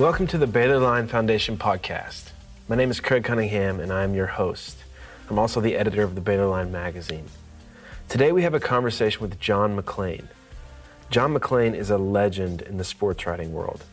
Welcome 0.00 0.28
to 0.28 0.38
the 0.38 0.46
Baylor 0.46 0.78
Line 0.78 1.08
Foundation 1.08 1.58
podcast. 1.58 2.30
My 2.68 2.74
name 2.74 2.90
is 2.90 3.00
Craig 3.00 3.22
Cunningham, 3.22 3.80
and 3.80 3.92
I 3.92 4.02
am 4.02 4.14
your 4.14 4.28
host. 4.28 4.78
I'm 5.28 5.38
also 5.38 5.60
the 5.60 5.76
editor 5.76 6.02
of 6.02 6.14
the 6.14 6.22
Baylor 6.22 6.46
Line 6.46 6.72
magazine. 6.72 7.26
Today 8.08 8.32
we 8.32 8.40
have 8.42 8.54
a 8.54 8.60
conversation 8.60 9.20
with 9.20 9.38
John 9.38 9.78
McClain. 9.78 10.24
John 11.10 11.34
McClain 11.34 11.74
is 11.74 11.90
a 11.90 11.98
legend 11.98 12.62
in 12.62 12.78
the 12.78 12.82
sports 12.82 13.26
writing 13.26 13.52
world. 13.52 13.84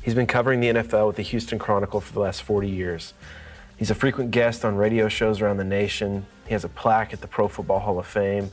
He's 0.00 0.14
been 0.14 0.28
covering 0.28 0.60
the 0.60 0.68
NFL 0.68 1.08
with 1.08 1.16
the 1.16 1.22
Houston 1.22 1.58
Chronicle 1.58 2.00
for 2.00 2.12
the 2.12 2.20
last 2.20 2.44
40 2.44 2.68
years. 2.70 3.12
He's 3.76 3.90
a 3.90 3.96
frequent 3.96 4.30
guest 4.30 4.64
on 4.64 4.76
radio 4.76 5.08
shows 5.08 5.40
around 5.40 5.56
the 5.56 5.64
nation. 5.64 6.24
He 6.46 6.52
has 6.52 6.62
a 6.62 6.68
plaque 6.68 7.12
at 7.12 7.20
the 7.20 7.26
Pro 7.26 7.48
Football 7.48 7.80
Hall 7.80 7.98
of 7.98 8.06
Fame, 8.06 8.52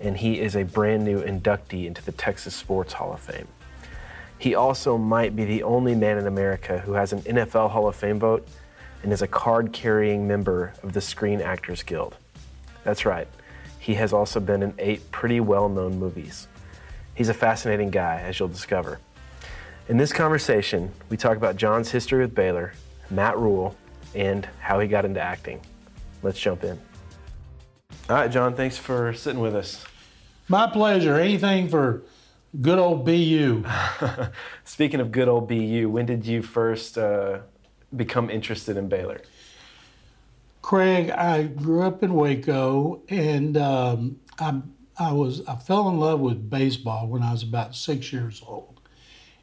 and 0.00 0.16
he 0.16 0.40
is 0.40 0.56
a 0.56 0.62
brand 0.62 1.04
new 1.04 1.20
inductee 1.20 1.84
into 1.84 2.02
the 2.02 2.12
Texas 2.12 2.54
Sports 2.54 2.94
Hall 2.94 3.12
of 3.12 3.20
Fame. 3.20 3.46
He 4.38 4.54
also 4.54 4.98
might 4.98 5.34
be 5.34 5.44
the 5.44 5.62
only 5.62 5.94
man 5.94 6.18
in 6.18 6.26
America 6.26 6.78
who 6.78 6.92
has 6.92 7.12
an 7.12 7.22
NFL 7.22 7.70
Hall 7.70 7.88
of 7.88 7.96
Fame 7.96 8.18
vote 8.18 8.46
and 9.02 9.12
is 9.12 9.22
a 9.22 9.26
card 9.26 9.72
carrying 9.72 10.26
member 10.26 10.72
of 10.82 10.92
the 10.92 11.00
Screen 11.00 11.40
Actors 11.40 11.82
Guild. 11.82 12.16
That's 12.84 13.06
right, 13.06 13.28
he 13.78 13.94
has 13.94 14.12
also 14.12 14.40
been 14.40 14.62
in 14.62 14.74
eight 14.78 15.10
pretty 15.10 15.40
well 15.40 15.68
known 15.68 15.98
movies. 15.98 16.48
He's 17.14 17.28
a 17.28 17.34
fascinating 17.34 17.90
guy, 17.90 18.20
as 18.20 18.38
you'll 18.38 18.48
discover. 18.48 18.98
In 19.88 19.96
this 19.96 20.12
conversation, 20.12 20.92
we 21.08 21.16
talk 21.16 21.36
about 21.36 21.56
John's 21.56 21.90
history 21.90 22.20
with 22.20 22.34
Baylor, 22.34 22.74
Matt 23.10 23.38
Rhule, 23.38 23.74
and 24.14 24.46
how 24.60 24.80
he 24.80 24.88
got 24.88 25.04
into 25.04 25.20
acting. 25.20 25.60
Let's 26.22 26.38
jump 26.38 26.64
in. 26.64 26.78
All 28.08 28.16
right, 28.16 28.30
John, 28.30 28.54
thanks 28.54 28.76
for 28.76 29.14
sitting 29.14 29.40
with 29.40 29.54
us. 29.54 29.84
My 30.48 30.66
pleasure. 30.66 31.16
Anything 31.16 31.68
for 31.68 32.02
good 32.60 32.78
old 32.78 33.04
BU. 33.04 33.64
Speaking 34.64 35.00
of 35.00 35.12
good 35.12 35.28
old 35.28 35.48
BU, 35.48 35.88
when 35.90 36.06
did 36.06 36.26
you 36.26 36.42
first 36.42 36.98
uh, 36.98 37.40
become 37.94 38.30
interested 38.30 38.76
in 38.76 38.88
Baylor? 38.88 39.20
Craig, 40.62 41.10
I 41.10 41.44
grew 41.44 41.82
up 41.82 42.02
in 42.02 42.14
Waco, 42.14 43.02
and 43.08 43.56
um, 43.56 44.20
I, 44.40 44.60
I 44.98 45.12
was 45.12 45.46
I 45.46 45.54
fell 45.56 45.88
in 45.88 46.00
love 46.00 46.20
with 46.20 46.50
baseball 46.50 47.06
when 47.06 47.22
I 47.22 47.32
was 47.32 47.44
about 47.44 47.76
six 47.76 48.12
years 48.12 48.42
old, 48.44 48.80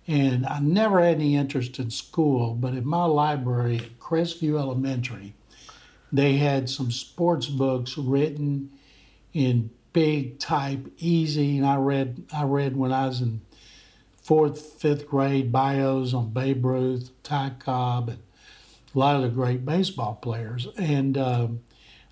and 0.06 0.45
I 0.45 0.60
never 0.60 1.02
had 1.02 1.16
any 1.16 1.38
interest 1.38 1.80
in 1.80 1.92
school. 1.92 2.56
But 2.56 2.73
in 2.73 2.86
my 2.86 3.06
library 3.06 3.78
at 3.78 4.00
Crestview 4.00 4.60
Elementary, 4.60 5.34
they 6.12 6.34
had 6.38 6.70
some 6.70 6.92
sports 6.92 7.48
books 7.48 7.98
written 7.98 8.72
in 9.34 9.70
big 9.94 10.39
type, 10.39 10.91
easy. 10.97 11.58
And 11.58 11.66
I 11.66 11.77
read 11.77 12.23
I 12.33 12.44
read 12.44 12.75
when 12.75 12.91
I 12.91 13.08
was 13.08 13.22
in 13.22 13.41
fourth, 14.22 14.81
fifth 14.81 15.08
grade 15.08 15.52
bios 15.52 16.13
on 16.13 16.31
Babe 16.31 16.66
Ruth, 16.66 17.11
Ty 17.23 17.53
Cobb, 17.59 18.09
and 18.09 18.19
a 18.94 18.99
lot 18.99 19.16
of 19.16 19.21
the 19.21 19.30
great 19.30 19.66
baseball 19.66 20.16
players. 20.16 20.67
And 20.77 21.17
um, 21.17 21.61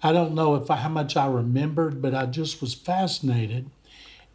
I 0.03 0.11
don't 0.11 0.35
know 0.35 0.55
if 0.55 0.69
I, 0.69 0.77
how 0.77 0.89
much 0.89 1.15
I 1.15 1.27
remembered, 1.27 2.01
but 2.01 2.13
I 2.13 2.25
just 2.25 2.61
was 2.61 2.73
fascinated. 2.73 3.69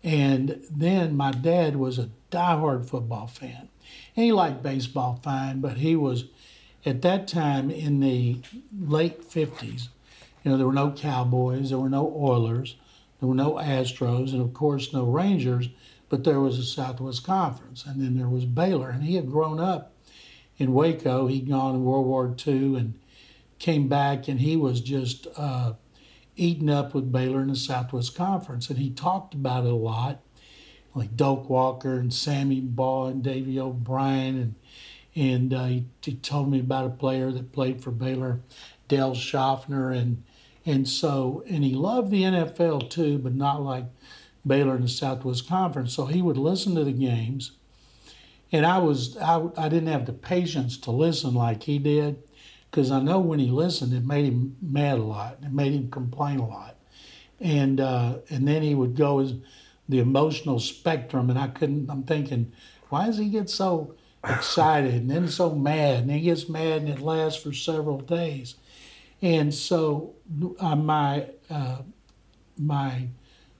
And 0.02 0.64
then 0.70 1.16
my 1.16 1.32
dad 1.32 1.76
was 1.76 1.98
a 1.98 2.10
diehard 2.30 2.88
football 2.88 3.26
fan. 3.26 3.68
And 4.14 4.24
he 4.24 4.32
liked 4.32 4.62
baseball 4.62 5.20
fine, 5.22 5.60
but 5.60 5.78
he 5.78 5.96
was 5.96 6.24
at 6.84 7.02
that 7.02 7.26
time 7.26 7.70
in 7.70 8.00
the 8.00 8.40
late 8.78 9.28
50s. 9.28 9.88
You 10.44 10.52
know, 10.52 10.56
there 10.56 10.66
were 10.66 10.72
no 10.72 10.92
Cowboys, 10.92 11.70
there 11.70 11.78
were 11.78 11.88
no 11.88 12.14
Oilers. 12.16 12.76
There 13.20 13.28
were 13.28 13.34
no 13.34 13.54
Astros, 13.54 14.32
and 14.32 14.42
of 14.42 14.52
course, 14.52 14.92
no 14.92 15.04
Rangers, 15.04 15.68
but 16.08 16.24
there 16.24 16.40
was 16.40 16.58
a 16.58 16.64
Southwest 16.64 17.24
Conference, 17.24 17.84
and 17.84 18.00
then 18.00 18.16
there 18.16 18.28
was 18.28 18.44
Baylor. 18.44 18.90
And 18.90 19.02
he 19.02 19.16
had 19.16 19.30
grown 19.30 19.58
up 19.58 19.92
in 20.58 20.72
Waco. 20.72 21.26
He'd 21.26 21.48
gone 21.48 21.74
in 21.74 21.84
World 21.84 22.06
War 22.06 22.34
II 22.46 22.76
and 22.76 22.98
came 23.58 23.88
back, 23.88 24.28
and 24.28 24.40
he 24.40 24.56
was 24.56 24.80
just 24.80 25.26
uh, 25.36 25.74
eaten 26.36 26.68
up 26.68 26.94
with 26.94 27.10
Baylor 27.10 27.40
in 27.40 27.48
the 27.48 27.56
Southwest 27.56 28.14
Conference. 28.14 28.68
And 28.68 28.78
he 28.78 28.90
talked 28.90 29.34
about 29.34 29.64
it 29.64 29.72
a 29.72 29.76
lot, 29.76 30.20
like 30.94 31.16
Doak 31.16 31.48
Walker 31.48 31.94
and 31.94 32.12
Sammy 32.12 32.60
Baugh 32.60 33.06
and 33.06 33.22
Davy 33.22 33.58
O'Brien. 33.58 34.36
And, 34.36 34.54
and 35.14 35.54
uh, 35.54 35.64
he, 35.64 35.86
he 36.02 36.14
told 36.14 36.50
me 36.50 36.60
about 36.60 36.86
a 36.86 36.90
player 36.90 37.30
that 37.32 37.52
played 37.52 37.82
for 37.82 37.90
Baylor, 37.90 38.40
Dale 38.88 39.14
Schaffner, 39.14 39.90
and 39.90 40.22
and 40.66 40.88
so, 40.88 41.44
and 41.48 41.62
he 41.62 41.74
loved 41.74 42.10
the 42.10 42.22
NFL 42.22 42.90
too, 42.90 43.18
but 43.18 43.34
not 43.34 43.62
like 43.62 43.84
Baylor 44.44 44.74
in 44.74 44.82
the 44.82 44.88
Southwest 44.88 45.48
Conference. 45.48 45.94
So 45.94 46.06
he 46.06 46.20
would 46.20 46.36
listen 46.36 46.74
to 46.74 46.84
the 46.84 46.92
games. 46.92 47.52
And 48.50 48.66
I 48.66 48.78
was, 48.78 49.16
I, 49.16 49.48
I 49.56 49.68
didn't 49.68 49.88
have 49.88 50.06
the 50.06 50.12
patience 50.12 50.76
to 50.78 50.90
listen 50.90 51.34
like 51.34 51.62
he 51.62 51.78
did, 51.78 52.18
because 52.70 52.90
I 52.90 53.00
know 53.00 53.20
when 53.20 53.38
he 53.38 53.48
listened, 53.48 53.92
it 53.92 54.04
made 54.04 54.24
him 54.24 54.56
mad 54.60 54.98
a 54.98 55.02
lot. 55.02 55.38
It 55.42 55.52
made 55.52 55.72
him 55.72 55.90
complain 55.90 56.40
a 56.40 56.48
lot. 56.48 56.76
And, 57.40 57.80
uh, 57.80 58.18
and 58.28 58.46
then 58.46 58.62
he 58.62 58.74
would 58.74 58.96
go 58.96 59.20
as 59.20 59.34
the 59.88 60.00
emotional 60.00 60.58
spectrum, 60.58 61.30
and 61.30 61.38
I 61.38 61.46
couldn't, 61.48 61.88
I'm 61.88 62.02
thinking, 62.02 62.52
why 62.88 63.06
does 63.06 63.18
he 63.18 63.28
get 63.28 63.48
so 63.50 63.94
excited 64.24 64.94
and 64.94 65.10
then 65.10 65.28
so 65.28 65.54
mad? 65.54 66.02
And 66.02 66.10
he 66.10 66.22
gets 66.22 66.48
mad 66.48 66.82
and 66.82 66.88
it 66.88 67.00
lasts 67.00 67.40
for 67.40 67.52
several 67.52 67.98
days. 67.98 68.56
And 69.22 69.52
so 69.52 70.14
uh, 70.60 70.76
my 70.76 71.28
uh, 71.48 71.78
my 72.58 73.08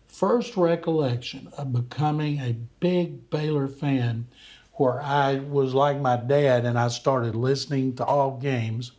first 0.08 0.56
recollection 0.56 1.48
of 1.56 1.72
becoming 1.72 2.38
a 2.40 2.56
big 2.80 3.30
Baylor 3.30 3.68
fan, 3.68 4.26
where 4.74 5.00
I 5.02 5.36
was 5.36 5.74
like 5.74 6.00
my 6.00 6.16
dad 6.16 6.64
and 6.64 6.78
I 6.78 6.88
started 6.88 7.34
listening 7.34 7.94
to 7.96 8.04
all 8.04 8.38
games. 8.38 8.92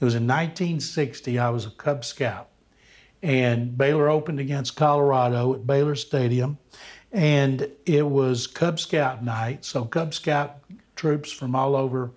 It 0.00 0.04
was 0.04 0.14
in 0.14 0.26
1960. 0.26 1.38
I 1.38 1.50
was 1.50 1.66
a 1.66 1.70
Cub 1.70 2.04
Scout, 2.04 2.48
and 3.22 3.76
Baylor 3.76 4.08
opened 4.08 4.38
against 4.38 4.76
Colorado 4.76 5.54
at 5.54 5.66
Baylor 5.66 5.96
Stadium, 5.96 6.58
and 7.10 7.68
it 7.84 8.08
was 8.08 8.46
Cub 8.46 8.78
Scout 8.78 9.24
night. 9.24 9.64
So 9.64 9.84
Cub 9.84 10.14
Scout 10.14 10.60
troops 10.94 11.32
from 11.32 11.56
all 11.56 11.74
over 11.74 12.12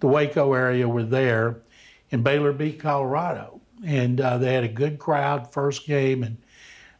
the 0.00 0.08
Waco 0.08 0.52
area 0.54 0.88
were 0.88 1.04
there 1.04 1.60
and 2.12 2.24
Baylor 2.24 2.52
beat 2.52 2.80
Colorado. 2.80 3.60
And 3.84 4.20
uh, 4.20 4.38
they 4.38 4.52
had 4.52 4.64
a 4.64 4.68
good 4.68 4.98
crowd 4.98 5.52
first 5.52 5.86
game, 5.86 6.22
and 6.22 6.36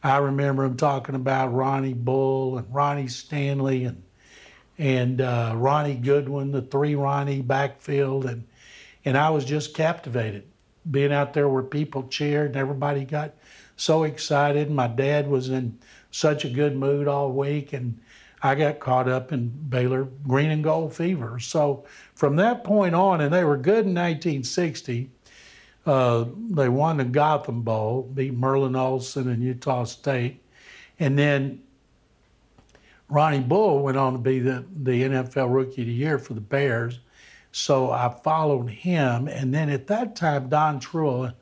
I 0.03 0.17
remember 0.19 0.63
them 0.63 0.77
talking 0.77 1.15
about 1.15 1.53
Ronnie 1.53 1.93
Bull 1.93 2.57
and 2.57 2.75
Ronnie 2.75 3.09
Stanley 3.09 3.85
and 3.85 4.03
and 4.79 5.21
uh, 5.21 5.53
Ronnie 5.57 5.97
Goodwin, 5.97 6.53
the 6.53 6.63
three 6.63 6.95
Ronnie 6.95 7.43
backfield, 7.43 8.25
and 8.25 8.47
and 9.05 9.19
I 9.19 9.29
was 9.29 9.45
just 9.45 9.75
captivated 9.75 10.45
being 10.91 11.13
out 11.13 11.35
there 11.35 11.49
where 11.49 11.63
people 11.63 12.09
cheered 12.09 12.49
and 12.49 12.57
everybody 12.57 13.05
got 13.05 13.35
so 13.77 14.05
excited. 14.05 14.71
My 14.71 14.89
dad 14.89 15.29
was 15.29 15.51
in 15.51 15.79
such 16.11 16.47
a 16.47 16.51
good 16.51 16.77
mood 16.77 17.09
all 17.09 17.31
week, 17.33 17.75
and 17.75 18.01
I 18.43 18.55
got 18.55 18.81
caught 18.81 19.09
up 19.09 19.33
in 19.33 19.49
Baylor 19.49 20.05
green 20.27 20.51
and 20.51 20.65
gold 20.65 20.95
fever. 20.95 21.39
So 21.39 21.85
from 22.15 22.37
that 22.37 22.65
point 22.65 22.95
on, 22.95 23.21
and 23.21 23.33
they 23.33 23.45
were 23.45 23.57
good 23.57 23.87
in 23.87 23.95
1960. 23.95 25.11
Uh, 25.85 26.25
they 26.51 26.69
won 26.69 26.99
the 26.99 27.05
Gotham 27.05 27.63
Bowl, 27.63 28.03
beat 28.03 28.35
Merlin 28.35 28.77
Olsen 28.77 29.29
and 29.29 29.43
Utah 29.43 29.85
State, 29.85 30.43
and 30.99 31.19
then 31.19 31.63
Ronnie 33.09 33.41
Bull 33.41 33.83
went 33.83 33.97
on 33.97 34.13
to 34.13 34.19
be 34.19 34.39
the, 34.39 34.65
the 34.83 35.03
NFL 35.03 35.53
Rookie 35.53 35.83
of 35.83 35.89
the 35.89 35.93
Year 35.93 36.19
for 36.19 36.35
the 36.35 36.41
Bears. 36.41 37.01
So 37.53 37.91
I 37.91 38.15
followed 38.23 38.71
him, 38.71 39.27
and 39.27 39.53
then 39.53 39.69
at 39.69 39.89
that 39.89 40.15
time, 40.15 40.49
Don 40.49 40.79
Trull 40.79 41.33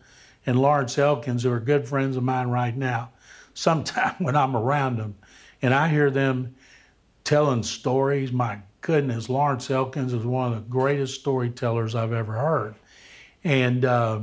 and 0.46 0.58
Lawrence 0.58 0.96
Elkins, 0.96 1.42
who 1.42 1.52
are 1.52 1.60
good 1.60 1.86
friends 1.86 2.16
of 2.16 2.22
mine 2.22 2.48
right 2.48 2.74
now, 2.74 3.10
sometime 3.52 4.14
when 4.18 4.34
I'm 4.34 4.56
around 4.56 4.96
them, 4.96 5.16
and 5.60 5.74
I 5.74 5.88
hear 5.88 6.10
them 6.10 6.54
telling 7.28 7.62
stories. 7.62 8.32
My 8.32 8.58
goodness, 8.80 9.28
Lawrence 9.28 9.70
Elkins 9.70 10.14
is 10.14 10.24
one 10.24 10.50
of 10.50 10.54
the 10.54 10.70
greatest 10.70 11.20
storytellers 11.20 11.94
I've 11.94 12.14
ever 12.14 12.32
heard. 12.32 12.74
And 13.44 13.84
uh, 13.84 14.20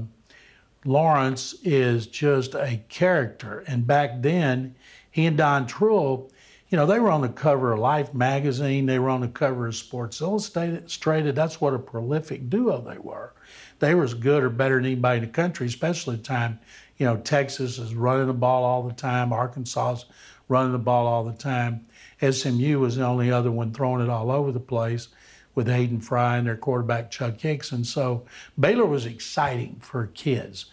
Lawrence 0.85 1.53
is 1.61 2.07
just 2.07 2.55
a 2.55 2.81
character. 2.89 3.63
And 3.67 3.85
back 3.85 4.23
then, 4.23 4.73
he 5.11 5.27
and 5.27 5.37
Don 5.37 5.67
Trull, 5.67 6.31
you 6.69 6.77
know, 6.79 6.87
they 6.87 6.99
were 6.99 7.11
on 7.11 7.21
the 7.21 7.29
cover 7.29 7.73
of 7.73 7.79
Life 7.79 8.11
magazine, 8.15 8.87
they 8.87 8.97
were 8.97 9.11
on 9.11 9.21
the 9.21 9.27
cover 9.27 9.67
of 9.67 9.75
Sports 9.75 10.19
Illustrated. 10.19 11.35
That's 11.35 11.61
what 11.61 11.75
a 11.75 11.79
prolific 11.79 12.49
duo 12.49 12.81
they 12.81 12.97
were. 12.97 13.33
They 13.77 13.93
were 13.93 14.05
as 14.05 14.15
good 14.15 14.43
or 14.43 14.49
better 14.49 14.77
than 14.77 14.85
anybody 14.85 15.19
in 15.19 15.25
the 15.25 15.31
country, 15.31 15.67
especially 15.67 16.15
at 16.15 16.23
the 16.23 16.27
time, 16.27 16.59
you 16.97 17.05
know, 17.05 17.17
Texas 17.17 17.77
is 17.77 17.93
running 17.93 18.25
the 18.25 18.33
ball 18.33 18.63
all 18.63 18.81
the 18.81 18.95
time, 18.95 19.31
Arkansas 19.31 19.93
is 19.93 20.05
running 20.47 20.71
the 20.71 20.79
ball 20.79 21.05
all 21.05 21.23
the 21.23 21.33
time. 21.33 21.85
SMU 22.21 22.79
was 22.79 22.95
the 22.95 23.05
only 23.05 23.31
other 23.31 23.51
one 23.51 23.73
throwing 23.73 24.01
it 24.01 24.09
all 24.09 24.31
over 24.31 24.51
the 24.51 24.59
place 24.59 25.09
with 25.53 25.67
Hayden 25.67 26.01
Fry 26.01 26.37
and 26.37 26.47
their 26.47 26.57
quarterback 26.57 27.09
Chuck 27.09 27.39
Hicks. 27.39 27.71
And 27.71 27.87
so 27.87 28.25
Baylor 28.59 28.85
was 28.85 29.05
exciting 29.05 29.77
for 29.81 30.07
kids. 30.07 30.65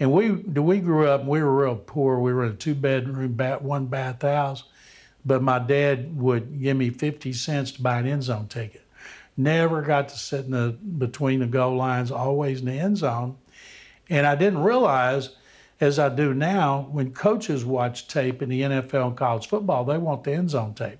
And 0.00 0.12
we 0.12 0.30
we 0.30 0.78
grew 0.78 1.08
up, 1.08 1.24
we 1.24 1.42
were 1.42 1.64
real 1.64 1.76
poor. 1.76 2.20
We 2.20 2.32
were 2.32 2.44
in 2.46 2.52
a 2.52 2.56
two 2.56 2.74
bedroom, 2.74 3.36
one 3.60 3.86
bath 3.86 4.22
house. 4.22 4.64
But 5.24 5.42
my 5.42 5.58
dad 5.58 6.16
would 6.16 6.62
give 6.62 6.76
me 6.76 6.90
50 6.90 7.32
cents 7.32 7.72
to 7.72 7.82
buy 7.82 7.98
an 7.98 8.06
end 8.06 8.22
zone 8.22 8.46
ticket. 8.46 8.86
Never 9.36 9.82
got 9.82 10.08
to 10.10 10.16
sit 10.16 10.44
in 10.44 10.52
the 10.52 10.70
between 10.70 11.40
the 11.40 11.46
goal 11.46 11.76
lines, 11.76 12.10
always 12.10 12.60
in 12.60 12.66
the 12.66 12.78
end 12.78 12.98
zone. 12.98 13.36
And 14.08 14.26
I 14.26 14.36
didn't 14.36 14.62
realize, 14.62 15.30
as 15.80 15.98
I 15.98 16.08
do 16.08 16.34
now, 16.34 16.88
when 16.90 17.12
coaches 17.12 17.64
watch 17.64 18.08
tape 18.08 18.42
in 18.42 18.48
the 18.48 18.62
NFL 18.62 19.08
and 19.08 19.16
college 19.16 19.48
football, 19.48 19.84
they 19.84 19.98
want 19.98 20.24
the 20.24 20.32
end 20.32 20.50
zone 20.50 20.74
tape 20.74 20.98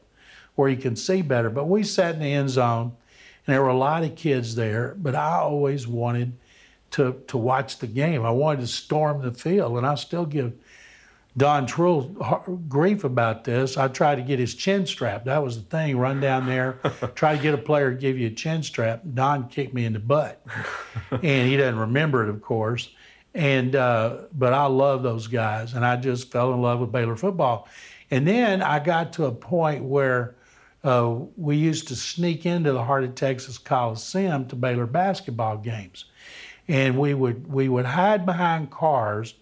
where 0.55 0.69
you 0.69 0.77
can 0.77 0.97
see 0.97 1.23
better. 1.23 1.51
But 1.51 1.69
we 1.69 1.85
sat 1.85 2.17
in 2.17 2.21
the 2.21 2.33
end 2.33 2.51
zone, 2.51 2.93
and 3.47 3.55
there 3.55 3.63
were 3.63 3.69
a 3.69 3.77
lot 3.77 4.03
of 4.03 4.17
kids 4.17 4.57
there. 4.57 4.95
But 4.99 5.15
I 5.15 5.39
always 5.39 5.87
wanted 5.87 6.33
to 6.93 7.23
to 7.29 7.39
watch 7.39 7.79
the 7.79 7.87
game. 7.87 8.25
I 8.25 8.31
wanted 8.31 8.61
to 8.63 8.67
storm 8.67 9.23
the 9.23 9.33
field, 9.33 9.77
and 9.79 9.87
I 9.87 9.95
still 9.95 10.27
give 10.27 10.53
Don 11.37 11.67
Trull 11.67 12.03
grief 12.69 13.05
about 13.05 13.45
this. 13.45 13.77
I 13.77 13.87
tried 13.87 14.17
to 14.17 14.23
get 14.23 14.41
his 14.41 14.55
chin 14.55 14.85
strap. 14.85 15.25
That 15.27 15.43
was 15.45 15.57
the 15.57 15.63
thing. 15.63 15.97
Run 15.97 16.21
down 16.21 16.47
there, 16.47 16.79
try 17.15 17.37
to 17.37 17.43
get 17.43 17.55
a 17.55 17.59
player 17.59 17.93
to 17.93 17.97
give 17.97 18.19
you 18.19 18.27
a 18.27 18.33
chin 18.33 18.65
strap. 18.65 19.03
Don 19.15 19.49
kicked 19.49 19.75
me 19.75 19.85
in 19.85 19.93
the 19.93 20.01
butt, 20.01 20.45
and 21.11 21.49
he 21.49 21.57
doesn't 21.57 21.79
remember 21.79 22.25
it, 22.25 22.31
of 22.31 22.43
course. 22.43 22.91
And 23.39 23.77
uh, 23.77 24.23
but 24.37 24.53
I 24.53 24.67
love 24.67 25.03
those 25.03 25.29
guys, 25.29 25.75
and 25.75 25.85
I 25.87 25.97
just 25.97 26.31
fell 26.31 26.53
in 26.53 26.61
love 26.61 26.81
with 26.81 26.91
Baylor 26.91 27.17
football. 27.17 27.69
And 28.11 28.27
then 28.27 28.63
I 28.63 28.81
got 28.81 29.13
to 29.15 29.27
a 29.27 29.33
point 29.33 29.85
where 29.85 30.35
uh, 30.83 31.15
we 31.37 31.57
used 31.57 31.89
to 31.89 31.97
sneak 31.97 32.47
into 32.47 32.73
the 32.73 32.83
heart 32.83 33.05
of 33.05 33.15
Texas 33.15 33.57
Coliseum 33.57 34.49
to 34.49 34.57
Baylor 34.57 34.87
basketball 34.87 35.57
games, 35.59 36.07
and 36.67 36.99
we 36.99 37.15
would 37.15 37.47
we 37.47 37.69
would 37.69 37.87
hide 37.87 38.27
behind 38.27 38.73
cars 38.73 39.35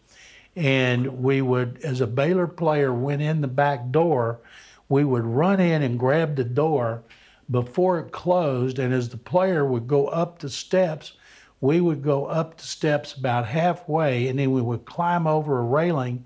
and 0.56 1.22
we 1.22 1.42
would, 1.42 1.78
as 1.84 2.00
a 2.00 2.06
Baylor 2.06 2.46
player 2.46 2.92
went 2.92 3.20
in 3.20 3.42
the 3.42 3.48
back 3.48 3.90
door, 3.90 4.40
we 4.88 5.04
would 5.04 5.24
run 5.24 5.60
in 5.60 5.82
and 5.82 5.98
grab 5.98 6.36
the 6.36 6.44
door 6.44 7.02
before 7.50 7.98
it 7.98 8.10
closed. 8.10 8.78
And 8.78 8.94
as 8.94 9.10
the 9.10 9.18
player 9.18 9.66
would 9.66 9.86
go 9.86 10.06
up 10.06 10.38
the 10.38 10.48
steps, 10.48 11.12
we 11.60 11.80
would 11.80 12.02
go 12.02 12.26
up 12.26 12.58
the 12.58 12.64
steps 12.64 13.14
about 13.14 13.46
halfway, 13.46 14.28
and 14.28 14.38
then 14.38 14.52
we 14.52 14.62
would 14.62 14.84
climb 14.84 15.26
over 15.26 15.58
a 15.58 15.62
railing, 15.62 16.24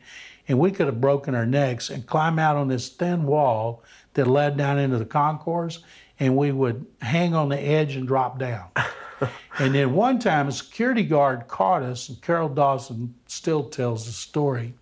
and 0.48 0.58
we 0.58 0.70
could 0.70 0.86
have 0.86 1.00
broken 1.00 1.34
our 1.34 1.46
necks 1.46 1.90
and 1.90 2.06
climb 2.06 2.38
out 2.38 2.56
on 2.56 2.68
this 2.68 2.88
thin 2.88 3.24
wall 3.24 3.82
that 4.14 4.26
led 4.26 4.56
down 4.56 4.78
into 4.78 4.98
the 4.98 5.04
concourse, 5.04 5.84
and 6.18 6.36
we 6.36 6.52
would 6.52 6.84
hang 7.00 7.34
on 7.34 7.48
the 7.48 7.60
edge 7.60 7.94
and 7.96 8.08
drop 8.08 8.38
down. 8.38 8.68
and 9.58 9.74
then 9.74 9.94
one 9.94 10.18
time 10.18 10.48
a 10.48 10.52
security 10.52 11.04
guard 11.04 11.46
caught 11.46 11.82
us, 11.82 12.08
and 12.08 12.20
Carroll 12.20 12.48
Dawson 12.48 13.14
still 13.26 13.64
tells 13.64 14.06
the 14.06 14.12
story. 14.12 14.74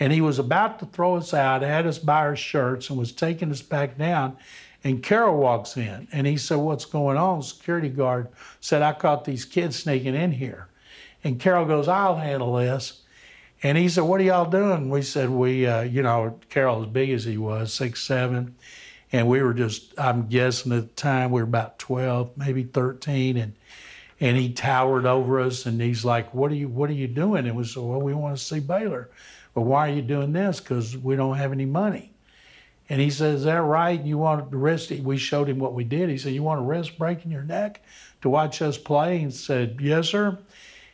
And 0.00 0.12
he 0.12 0.20
was 0.20 0.38
about 0.38 0.78
to 0.80 0.86
throw 0.86 1.16
us 1.16 1.32
out, 1.32 1.62
had 1.62 1.86
us 1.86 1.98
buy 1.98 2.20
our 2.20 2.34
shirts, 2.34 2.88
and 2.88 2.98
was 2.98 3.12
taking 3.12 3.50
us 3.50 3.62
back 3.62 3.98
down. 3.98 4.36
And 4.84 5.02
Carroll 5.02 5.38
walks 5.38 5.76
in 5.76 6.08
and 6.12 6.26
he 6.26 6.36
said, 6.36 6.56
What's 6.56 6.84
going 6.84 7.16
on? 7.16 7.42
Security 7.42 7.88
guard 7.88 8.28
said, 8.60 8.82
I 8.82 8.92
caught 8.92 9.24
these 9.24 9.44
kids 9.44 9.76
sneaking 9.76 10.14
in 10.14 10.32
here. 10.32 10.68
And 11.24 11.38
Carroll 11.38 11.66
goes, 11.66 11.88
I'll 11.88 12.16
handle 12.16 12.54
this. 12.54 13.02
And 13.62 13.78
he 13.78 13.88
said, 13.88 14.02
What 14.02 14.20
are 14.20 14.24
y'all 14.24 14.50
doing? 14.50 14.90
We 14.90 15.02
said, 15.02 15.30
We, 15.30 15.66
uh, 15.66 15.82
you 15.82 16.02
know, 16.02 16.38
Carroll, 16.50 16.82
as 16.82 16.88
big 16.88 17.10
as 17.10 17.24
he 17.24 17.38
was, 17.38 17.72
six, 17.72 18.02
seven. 18.02 18.56
And 19.12 19.28
we 19.28 19.42
were 19.42 19.54
just, 19.54 19.92
I'm 19.98 20.26
guessing 20.26 20.72
at 20.72 20.82
the 20.82 20.94
time, 20.94 21.30
we 21.30 21.42
were 21.42 21.46
about 21.48 21.78
12, 21.78 22.36
maybe 22.36 22.64
13. 22.64 23.36
And 23.36 23.52
and 24.22 24.36
he 24.36 24.52
towered 24.52 25.04
over 25.04 25.40
us 25.40 25.66
and 25.66 25.80
he's 25.80 26.04
like, 26.04 26.32
"What 26.32 26.52
are 26.52 26.54
you 26.54 26.68
What 26.68 26.88
are 26.88 26.94
you 26.94 27.08
doing?" 27.08 27.44
And 27.44 27.56
we 27.56 27.64
said, 27.64 27.82
"Well, 27.82 28.00
we 28.00 28.14
want 28.14 28.38
to 28.38 28.42
see 28.42 28.60
Baylor." 28.60 29.10
But 29.52 29.62
why 29.62 29.90
are 29.90 29.92
you 29.92 30.00
doing 30.00 30.32
this? 30.32 30.60
Because 30.60 30.96
we 30.96 31.16
don't 31.16 31.36
have 31.36 31.50
any 31.50 31.66
money. 31.66 32.11
And 32.92 33.00
he 33.00 33.08
says, 33.08 33.36
"Is 33.40 33.44
that 33.46 33.62
right? 33.62 33.98
You 33.98 34.18
want 34.18 34.50
to 34.50 34.56
risk?" 34.58 34.90
It? 34.90 35.02
We 35.02 35.16
showed 35.16 35.48
him 35.48 35.58
what 35.58 35.72
we 35.72 35.82
did. 35.82 36.10
He 36.10 36.18
said, 36.18 36.34
"You 36.34 36.42
want 36.42 36.58
to 36.58 36.66
risk 36.66 36.98
breaking 36.98 37.32
your 37.32 37.42
neck 37.42 37.80
to 38.20 38.28
watch 38.28 38.60
us 38.60 38.76
play?" 38.76 39.22
And 39.22 39.32
said, 39.32 39.78
"Yes, 39.80 40.10
sir." 40.10 40.36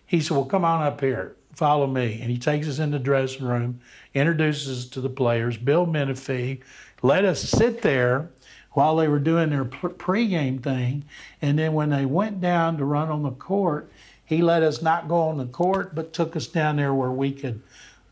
He 0.07 0.21
said, 0.21 0.37
"Well, 0.37 0.47
come 0.47 0.65
on 0.65 0.81
up 0.81 1.01
here, 1.01 1.35
follow 1.57 1.89
me." 1.89 2.21
And 2.23 2.31
he 2.31 2.39
takes 2.39 2.69
us 2.69 2.79
in 2.79 2.93
the 2.93 3.01
dressing 3.01 3.45
room, 3.45 3.81
introduces 4.15 4.85
us 4.85 4.91
to 4.91 5.01
the 5.01 5.09
players. 5.09 5.57
Bill 5.57 5.87
Menefee 5.87 6.61
let 7.03 7.25
us 7.25 7.41
sit 7.41 7.83
there 7.83 8.31
while 8.75 8.95
they 8.95 9.09
were 9.09 9.19
doing 9.19 9.51
their 9.51 9.65
pregame 9.65 10.63
thing. 10.63 11.03
And 11.43 11.59
then 11.59 11.73
when 11.73 11.91
they 11.91 12.07
went 12.07 12.41
down 12.41 12.79
to 12.79 12.85
run 12.85 13.09
on 13.09 13.25
the 13.25 13.33
court, 13.33 13.91
he 14.25 14.41
let 14.41 14.63
us 14.63 14.81
not 14.81 15.09
go 15.09 15.23
on 15.23 15.37
the 15.37 15.47
court, 15.47 15.97
but 15.97 16.13
took 16.13 16.37
us 16.37 16.47
down 16.47 16.77
there 16.77 16.95
where 16.95 17.11
we 17.11 17.33
could 17.33 17.61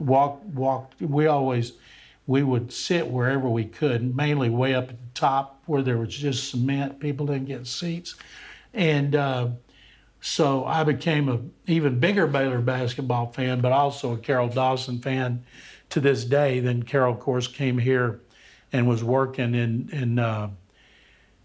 walk. 0.00 0.40
Walk. 0.52 0.90
We 0.98 1.28
always 1.28 1.74
we 2.26 2.42
would 2.42 2.72
sit 2.72 3.06
wherever 3.06 3.48
we 3.48 3.64
could, 3.64 4.16
mainly 4.16 4.48
way 4.48 4.74
up 4.74 4.90
at 4.90 5.00
the 5.00 5.10
top 5.14 5.62
where 5.66 5.82
there 5.82 5.98
was 5.98 6.14
just 6.14 6.50
cement. 6.50 6.98
People 7.00 7.26
didn't 7.26 7.46
get 7.46 7.66
seats, 7.66 8.16
and 8.74 9.14
uh, 9.14 9.48
so 10.20 10.64
I 10.64 10.82
became 10.82 11.28
a 11.28 11.40
even 11.70 12.00
bigger 12.00 12.26
Baylor 12.26 12.60
basketball 12.60 13.32
fan, 13.32 13.60
but 13.60 13.72
also 13.72 14.14
a 14.14 14.18
Carroll 14.18 14.48
Dawson 14.48 14.98
fan 14.98 15.44
to 15.90 16.00
this 16.00 16.24
day. 16.24 16.60
Then 16.60 16.82
Carroll, 16.82 17.14
of 17.14 17.20
course, 17.20 17.46
came 17.46 17.78
here 17.78 18.20
and 18.72 18.88
was 18.88 19.04
working 19.04 19.54
in 19.54 19.88
in 19.92 20.18
uh, 20.18 20.50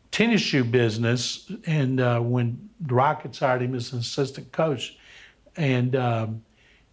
tennis 0.10 0.42
shoe 0.42 0.64
business. 0.64 1.52
And 1.68 2.00
uh, 2.00 2.20
when 2.22 2.70
the 2.80 2.96
Rockets 2.96 3.40
hired 3.40 3.62
him 3.62 3.76
as 3.76 3.94
an 3.94 4.00
assistant 4.00 4.52
coach, 4.52 4.98
and 5.56 5.96
um, 5.96 6.42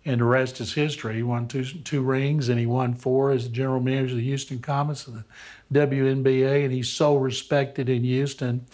and 0.09 0.23
the 0.23 0.25
rest 0.25 0.59
is 0.59 0.73
history. 0.73 1.17
He 1.17 1.23
won 1.23 1.47
two 1.47 1.65
two 1.65 2.01
rings, 2.01 2.49
and 2.49 2.59
he 2.59 2.65
won 2.65 2.95
four 2.95 3.31
as 3.31 3.45
the 3.45 3.51
general 3.51 3.81
manager 3.81 4.13
of 4.13 4.17
the 4.17 4.25
Houston 4.25 4.59
Comets 4.59 5.07
of 5.07 5.23
the 5.71 5.87
WNBA, 5.87 6.65
and 6.65 6.73
he's 6.73 6.89
so 6.89 7.17
respected 7.17 7.91
in 7.91 8.03
Houston. 8.05 8.65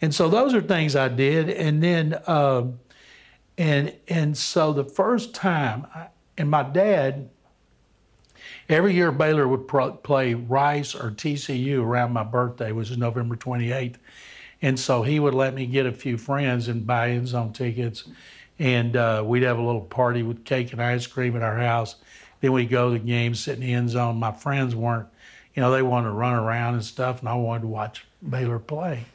And 0.00 0.12
so 0.12 0.28
those 0.28 0.54
are 0.54 0.60
things 0.60 0.96
I 0.96 1.06
did, 1.06 1.48
and 1.48 1.80
then 1.80 2.20
uh, 2.26 2.64
and 3.56 3.94
and 4.08 4.36
so 4.36 4.72
the 4.72 4.82
first 4.82 5.34
time, 5.34 5.86
I, 5.94 6.08
and 6.36 6.50
my 6.50 6.64
dad 6.64 7.30
Every 8.68 8.94
year 8.94 9.12
Baylor 9.12 9.46
would 9.46 9.68
pro- 9.68 9.92
play 9.92 10.34
Rice 10.34 10.94
or 10.94 11.10
TCU 11.10 11.82
around 11.82 12.12
my 12.12 12.22
birthday, 12.22 12.72
which 12.72 12.90
is 12.90 12.96
November 12.96 13.36
28th. 13.36 13.96
And 14.62 14.78
so 14.78 15.02
he 15.02 15.20
would 15.20 15.34
let 15.34 15.54
me 15.54 15.66
get 15.66 15.86
a 15.86 15.92
few 15.92 16.16
friends 16.16 16.68
and 16.68 16.86
buy 16.86 17.10
end 17.10 17.28
zone 17.28 17.52
tickets. 17.52 18.04
And 18.62 18.94
uh, 18.94 19.24
we'd 19.26 19.42
have 19.42 19.58
a 19.58 19.62
little 19.62 19.80
party 19.80 20.22
with 20.22 20.44
cake 20.44 20.72
and 20.72 20.80
ice 20.80 21.08
cream 21.08 21.34
at 21.34 21.42
our 21.42 21.58
house. 21.58 21.96
Then 22.40 22.52
we'd 22.52 22.70
go 22.70 22.92
to 22.92 22.98
the 23.00 23.04
game, 23.04 23.34
sit 23.34 23.54
in 23.54 23.60
the 23.60 23.72
end 23.72 23.90
zone. 23.90 24.20
My 24.20 24.30
friends 24.30 24.76
weren't, 24.76 25.08
you 25.52 25.60
know, 25.60 25.72
they 25.72 25.82
wanted 25.82 26.10
to 26.10 26.14
run 26.14 26.34
around 26.34 26.74
and 26.74 26.84
stuff, 26.84 27.18
and 27.18 27.28
I 27.28 27.34
wanted 27.34 27.62
to 27.62 27.66
watch 27.66 28.06
Baylor 28.30 28.60
play. 28.60 29.06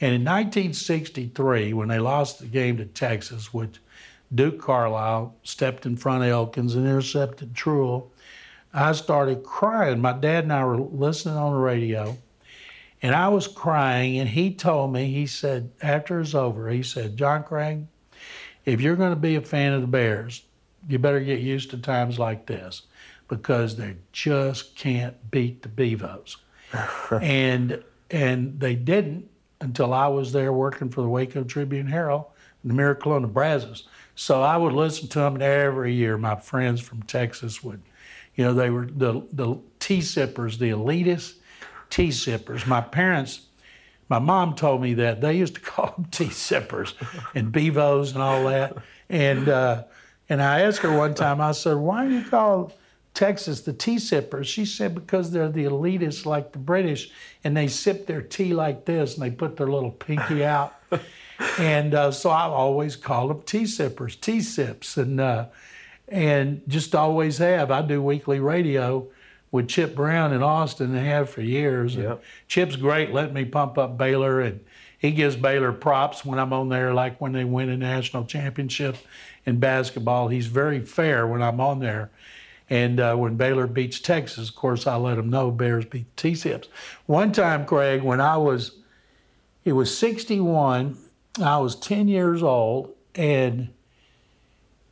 And 0.00 0.14
in 0.14 0.20
1963, 0.22 1.72
when 1.72 1.88
they 1.88 1.98
lost 1.98 2.38
the 2.38 2.46
game 2.46 2.76
to 2.76 2.84
Texas, 2.84 3.52
which 3.52 3.80
Duke 4.32 4.60
Carlisle 4.60 5.34
stepped 5.42 5.84
in 5.84 5.96
front 5.96 6.22
of 6.22 6.30
Elkins 6.30 6.76
and 6.76 6.86
intercepted 6.86 7.56
Trull, 7.56 8.12
I 8.72 8.92
started 8.92 9.42
crying. 9.42 10.00
My 10.00 10.12
dad 10.12 10.44
and 10.44 10.52
I 10.52 10.64
were 10.64 10.78
listening 10.78 11.34
on 11.34 11.54
the 11.54 11.58
radio, 11.58 12.16
and 13.02 13.16
I 13.16 13.30
was 13.30 13.48
crying. 13.48 14.20
And 14.20 14.28
he 14.28 14.54
told 14.54 14.92
me, 14.92 15.10
he 15.10 15.26
said, 15.26 15.72
after 15.82 16.20
it's 16.20 16.36
over, 16.36 16.68
he 16.68 16.84
said, 16.84 17.16
John 17.16 17.42
Craig, 17.42 17.86
if 18.66 18.80
you're 18.80 18.96
going 18.96 19.10
to 19.10 19.16
be 19.16 19.36
a 19.36 19.40
fan 19.40 19.72
of 19.72 19.80
the 19.80 19.86
Bears, 19.86 20.42
you 20.88 20.98
better 20.98 21.20
get 21.20 21.40
used 21.40 21.70
to 21.70 21.78
times 21.78 22.18
like 22.18 22.46
this 22.46 22.82
because 23.28 23.76
they 23.76 23.96
just 24.12 24.76
can't 24.76 25.30
beat 25.30 25.62
the 25.62 25.68
Bevos. 25.68 26.36
and 27.22 27.82
and 28.10 28.60
they 28.60 28.74
didn't 28.74 29.28
until 29.60 29.94
I 29.94 30.08
was 30.08 30.32
there 30.32 30.52
working 30.52 30.90
for 30.90 31.00
the 31.00 31.08
Waco 31.08 31.42
Tribune 31.44 31.86
Herald 31.86 32.26
the 32.64 32.74
Miracle 32.74 33.12
on 33.12 33.22
the 33.22 33.28
Brazos. 33.28 33.86
So 34.16 34.42
I 34.42 34.56
would 34.56 34.72
listen 34.72 35.08
to 35.08 35.20
them, 35.20 35.40
every 35.40 35.94
year 35.94 36.18
my 36.18 36.34
friends 36.34 36.80
from 36.80 37.02
Texas 37.04 37.62
would– 37.62 37.80
you 38.36 38.44
know, 38.44 38.54
they 38.54 38.70
were 38.70 38.86
the, 38.86 39.22
the 39.32 39.56
tea 39.80 40.02
sippers, 40.02 40.58
the 40.58 40.70
elitist 40.70 41.36
tea 41.90 42.10
sippers. 42.10 42.66
My 42.66 42.82
parents, 42.82 43.45
my 44.08 44.18
mom 44.18 44.54
told 44.54 44.80
me 44.80 44.94
that 44.94 45.20
they 45.20 45.34
used 45.34 45.54
to 45.56 45.60
call 45.72 45.94
them 45.96 46.06
tea 46.10 46.30
sippers 46.30 46.94
and 47.34 47.52
bevos 47.52 48.12
and 48.12 48.22
all 48.22 48.44
that. 48.44 48.76
And 49.08 49.48
uh, 49.48 49.84
and 50.28 50.42
I 50.42 50.60
asked 50.60 50.80
her 50.80 50.96
one 50.96 51.14
time, 51.14 51.40
I 51.40 51.52
said, 51.52 51.76
why 51.76 52.06
do 52.06 52.14
you 52.14 52.24
call 52.24 52.72
Texas 53.14 53.60
the 53.60 53.72
tea 53.72 53.98
sippers? 53.98 54.48
She 54.48 54.64
said, 54.64 54.94
because 54.94 55.30
they're 55.30 55.48
the 55.48 55.64
elitists 55.64 56.26
like 56.26 56.52
the 56.52 56.58
British 56.58 57.10
and 57.44 57.56
they 57.56 57.68
sip 57.68 58.06
their 58.06 58.22
tea 58.22 58.52
like 58.52 58.84
this 58.84 59.14
and 59.14 59.22
they 59.22 59.30
put 59.30 59.56
their 59.56 59.68
little 59.68 59.92
pinky 59.92 60.44
out. 60.44 60.74
and 61.58 61.94
uh, 61.94 62.10
so 62.10 62.30
I've 62.30 62.50
always 62.50 62.96
called 62.96 63.30
them 63.30 63.42
tea 63.42 63.66
sippers, 63.66 64.16
tea 64.16 64.40
sips. 64.40 64.96
And 64.96 65.20
uh, 65.20 65.46
and 66.08 66.62
just 66.68 66.94
always 66.94 67.38
have. 67.38 67.70
I 67.70 67.82
do 67.82 68.02
weekly 68.02 68.40
radio 68.40 69.08
with 69.50 69.68
Chip 69.68 69.94
Brown 69.94 70.32
in 70.32 70.42
Austin 70.42 70.94
and 70.94 71.06
have 71.06 71.30
for 71.30 71.40
years. 71.40 71.96
Yep. 71.96 72.22
Chip's 72.48 72.76
great, 72.76 73.12
letting 73.12 73.34
me 73.34 73.44
pump 73.44 73.78
up 73.78 73.96
Baylor, 73.96 74.40
and 74.40 74.60
he 74.98 75.12
gives 75.12 75.36
Baylor 75.36 75.72
props 75.72 76.24
when 76.24 76.38
I'm 76.38 76.52
on 76.52 76.68
there, 76.68 76.92
like 76.92 77.20
when 77.20 77.32
they 77.32 77.44
win 77.44 77.68
a 77.68 77.76
national 77.76 78.24
championship 78.24 78.96
in 79.44 79.58
basketball. 79.58 80.28
He's 80.28 80.46
very 80.46 80.80
fair 80.80 81.26
when 81.26 81.42
I'm 81.42 81.60
on 81.60 81.80
there. 81.80 82.10
And 82.68 82.98
uh, 82.98 83.14
when 83.14 83.36
Baylor 83.36 83.68
beats 83.68 84.00
Texas, 84.00 84.48
of 84.48 84.56
course, 84.56 84.88
I 84.88 84.96
let 84.96 85.18
him 85.18 85.30
know 85.30 85.52
Bears 85.52 85.84
beat 85.84 86.16
T-Sips. 86.16 86.68
One 87.06 87.30
time, 87.30 87.64
Craig, 87.64 88.02
when 88.02 88.20
I 88.20 88.36
was 88.36 88.72
it 89.66 89.72
was 89.72 89.98
61. 89.98 90.96
I 91.42 91.58
was 91.58 91.74
10 91.76 92.06
years 92.06 92.42
old, 92.42 92.94
and 93.16 93.68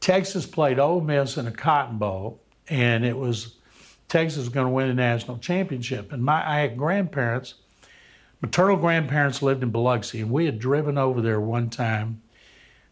Texas 0.00 0.46
played 0.46 0.80
Ole 0.80 1.00
Miss 1.00 1.38
in 1.38 1.46
a 1.46 1.52
Cotton 1.52 1.96
Bowl, 1.96 2.40
and 2.68 3.04
it 3.04 3.16
was 3.16 3.54
Texas 4.08 4.38
was 4.38 4.48
going 4.48 4.66
to 4.66 4.72
win 4.72 4.88
a 4.88 4.94
national 4.94 5.38
championship. 5.38 6.12
And 6.12 6.22
my 6.22 6.46
I 6.48 6.60
had 6.60 6.76
grandparents, 6.76 7.54
maternal 8.40 8.76
grandparents 8.76 9.42
lived 9.42 9.62
in 9.62 9.70
Biloxi, 9.70 10.20
and 10.20 10.30
we 10.30 10.46
had 10.46 10.58
driven 10.58 10.98
over 10.98 11.20
there 11.20 11.40
one 11.40 11.70
time 11.70 12.22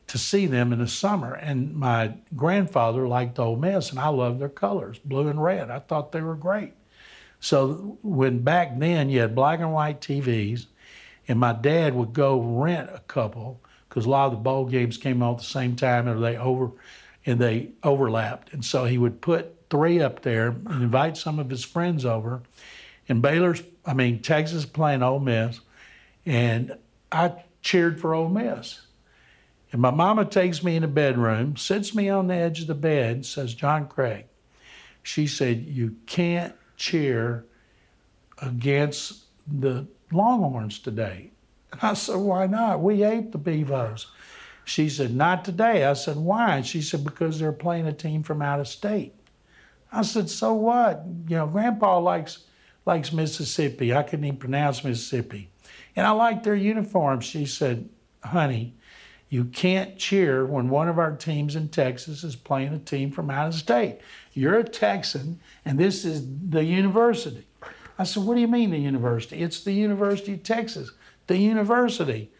to 0.09 0.19
see 0.19 0.47
them 0.47 0.73
in 0.73 0.79
the 0.79 0.89
summer. 0.89 1.35
And 1.35 1.75
my 1.75 2.15
grandfather 2.35 3.07
liked 3.07 3.39
Ole 3.39 3.57
Miss, 3.57 3.91
and 3.91 3.99
I 3.99 4.09
loved 4.09 4.41
their 4.41 4.49
colors, 4.49 4.99
blue 4.99 5.29
and 5.29 5.43
red. 5.43 5.71
I 5.71 5.79
thought 5.79 6.13
they 6.13 6.23
were 6.23 6.35
great. 6.35 6.75
So 7.41 7.99
when 8.03 8.41
back 8.41 8.79
then 8.79 9.11
you 9.11 9.21
had 9.21 9.35
black 9.35 9.61
and 9.61 9.73
white 9.73 10.01
TVs, 10.01 10.67
and 11.29 11.39
my 11.39 11.53
dad 11.53 11.95
would 11.95 12.13
go 12.13 12.41
rent 12.41 12.91
a 12.93 13.01
couple 13.01 13.61
because 13.89 14.07
a 14.07 14.11
lot 14.11 14.27
of 14.27 14.33
the 14.33 14.39
bowl 14.39 14.65
games 14.65 14.97
came 14.97 15.23
on 15.23 15.35
at 15.35 15.39
the 15.39 15.45
same 15.45 15.77
time, 15.77 16.09
and 16.09 16.23
they 16.23 16.37
over 16.37 16.73
and 17.25 17.39
they 17.39 17.71
overlapped. 17.83 18.53
And 18.53 18.65
so 18.65 18.85
he 18.85 18.99
would 18.99 19.21
put 19.21 19.62
three 19.73 20.03
up 20.03 20.21
there 20.21 20.49
and 20.49 20.83
invite 20.83 21.17
some 21.17 21.39
of 21.39 21.49
his 21.49 21.65
friends 21.65 22.05
over. 22.05 22.43
And 23.09 23.23
Baylor's, 23.23 23.63
I 23.87 23.95
mean 23.95 24.21
Texas 24.21 24.67
playing 24.67 25.03
Ole 25.03 25.19
Miss, 25.19 25.61
and 26.27 26.77
I 27.11 27.43
cheered 27.63 27.99
for 27.99 28.15
Ole 28.15 28.29
Miss. 28.29 28.83
And 29.73 29.81
my 29.81 29.91
mama 29.91 30.27
takes 30.27 30.63
me 30.63 30.77
in 30.77 30.83
the 30.83 30.89
bedroom, 30.89 31.57
sits 31.57 31.95
me 31.95 32.11
on 32.11 32.27
the 32.27 32.35
edge 32.35 32.61
of 32.61 32.67
the 32.67 32.75
bed, 32.75 33.25
says, 33.25 33.55
John 33.55 33.89
Craig, 33.89 34.27
she 35.03 35.27
said, 35.27 35.65
You 35.65 35.97
can't 36.05 36.55
cheer 36.77 37.47
against 38.43 39.23
the 39.47 39.87
Longhorns 40.13 40.81
today. 40.81 41.31
And 41.73 41.81
I 41.83 41.95
said, 41.95 42.17
Why 42.17 42.47
not? 42.47 42.83
We 42.83 43.05
ate 43.05 43.33
the 43.33 43.39
Bevos. 43.39 44.05
She 44.67 44.91
said, 44.91 45.15
Not 45.15 45.47
today. 45.47 45.87
I 45.87 45.95
said, 45.95 46.19
Why? 46.19 46.57
And 46.57 46.67
she 46.67 46.83
said, 46.83 47.05
Because 47.05 47.39
they're 47.39 47.53
playing 47.53 47.87
a 47.87 47.93
team 47.95 48.23
from 48.23 48.43
out 48.43 48.61
of 48.61 48.69
state. 48.69 49.15
I 49.93 50.03
said, 50.03 50.31
So 50.31 50.55
what? 50.55 51.05
You 51.29 51.37
know, 51.37 51.47
Grandpa 51.47 51.99
likes 51.99 52.45
likes 52.85 53.13
Mississippi. 53.13 53.95
I 53.95 54.03
couldn't 54.03 54.25
even 54.25 54.39
pronounce 54.39 54.83
Mississippi. 54.83 55.51
And 55.95 56.07
I 56.07 56.11
like 56.11 56.43
their 56.43 56.57
uniforms. 56.57 57.25
She 57.25 57.47
said, 57.47 57.89
Honey, 58.25 58.75
you 59.29 59.45
can't 59.45 59.99
cheer 59.99 60.45
when 60.45 60.69
one 60.69 60.89
of 60.89 60.99
our 60.99 61.17
teams 61.17 61.57
in 61.57 61.69
Texas 61.69 62.25
is 62.25 62.37
playing 62.37 62.73
a 62.73 62.79
team 62.79 63.11
from 63.11 63.31
out 63.31 63.49
of 63.49 63.55
state. 63.55 64.01
You're 64.33 64.59
a 64.59 64.65
Texan, 64.65 65.41
and 65.65 65.79
this 65.79 66.05
is 66.05 66.27
the 66.49 66.65
university. 66.65 67.47
I 67.99 68.05
said, 68.05 68.25
What 68.25 68.35
do 68.35 68.41
you 68.41 68.49
mean 68.49 68.71
the 68.71 68.79
university? 68.79 69.43
It's 69.43 69.63
the 69.63 69.73
University 69.73 70.35
of 70.35 70.43
Texas, 70.43 70.91
the 71.27 71.37
university. 71.37 72.31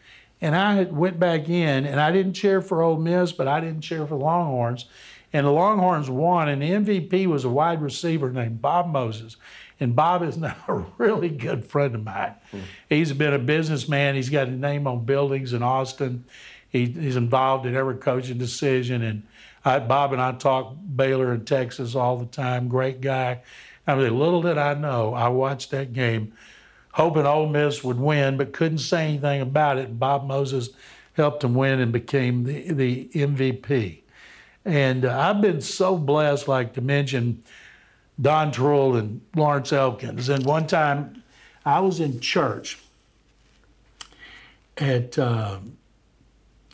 And 0.41 0.55
I 0.55 0.83
went 0.83 1.19
back 1.19 1.47
in, 1.47 1.85
and 1.85 2.01
I 2.01 2.11
didn't 2.11 2.33
cheer 2.33 2.61
for 2.61 2.81
Ole 2.81 2.97
Miss, 2.97 3.31
but 3.31 3.47
I 3.47 3.61
didn't 3.61 3.81
cheer 3.81 4.05
for 4.05 4.15
Longhorns. 4.15 4.87
And 5.33 5.47
the 5.47 5.51
Longhorns 5.51 6.09
won, 6.09 6.47
and 6.47 6.61
the 6.61 6.69
MVP 6.69 7.25
was 7.25 7.43
a 7.43 7.49
wide 7.49 7.81
receiver 7.81 8.31
named 8.31 8.61
Bob 8.61 8.91
Moses. 8.91 9.35
And 9.79 9.95
Bob 9.95 10.23
is 10.23 10.37
now 10.37 10.55
a 10.67 10.85
really 10.97 11.29
good 11.29 11.65
friend 11.65 11.95
of 11.95 12.03
mine. 12.03 12.35
Mm. 12.51 12.61
He's 12.89 13.11
been 13.11 13.33
a 13.33 13.39
businessman. 13.39 14.15
He's 14.15 14.29
got 14.29 14.47
a 14.47 14.51
name 14.51 14.87
on 14.87 15.05
buildings 15.05 15.53
in 15.53 15.63
Austin. 15.63 16.25
He, 16.69 16.85
he's 16.85 17.15
involved 17.15 17.65
in 17.65 17.75
every 17.75 17.95
coaching 17.95 18.37
decision. 18.37 19.01
And 19.01 19.23
I, 19.65 19.79
Bob 19.79 20.13
and 20.13 20.21
I 20.21 20.33
talk 20.33 20.75
Baylor 20.95 21.31
and 21.31 21.45
Texas 21.45 21.95
all 21.95 22.17
the 22.17 22.25
time. 22.25 22.67
Great 22.67 23.01
guy. 23.01 23.41
I 23.85 23.95
mean, 23.95 24.17
little 24.17 24.41
did 24.41 24.57
I 24.57 24.75
know, 24.75 25.13
I 25.13 25.27
watched 25.27 25.71
that 25.71 25.91
game 25.91 26.33
hoping 26.93 27.25
Ole 27.25 27.49
Miss 27.49 27.83
would 27.83 27.99
win, 27.99 28.37
but 28.37 28.53
couldn't 28.53 28.77
say 28.77 29.09
anything 29.09 29.41
about 29.41 29.77
it. 29.77 29.89
And 29.89 29.99
Bob 29.99 30.25
Moses 30.25 30.69
helped 31.13 31.43
him 31.43 31.53
win 31.53 31.79
and 31.79 31.91
became 31.91 32.43
the, 32.43 32.71
the 32.71 33.09
MVP. 33.13 34.02
And 34.65 35.05
uh, 35.05 35.19
I've 35.19 35.41
been 35.41 35.61
so 35.61 35.97
blessed, 35.97 36.47
like 36.47 36.73
to 36.73 36.81
mention 36.81 37.43
Don 38.21 38.51
Trull 38.51 38.95
and 38.95 39.21
Lawrence 39.35 39.73
Elkins. 39.73 40.29
And 40.29 40.45
one 40.45 40.67
time 40.67 41.23
I 41.65 41.79
was 41.79 41.99
in 41.99 42.19
church 42.19 42.79
at, 44.77 45.17
um, 45.19 45.77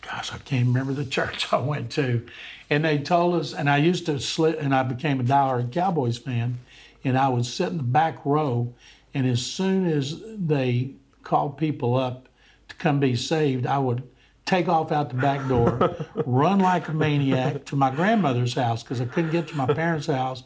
gosh, 0.01 0.34
I 0.34 0.38
can't 0.39 0.67
remember 0.67 0.93
the 0.93 1.05
church 1.05 1.51
I 1.53 1.58
went 1.58 1.91
to. 1.91 2.25
And 2.69 2.86
they 2.86 3.00
told 3.00 3.36
us, 3.36 3.53
and 3.53 3.69
I 3.69 3.77
used 3.77 4.05
to 4.05 4.19
slip, 4.19 4.62
and 4.62 4.75
I 4.75 4.84
became 4.84 5.19
a 5.19 5.24
diehard 5.24 5.72
Cowboys 5.72 6.19
fan, 6.19 6.60
and 7.03 7.17
I 7.17 7.29
would 7.29 7.46
sit 7.46 7.69
in 7.69 7.77
the 7.77 7.84
back 7.84 8.24
row, 8.25 8.74
and 9.13 9.25
as 9.25 9.43
soon 9.43 9.88
as 9.88 10.22
they 10.25 10.91
called 11.24 11.58
people 11.58 11.96
up 11.96 12.27
to 12.67 12.75
come 12.75 13.00
be 13.00 13.15
saved, 13.15 13.65
I 13.65 13.79
would 13.79 14.08
take 14.49 14.67
off 14.67 14.91
out 14.91 15.09
the 15.09 15.15
back 15.15 15.47
door, 15.47 15.95
run 16.25 16.59
like 16.59 16.87
a 16.87 16.93
maniac 16.93 17.65
to 17.65 17.75
my 17.75 17.91
grandmother's 17.91 18.55
house 18.55 18.81
because 18.81 18.99
I 18.99 19.05
couldn't 19.05 19.31
get 19.31 19.47
to 19.49 19.55
my 19.55 19.67
parents' 19.67 20.07
house, 20.07 20.43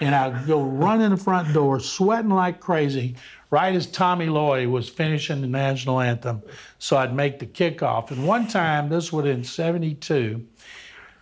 and 0.00 0.12
I'd 0.12 0.46
go 0.46 0.60
run 0.60 1.00
in 1.00 1.12
the 1.12 1.16
front 1.16 1.54
door, 1.54 1.78
sweating 1.78 2.30
like 2.30 2.58
crazy, 2.58 3.14
right 3.50 3.72
as 3.72 3.86
Tommy 3.86 4.26
Lloyd 4.26 4.66
was 4.68 4.88
finishing 4.88 5.40
the 5.40 5.46
national 5.46 6.00
anthem. 6.00 6.42
So 6.80 6.96
I'd 6.96 7.14
make 7.14 7.38
the 7.38 7.46
kickoff. 7.46 8.10
And 8.10 8.26
one 8.26 8.48
time, 8.48 8.88
this 8.88 9.12
was 9.12 9.26
in 9.26 9.44
72, 9.44 10.44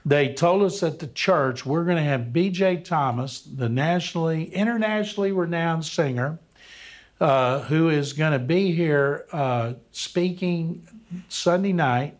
they 0.06 0.32
told 0.32 0.62
us 0.62 0.82
at 0.82 1.00
the 1.00 1.08
church 1.08 1.66
we're 1.66 1.84
going 1.84 1.98
to 1.98 2.02
have 2.02 2.32
B.J. 2.32 2.78
Thomas, 2.78 3.42
the 3.42 3.68
nationally, 3.68 4.44
internationally 4.46 5.32
renowned 5.32 5.84
singer, 5.84 6.38
uh, 7.20 7.60
who 7.60 7.90
is 7.90 8.14
going 8.14 8.32
to 8.32 8.38
be 8.38 8.72
here 8.72 9.26
uh, 9.32 9.74
speaking 9.92 10.88
Sunday 11.28 11.74
night. 11.74 12.16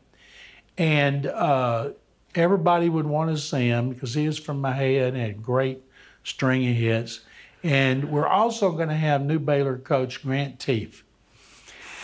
And 0.78 1.26
uh, 1.26 1.90
everybody 2.34 2.88
would 2.88 3.06
want 3.06 3.30
to 3.30 3.38
see 3.38 3.68
him 3.68 3.90
because 3.90 4.14
he 4.14 4.26
is 4.26 4.38
from 4.38 4.62
Mexia 4.62 5.08
and 5.08 5.16
had 5.16 5.42
great 5.42 5.82
string 6.24 6.68
of 6.68 6.74
hits. 6.74 7.20
And 7.62 8.10
we're 8.10 8.26
also 8.26 8.72
going 8.72 8.88
to 8.88 8.94
have 8.94 9.22
new 9.22 9.38
Baylor 9.38 9.78
coach 9.78 10.22
Grant 10.22 10.58
Teaff. 10.58 11.02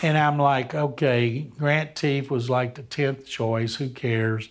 And 0.01 0.17
I'm 0.17 0.37
like, 0.37 0.73
okay, 0.73 1.41
Grant 1.57 1.95
Teaff 1.95 2.29
was 2.29 2.49
like 2.49 2.75
the 2.75 2.83
10th 2.83 3.25
choice. 3.25 3.75
Who 3.75 3.89
cares? 3.89 4.49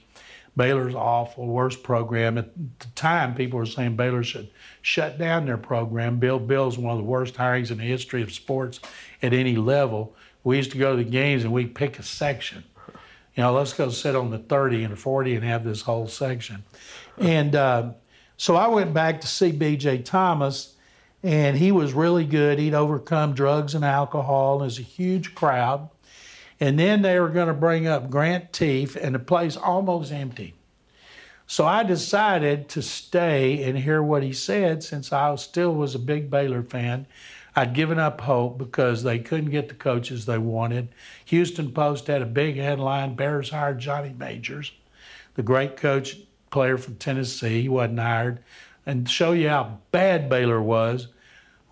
Baylor's 0.59 0.95
awful, 0.95 1.47
worst 1.47 1.83
program. 1.85 2.37
At 2.37 2.53
the 2.81 2.89
time, 2.97 3.35
people 3.35 3.61
were 3.61 3.65
saying 3.65 3.97
Baylor 3.97 4.25
should 4.25 4.51
shut 4.83 5.17
down 5.17 5.47
their 5.47 5.57
program. 5.57 6.19
Bill 6.19 6.41
Bill's 6.41 6.77
one 6.77 6.93
of 6.93 6.99
the 6.99 7.05
worst 7.05 7.35
hirings 7.35 7.71
in 7.71 7.79
the 7.79 7.85
history 7.85 8.23
of 8.23 8.33
sports 8.33 8.81
at 9.23 9.33
any 9.33 9.57
level. 9.57 10.15
We 10.43 10.57
used 10.57 10.73
to 10.73 10.79
go 10.79 10.97
to 10.97 11.03
the 11.03 11.09
games 11.09 11.45
and 11.45 11.53
we'd 11.53 11.77
pick 11.77 11.99
a 11.99 12.03
section. 12.03 12.65
You 13.39 13.45
know, 13.45 13.53
let's 13.53 13.73
go 13.73 13.89
sit 13.89 14.17
on 14.17 14.31
the 14.31 14.39
30 14.41 14.83
and 14.83 14.93
the 14.93 14.97
40 14.97 15.37
and 15.37 15.45
have 15.45 15.63
this 15.63 15.83
whole 15.83 16.09
section. 16.09 16.65
And 17.19 17.55
uh, 17.55 17.93
so 18.37 18.57
I 18.57 18.67
went 18.67 18.93
back 18.93 19.21
to 19.21 19.29
see 19.29 19.53
B.J. 19.53 19.99
Thomas, 19.99 20.75
and 21.23 21.57
he 21.57 21.71
was 21.71 21.93
really 21.93 22.25
good. 22.25 22.59
He'd 22.59 22.75
overcome 22.75 23.35
drugs 23.35 23.77
and 23.77 23.85
alcohol. 23.85 24.59
There's 24.59 24.81
a 24.81 24.83
huge 24.83 25.37
crowd. 25.37 25.89
And 26.59 26.81
then 26.81 27.03
they 27.03 27.21
were 27.21 27.29
going 27.29 27.47
to 27.47 27.55
bring 27.55 27.87
up 27.87 28.11
Grant 28.11 28.51
Teaff, 28.51 28.97
and 28.97 29.15
the 29.15 29.21
place 29.21 29.57
almost 29.57 30.11
empty. 30.11 30.55
So 31.47 31.65
I 31.65 31.85
decided 31.85 32.69
to 32.71 32.83
stay 32.83 33.63
and 33.63 33.79
hear 33.79 34.03
what 34.03 34.25
he 34.25 34.33
said 34.33 34.83
since 34.83 35.13
I 35.13 35.33
still 35.37 35.73
was 35.77 35.95
a 35.95 36.01
big 36.01 36.29
Baylor 36.29 36.65
fan. 36.65 37.07
I'd 37.59 37.75
given 37.75 37.99
up 37.99 38.21
hope 38.21 38.57
because 38.57 39.03
they 39.03 39.19
couldn't 39.19 39.51
get 39.51 39.69
the 39.69 39.75
coaches 39.75 40.27
they 40.27 40.39
wanted. 40.39 40.91
Houston 41.25 41.73
Post 41.73 42.07
had 42.07 42.23
a 42.23 42.27
big 42.27 42.55
headline 42.55 43.17
Bears 43.17 43.51
hired 43.51 43.81
Johnny 43.81 44.15
Majors, 44.17 44.71
the 45.35 45.43
great 45.43 45.77
coach 45.77 46.19
player 46.53 46.79
from 46.79 46.95
Tennessee. 46.95 47.63
He 47.63 47.69
wasn't 47.69 47.99
hired. 47.99 48.45
And 48.87 49.11
show 49.11 49.33
you 49.33 49.49
how 49.49 49.79
bad 49.91 50.29
Baylor 50.29 50.63
was, 50.63 51.09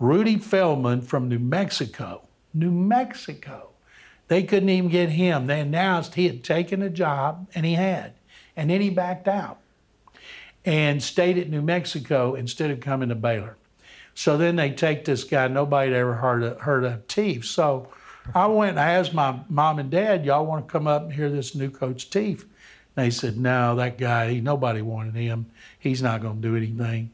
Rudy 0.00 0.38
Feldman 0.38 1.02
from 1.02 1.28
New 1.28 1.38
Mexico, 1.38 2.26
New 2.52 2.72
Mexico, 2.72 3.68
they 4.26 4.42
couldn't 4.42 4.70
even 4.70 4.90
get 4.90 5.10
him. 5.10 5.46
They 5.46 5.60
announced 5.60 6.16
he 6.16 6.26
had 6.26 6.42
taken 6.42 6.82
a 6.82 6.90
job, 6.90 7.46
and 7.54 7.64
he 7.64 7.74
had. 7.74 8.14
And 8.56 8.70
then 8.70 8.80
he 8.80 8.90
backed 8.90 9.28
out 9.28 9.58
and 10.64 11.00
stayed 11.00 11.38
at 11.38 11.48
New 11.48 11.62
Mexico 11.62 12.34
instead 12.34 12.72
of 12.72 12.80
coming 12.80 13.08
to 13.10 13.14
Baylor. 13.14 13.56
So 14.16 14.38
then 14.38 14.56
they 14.56 14.70
take 14.70 15.04
this 15.04 15.24
guy, 15.24 15.46
nobody 15.46 15.94
ever 15.94 16.14
heard 16.14 16.42
of, 16.42 16.60
heard 16.62 16.84
of 16.84 17.06
Teaff. 17.06 17.44
So 17.44 17.90
I 18.34 18.46
went 18.46 18.70
and 18.70 18.78
asked 18.78 19.12
my 19.12 19.40
mom 19.50 19.78
and 19.78 19.90
dad, 19.90 20.24
y'all 20.24 20.46
want 20.46 20.66
to 20.66 20.72
come 20.72 20.86
up 20.86 21.02
and 21.02 21.12
hear 21.12 21.28
this 21.28 21.54
new 21.54 21.70
coach 21.70 22.08
Teaff? 22.08 22.46
They 22.94 23.10
said, 23.10 23.36
no, 23.36 23.76
that 23.76 23.98
guy, 23.98 24.30
he, 24.32 24.40
nobody 24.40 24.80
wanted 24.80 25.14
him. 25.14 25.50
He's 25.78 26.00
not 26.00 26.22
going 26.22 26.40
to 26.40 26.48
do 26.48 26.56
anything. 26.56 27.10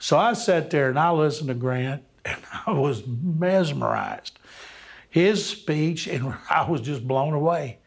So 0.00 0.18
I 0.18 0.32
sat 0.32 0.70
there 0.70 0.88
and 0.88 0.98
I 0.98 1.12
listened 1.12 1.48
to 1.48 1.54
Grant 1.54 2.02
and 2.24 2.42
I 2.66 2.72
was 2.72 3.06
mesmerized. 3.06 4.36
His 5.08 5.46
speech, 5.46 6.06
and 6.08 6.34
I 6.50 6.68
was 6.68 6.80
just 6.80 7.06
blown 7.06 7.34
away. 7.34 7.78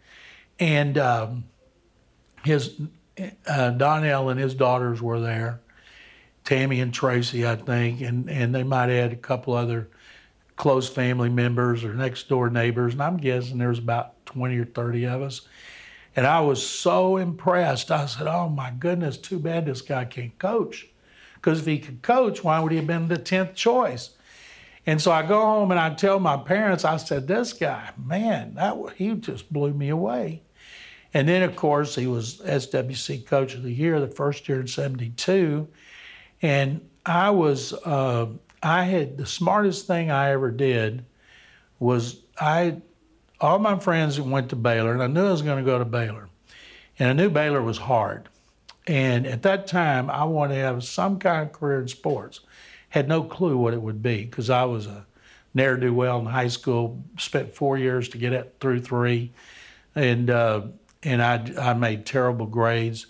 And 0.57 0.97
um, 0.97 1.43
his 2.45 2.79
uh, 3.45 3.71
Donnell 3.71 4.29
and 4.29 4.39
his 4.39 4.55
daughters 4.55 5.01
were 5.01 5.19
there, 5.19 5.59
Tammy 6.47 6.79
and 6.79 6.93
Tracy, 6.93 7.45
I 7.45 7.57
think, 7.57 7.99
and, 7.99 8.29
and 8.29 8.55
they 8.55 8.63
might 8.63 8.89
add 8.89 9.11
a 9.11 9.17
couple 9.17 9.53
other 9.53 9.89
close 10.55 10.87
family 10.87 11.27
members 11.27 11.83
or 11.83 11.93
next 11.93 12.29
door 12.29 12.49
neighbors, 12.49 12.93
and 12.93 13.03
I'm 13.03 13.17
guessing 13.17 13.57
there 13.57 13.67
was 13.67 13.79
about 13.79 14.25
20 14.27 14.57
or 14.57 14.63
30 14.63 15.07
of 15.07 15.21
us. 15.21 15.41
And 16.15 16.25
I 16.25 16.39
was 16.39 16.65
so 16.65 17.17
impressed. 17.17 17.91
I 17.91 18.05
said, 18.05 18.27
"Oh 18.27 18.47
my 18.47 18.71
goodness, 18.71 19.17
too 19.17 19.39
bad 19.39 19.65
this 19.65 19.81
guy 19.81 20.05
can't 20.05 20.39
coach." 20.39 20.87
Because 21.35 21.59
if 21.59 21.65
he 21.65 21.79
could 21.79 22.01
coach, 22.01 22.45
why 22.45 22.61
would 22.61 22.71
he 22.71 22.77
have 22.77 22.87
been 22.87 23.09
the 23.09 23.17
10th 23.17 23.53
choice? 23.53 24.11
And 24.85 25.01
so 25.01 25.11
I 25.11 25.23
go 25.23 25.41
home 25.41 25.71
and 25.71 25.79
I 25.79 25.95
tell 25.95 26.17
my 26.17 26.37
parents, 26.37 26.85
I 26.85 26.95
said, 26.95 27.27
this 27.27 27.51
guy, 27.51 27.89
man, 27.97 28.53
that 28.55 28.77
he 28.95 29.13
just 29.15 29.51
blew 29.51 29.73
me 29.73 29.89
away. 29.89 30.43
And 31.13 31.27
then, 31.27 31.43
of 31.43 31.57
course, 31.57 31.95
he 31.95 32.07
was 32.07 32.39
SWC 32.39 33.25
Coach 33.25 33.53
of 33.53 33.63
the 33.63 33.73
Year 33.73 33.99
the 33.99 34.07
first 34.07 34.47
year 34.47 34.61
in 34.61 34.67
72. 34.67 35.67
And 36.41 36.87
I 37.05 37.29
was, 37.31 37.73
uh, 37.73 38.27
I 38.61 38.83
had 38.83 39.17
the 39.17 39.25
smartest 39.25 39.87
thing 39.87 40.11
I 40.11 40.31
ever 40.31 40.51
did 40.51 41.05
was 41.79 42.21
I, 42.39 42.81
all 43.39 43.59
my 43.59 43.79
friends 43.79 44.19
went 44.19 44.49
to 44.49 44.55
Baylor, 44.55 44.93
and 44.93 45.01
I 45.01 45.07
knew 45.07 45.27
I 45.27 45.31
was 45.31 45.41
going 45.41 45.63
to 45.63 45.69
go 45.69 45.79
to 45.79 45.85
Baylor. 45.85 46.29
And 46.99 47.09
I 47.09 47.13
knew 47.13 47.29
Baylor 47.29 47.61
was 47.61 47.77
hard. 47.77 48.29
And 48.87 49.27
at 49.27 49.43
that 49.43 49.67
time, 49.67 50.09
I 50.09 50.23
wanted 50.23 50.55
to 50.55 50.61
have 50.61 50.83
some 50.83 51.19
kind 51.19 51.45
of 51.45 51.53
career 51.53 51.81
in 51.81 51.87
sports. 51.87 52.39
Had 52.89 53.07
no 53.07 53.23
clue 53.23 53.57
what 53.57 53.73
it 53.73 53.81
would 53.81 54.01
be 54.01 54.23
because 54.23 54.49
I 54.49 54.63
was 54.63 54.87
a 54.87 55.05
ne'er 55.53 55.75
do 55.75 55.93
well 55.93 56.19
in 56.19 56.25
high 56.25 56.47
school. 56.47 57.03
Spent 57.17 57.53
four 57.53 57.77
years 57.77 58.07
to 58.09 58.17
get 58.17 58.31
it 58.31 58.55
through 58.61 58.81
three, 58.81 59.33
and 59.93 60.29
uh, 60.29 60.61
and 61.03 61.21
I 61.21 61.51
I 61.59 61.73
made 61.73 62.05
terrible 62.05 62.45
grades. 62.45 63.07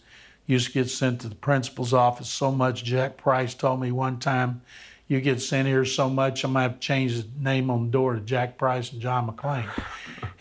Used 0.48 0.68
to 0.68 0.74
get 0.74 0.90
sent 0.90 1.22
to 1.22 1.30
the 1.30 1.36
principal's 1.36 1.94
office 1.94 2.30
so 2.30 2.52
much. 2.52 2.84
Jack 2.84 3.18
Price 3.18 3.54
told 3.54 3.80
me 3.82 3.92
one 3.92 4.18
time, 4.18 4.62
"You 5.08 5.22
get 5.22 5.42
sent 5.42 5.68
here 5.68 5.86
so 5.86 6.10
much, 6.10 6.44
I'm 6.44 6.54
gonna 6.54 6.64
have 6.64 6.74
to 6.76 6.80
change 6.80 7.22
the 7.22 7.28
name 7.40 7.70
on 7.70 7.86
the 7.86 7.92
door 7.92 8.16
to 8.16 8.22
Jack 8.22 8.58
Price 8.58 8.92
and 8.92 9.02
John 9.02 9.30
McClain." 9.30 9.68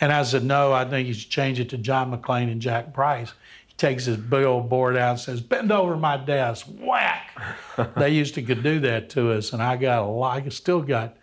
And 0.01 0.13
I 0.13 0.23
said, 0.23 0.45
"No, 0.45 0.73
I 0.73 0.85
think 0.85 1.09
you 1.09 1.15
should 1.15 1.31
change 1.31 1.61
it 1.61 1.69
to 1.71 1.77
John 1.77 2.17
McClain 2.17 2.51
and 2.51 2.63
Jack 2.63 2.95
Price." 2.95 3.33
He 3.67 3.75
takes 3.75 4.05
his 4.05 4.17
big 4.17 4.45
old 4.45 4.71
board 4.71 4.97
out 4.97 5.11
and 5.11 5.21
says, 5.21 5.41
Bend 5.41 5.71
over 5.71 5.97
my 5.97 6.17
desk, 6.17 6.67
whack. 6.79 7.37
they 7.97 8.11
used 8.11 8.35
to 8.37 8.43
could 8.43 8.63
do 8.63 8.81
that 8.81 9.11
to 9.11 9.33
us, 9.33 9.53
and 9.53 9.63
I 9.63 9.77
got 9.77 10.03
a 10.03 10.07
lot, 10.07 10.43
I 10.43 10.49
still 10.49 10.81
got 10.81 11.17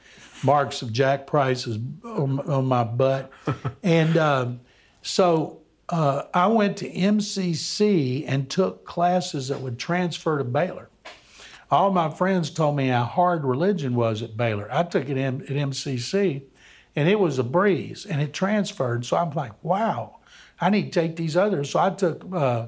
marks 0.43 0.81
of 0.81 0.91
Jack 0.91 1.25
Price's 1.25 1.77
on, 2.03 2.39
on 2.41 2.65
my 2.65 2.83
butt. 2.83 3.31
and 3.83 4.17
um, 4.17 4.59
so 5.01 5.62
uh, 5.89 6.23
I 6.33 6.47
went 6.47 6.77
to 6.77 6.89
MCC 6.89 8.25
and 8.27 8.49
took 8.49 8.85
classes 8.85 9.49
that 9.49 9.61
would 9.61 9.77
transfer 9.77 10.37
to 10.37 10.43
Baylor. 10.43 10.89
All 11.69 11.91
my 11.91 12.09
friends 12.09 12.49
told 12.49 12.75
me 12.75 12.87
how 12.87 13.03
hard 13.03 13.43
religion 13.43 13.95
was 13.95 14.21
at 14.21 14.37
Baylor. 14.37 14.67
I 14.71 14.83
took 14.83 15.09
it 15.09 15.17
at 15.17 15.33
MCC, 15.39 16.43
and 16.95 17.09
it 17.09 17.19
was 17.19 17.39
a 17.39 17.43
breeze, 17.43 18.05
and 18.05 18.21
it 18.21 18.33
transferred. 18.33 19.05
So 19.05 19.17
I'm 19.17 19.31
like, 19.31 19.53
wow 19.63 20.17
I 20.63 20.69
need 20.69 20.93
to 20.93 20.99
take 21.01 21.17
these 21.17 21.35
others. 21.35 21.69
So 21.69 21.79
I 21.79 21.89
took 21.89 22.23
uh, 22.33 22.67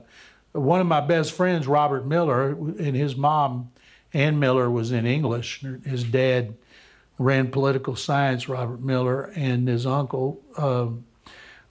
one 0.52 0.82
of 0.82 0.88
my 0.88 1.02
best 1.02 1.32
friends, 1.32 1.66
Robert 1.66 2.06
Miller, 2.06 2.50
and 2.50 2.96
his 2.96 3.16
mom, 3.16 3.72
Ann 4.14 4.40
Miller, 4.40 4.70
was 4.70 4.92
in 4.92 5.06
English. 5.06 5.64
His 5.86 6.04
dad 6.04 6.56
ran 7.18 7.52
political 7.52 7.96
science, 7.96 8.50
Robert 8.50 8.82
Miller, 8.82 9.32
and 9.36 9.68
his 9.68 9.86
uncle, 9.86 10.42
uh, 10.58 10.88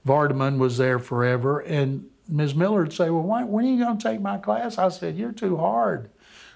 Vardaman, 0.07 0.59
was 0.59 0.79
there 0.79 0.99
forever. 0.99 1.61
And 1.61 2.07
Ms. 2.29 2.55
Miller 2.55 2.83
would 2.83 2.93
say, 2.93 3.11
Well, 3.11 3.23
why, 3.23 3.45
when 3.45 3.65
are 3.65 3.69
you 3.69 3.85
going 3.85 3.99
to 3.99 4.09
take 4.09 4.21
my 4.21 4.39
class? 4.39 4.79
I 4.79 4.89
said, 4.89 5.17
You're 5.17 5.33
too 5.33 5.57
hard. 5.57 6.11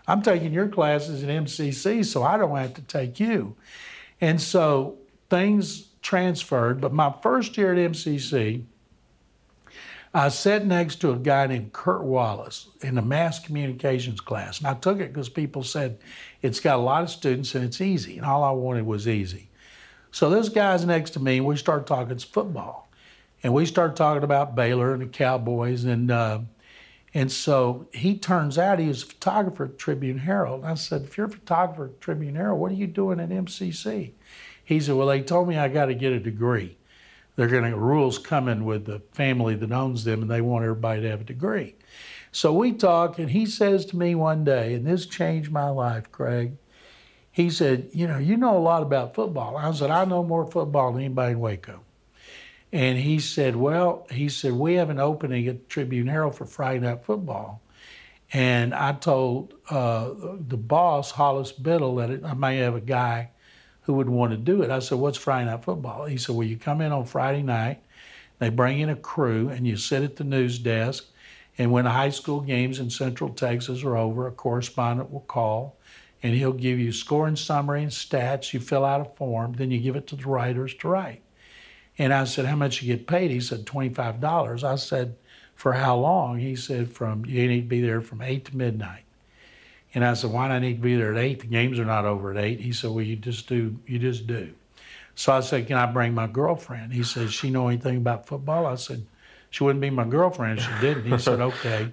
I'm 0.07 0.23
taking 0.23 0.53
your 0.53 0.69
classes 0.69 1.23
at 1.23 1.29
MCC, 1.29 2.05
so 2.05 2.23
I 2.23 2.39
don't 2.39 2.57
have 2.57 2.75
to 2.75 2.83
take 2.83 3.21
you. 3.21 3.57
And 4.21 4.41
so 4.41 4.97
things 5.29 5.89
transferred. 6.01 6.81
But 6.81 6.95
my 6.95 7.15
first 7.23 7.59
year 7.59 7.75
at 7.75 7.91
MCC, 7.93 8.65
I 10.15 10.31
sat 10.31 10.65
next 10.65 10.97
to 11.03 11.13
a 11.13 11.17
guy 11.17 11.47
named 11.47 11.75
Kurt 11.75 12.03
Wallace 12.03 12.69
in 12.81 12.95
the 12.95 13.03
mass 13.03 13.39
communications 13.39 14.21
class. 14.21 14.59
And 14.59 14.67
I 14.67 14.75
took 14.75 15.01
it 15.01 15.13
because 15.13 15.29
people 15.29 15.63
said 15.63 15.99
it's 16.41 16.61
got 16.61 16.77
a 16.77 16.83
lot 16.83 17.03
of 17.03 17.11
students 17.11 17.55
and 17.55 17.65
it's 17.65 17.81
easy. 17.81 18.17
And 18.17 18.27
all 18.27 18.43
I 18.43 18.51
wanted 18.51 18.87
was 18.87 19.07
easy. 19.07 19.51
So 20.11 20.31
this 20.31 20.49
guy's 20.49 20.87
next 20.87 21.11
to 21.11 21.21
me 21.21 21.37
and 21.37 21.47
we 21.47 21.57
start 21.57 21.87
talking 21.87 22.19
football. 22.19 22.88
And 23.43 23.55
we 23.55 23.67
started 23.67 23.97
talking 23.97 24.25
about 24.25 24.55
Baylor 24.55 24.93
and 24.93 25.03
the 25.03 25.07
Cowboys. 25.07 25.85
And, 25.85 26.11
uh, 26.11 26.41
and 27.15 27.31
so 27.31 27.87
he 27.93 28.17
turns 28.19 28.59
out 28.59 28.79
he 28.79 28.89
was 28.89 29.03
a 29.03 29.07
photographer 29.07 29.67
at 29.67 29.79
Tribune 29.79 30.19
Herald. 30.19 30.65
I 30.65 30.75
said, 30.75 31.03
if 31.03 31.17
you're 31.17 31.27
a 31.27 31.31
photographer 31.31 31.87
at 31.87 32.01
Tribune 32.01 32.35
Herald, 32.35 32.61
what 32.61 32.73
are 32.73 32.77
you 32.77 32.87
doing 32.87 33.21
at 33.21 33.29
MCC? 33.29 34.13
He 34.65 34.81
said, 34.81 34.97
well, 34.97 35.07
they 35.07 35.23
told 35.23 35.49
me 35.49 35.57
I 35.57 35.69
got 35.69 35.87
to 35.87 35.95
get 35.95 36.13
a 36.13 36.21
degree 36.21 36.79
they're 37.39 37.47
going 37.47 37.71
to 37.71 37.79
rules 37.79 38.19
coming 38.19 38.65
with 38.65 38.85
the 38.85 39.01
family 39.13 39.55
that 39.55 39.71
owns 39.71 40.03
them, 40.03 40.23
and 40.23 40.31
they 40.31 40.41
want 40.41 40.65
everybody 40.65 41.03
to 41.03 41.11
have 41.11 41.21
a 41.21 41.25
degree. 41.25 41.77
So 42.33 42.53
we 42.53 42.73
talk, 42.73 43.21
and 43.21 43.31
he 43.31 43.47
says 43.47 43.87
to 43.87 43.97
me 43.97 44.17
one 44.17 44.43
day, 44.43 44.75
and 44.75 44.85
this 44.85 45.07
changed 45.07 45.53
my 45.53 45.69
life, 45.69 46.11
Craig. 46.11 46.57
He 47.31 47.49
said, 47.49 47.91
"You 47.93 48.09
know, 48.09 48.19
you 48.19 48.37
know 48.37 48.57
a 48.57 48.59
lot 48.59 48.83
about 48.83 49.15
football." 49.15 49.57
I 49.57 49.71
said, 49.71 49.89
"I 49.93 50.05
know 50.05 50.25
more 50.25 50.51
football 50.51 50.93
than 50.93 51.05
anybody 51.05 51.35
in 51.35 51.39
Waco." 51.39 51.81
And 52.73 52.99
he 52.99 53.19
said, 53.19 53.57
"Well, 53.57 54.07
he 54.11 54.29
said 54.29 54.53
we 54.53 54.75
have 54.75 54.91
an 54.91 55.01
opening 55.01 55.47
at 55.49 55.69
Tribune 55.69 56.07
Herald 56.07 56.37
for 56.37 56.45
Friday 56.45 56.81
Night 56.81 57.05
Football." 57.05 57.63
And 58.33 58.75
I 58.75 58.93
told 58.93 59.55
uh, 59.71 60.11
the 60.47 60.59
boss, 60.59 61.13
Hollis 61.13 61.53
Biddle, 61.53 61.97
that 61.97 62.25
I 62.25 62.35
may 62.35 62.59
have 62.59 62.75
a 62.75 62.81
guy 62.81 63.31
who 63.83 63.95
would 63.95 64.09
want 64.11 64.33
to 64.33 64.37
do 64.37 64.61
it. 64.61 64.71
I 64.71 64.81
said, 64.81 64.99
What's 64.99 65.17
Friday 65.17 65.47
Night 65.51 65.65
Football? 65.65 66.05
He 66.05 66.19
said, 66.19 66.37
Well, 66.37 66.47
you 66.47 66.59
come 66.59 66.83
in 66.83 66.93
on 66.93 67.07
Friday 67.07 67.43
night, 67.43 67.83
they 68.39 68.51
bring 68.51 68.81
in 68.81 68.91
a 68.91 68.97
crew, 68.97 69.49
and 69.49 69.67
you 69.67 69.79
sit 69.79 70.03
at 70.03 70.17
the 70.17 70.25
news 70.25 70.59
desk. 70.59 71.07
And 71.57 71.73
when 71.73 71.87
high 71.87 72.11
school 72.11 72.41
games 72.41 72.79
in 72.79 72.91
Central 72.91 73.31
Texas 73.31 73.83
are 73.83 73.97
over, 73.97 74.27
a 74.27 74.31
correspondent 74.31 75.11
will 75.11 75.21
call 75.21 75.77
and 76.23 76.35
he'll 76.35 76.53
give 76.53 76.79
you 76.79 76.93
scoring 76.93 77.37
summary 77.37 77.83
and 77.83 77.91
stats. 77.91 78.53
You 78.53 78.61
fill 78.61 78.85
out 78.85 79.01
a 79.01 79.05
form, 79.17 79.55
then 79.55 79.71
you 79.71 79.81
give 79.81 79.97
it 79.97 80.07
to 80.09 80.17
the 80.17 80.27
writers 80.27 80.75
to 80.75 80.89
write. 80.89 81.23
And 81.99 82.15
I 82.15 82.25
said, 82.25 82.47
How 82.47 82.57
much 82.57 82.81
you 82.81 82.95
get 82.95 83.07
paid? 83.07 83.31
He 83.31 83.41
said, 83.41 83.67
$25. 83.67 84.65
I 84.65 84.77
said, 84.77 85.17
For 85.55 85.73
how 85.73 85.97
long? 85.97 86.39
He 86.39 86.57
said, 86.57 86.93
From 86.93 87.25
you 87.27 87.47
need 87.49 87.63
to 87.63 87.67
be 87.67 87.81
there 87.81 88.01
from 88.01 88.23
8 88.23 88.45
to 88.47 88.57
midnight. 88.57 89.05
And 89.95 90.05
I 90.05 90.15
said, 90.15 90.31
why 90.31 90.49
do 90.49 90.55
I 90.55 90.59
need 90.59 90.75
to 90.75 90.83
be 90.83 90.97
there 90.97 91.13
at 91.13 91.19
eight? 91.19 91.41
The 91.41 91.47
games 91.47 91.79
are 91.79 91.85
not 91.85 92.05
over 92.05 92.31
at 92.31 92.37
eight. 92.37 92.61
He 92.61 92.73
said, 92.73 92.91
well, 92.91 93.05
you 93.05 93.17
just 93.17 93.49
do, 93.49 93.79
you 93.87 93.99
just 93.99 94.27
do. 94.27 94.53
So 95.15 95.33
I 95.33 95.41
said, 95.41 95.67
can 95.67 95.77
I 95.77 95.87
bring 95.87 96.15
my 96.15 96.27
girlfriend? 96.27 96.93
He 96.93 97.03
said, 97.03 97.33
she 97.33 97.51
know 97.51 97.69
anything 97.69 97.97
about 97.97 98.27
football? 98.27 98.67
I 98.67 98.77
said, 98.77 99.05
she 99.51 99.65
wouldn't 99.65 99.81
be 99.81 99.91
my 99.91 100.05
girlfriend 100.05 100.59
if 100.59 100.67
she 100.67 100.81
didn't. 100.81 101.11
He 101.11 101.19
said, 101.19 101.41
okay. 101.41 101.91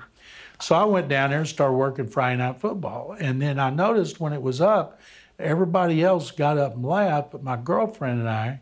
So 0.59 0.75
I 0.75 0.83
went 0.83 1.07
down 1.07 1.31
there 1.31 1.39
and 1.39 1.47
started 1.47 1.73
working 1.73 2.07
Friday 2.07 2.37
night 2.37 2.59
football. 2.59 3.15
And 3.19 3.41
then 3.41 3.59
I 3.59 3.69
noticed 3.69 4.19
when 4.19 4.33
it 4.33 4.41
was 4.41 4.61
up, 4.61 4.99
everybody 5.39 6.03
else 6.03 6.31
got 6.31 6.57
up 6.57 6.75
and 6.75 6.85
left, 6.85 7.31
but 7.31 7.43
my 7.43 7.57
girlfriend 7.57 8.19
and 8.19 8.29
I 8.29 8.59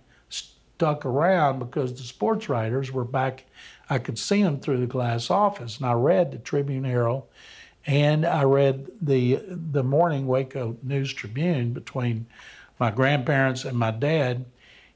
stuck 0.84 1.06
around 1.06 1.60
because 1.60 1.93
the 1.93 2.04
sports 2.04 2.50
writers 2.50 2.91
were 2.91 3.06
back. 3.06 3.46
I 3.89 4.00
could 4.00 4.19
see 4.19 4.43
them 4.43 4.60
through 4.60 4.82
the 4.82 4.86
glass 4.86 5.32
office. 5.32 5.78
And 5.78 5.86
I 5.86 5.93
read 5.93 6.32
the 6.32 6.39
Tribune 6.39 6.84
Herald 6.84 7.24
and 7.86 8.26
I 8.26 8.43
read 8.43 8.91
the 9.02 9.39
the 9.48 9.84
morning 9.84 10.28
Waco 10.28 10.76
News 10.84 11.13
Tribune 11.13 11.72
between 11.72 12.26
my 12.80 12.91
grandparents 12.91 13.63
and 13.63 13.78
my 13.78 13.91
dad. 13.91 14.43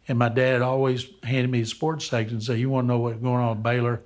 And 0.10 0.20
my 0.20 0.28
dad 0.28 0.62
always 0.62 1.08
handed 1.24 1.50
me 1.50 1.62
the 1.62 1.68
sports 1.68 2.06
section 2.06 2.36
and 2.36 2.44
said, 2.44 2.60
You 2.60 2.70
want 2.70 2.86
to 2.86 2.90
know 2.90 3.00
what's 3.00 3.22
going 3.22 3.42
on 3.42 3.58
at 3.58 3.64
Baylor 3.64 4.02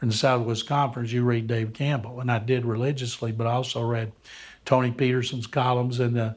in 0.00 0.08
the 0.08 0.14
Southwest 0.14 0.68
Conference, 0.68 1.10
you 1.10 1.24
read 1.24 1.48
Dave 1.48 1.72
Campbell. 1.72 2.20
And 2.20 2.30
I 2.30 2.38
did 2.38 2.64
religiously, 2.64 3.32
but 3.32 3.48
I 3.48 3.52
also 3.52 3.82
read 3.82 4.12
Tony 4.64 4.92
Peterson's 4.92 5.48
columns 5.48 5.98
in 5.98 6.14
the 6.14 6.36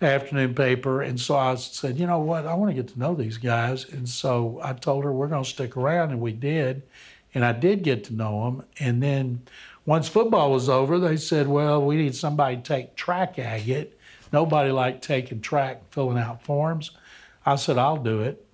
afternoon 0.00 0.54
paper. 0.54 1.02
And 1.02 1.18
so 1.18 1.36
I 1.36 1.54
said, 1.56 1.98
You 1.98 2.06
know 2.06 2.20
what? 2.20 2.46
I 2.46 2.54
want 2.54 2.70
to 2.70 2.74
get 2.74 2.92
to 2.92 2.98
know 2.98 3.14
these 3.14 3.38
guys. 3.38 3.84
And 3.84 4.08
so 4.08 4.60
I 4.62 4.72
told 4.72 5.04
her, 5.04 5.12
We're 5.12 5.28
going 5.28 5.44
to 5.44 5.48
stick 5.48 5.76
around. 5.76 6.10
And 6.10 6.20
we 6.20 6.32
did. 6.32 6.82
And 7.34 7.44
I 7.44 7.52
did 7.52 7.82
get 7.82 8.04
to 8.04 8.14
know 8.14 8.44
them. 8.44 8.64
And 8.78 9.02
then 9.02 9.42
once 9.86 10.08
football 10.08 10.50
was 10.50 10.68
over, 10.68 10.98
they 10.98 11.16
said, 11.16 11.46
well, 11.46 11.80
we 11.80 11.96
need 11.96 12.14
somebody 12.14 12.56
to 12.56 12.62
take 12.62 12.96
track 12.96 13.38
agate. 13.38 13.98
Nobody 14.32 14.72
liked 14.72 15.02
taking 15.04 15.40
track 15.40 15.76
and 15.76 15.88
filling 15.90 16.18
out 16.18 16.42
forms. 16.42 16.90
I 17.46 17.54
said, 17.54 17.78
I'll 17.78 17.96
do 17.96 18.22
it. 18.22 18.44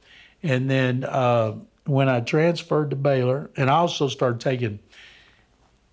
And 0.42 0.70
then 0.70 1.04
uh, 1.04 1.54
when 1.86 2.10
I 2.10 2.20
transferred 2.20 2.90
to 2.90 2.96
Baylor, 2.96 3.50
and 3.56 3.70
I 3.70 3.74
also 3.74 4.08
started 4.08 4.40
taking 4.40 4.78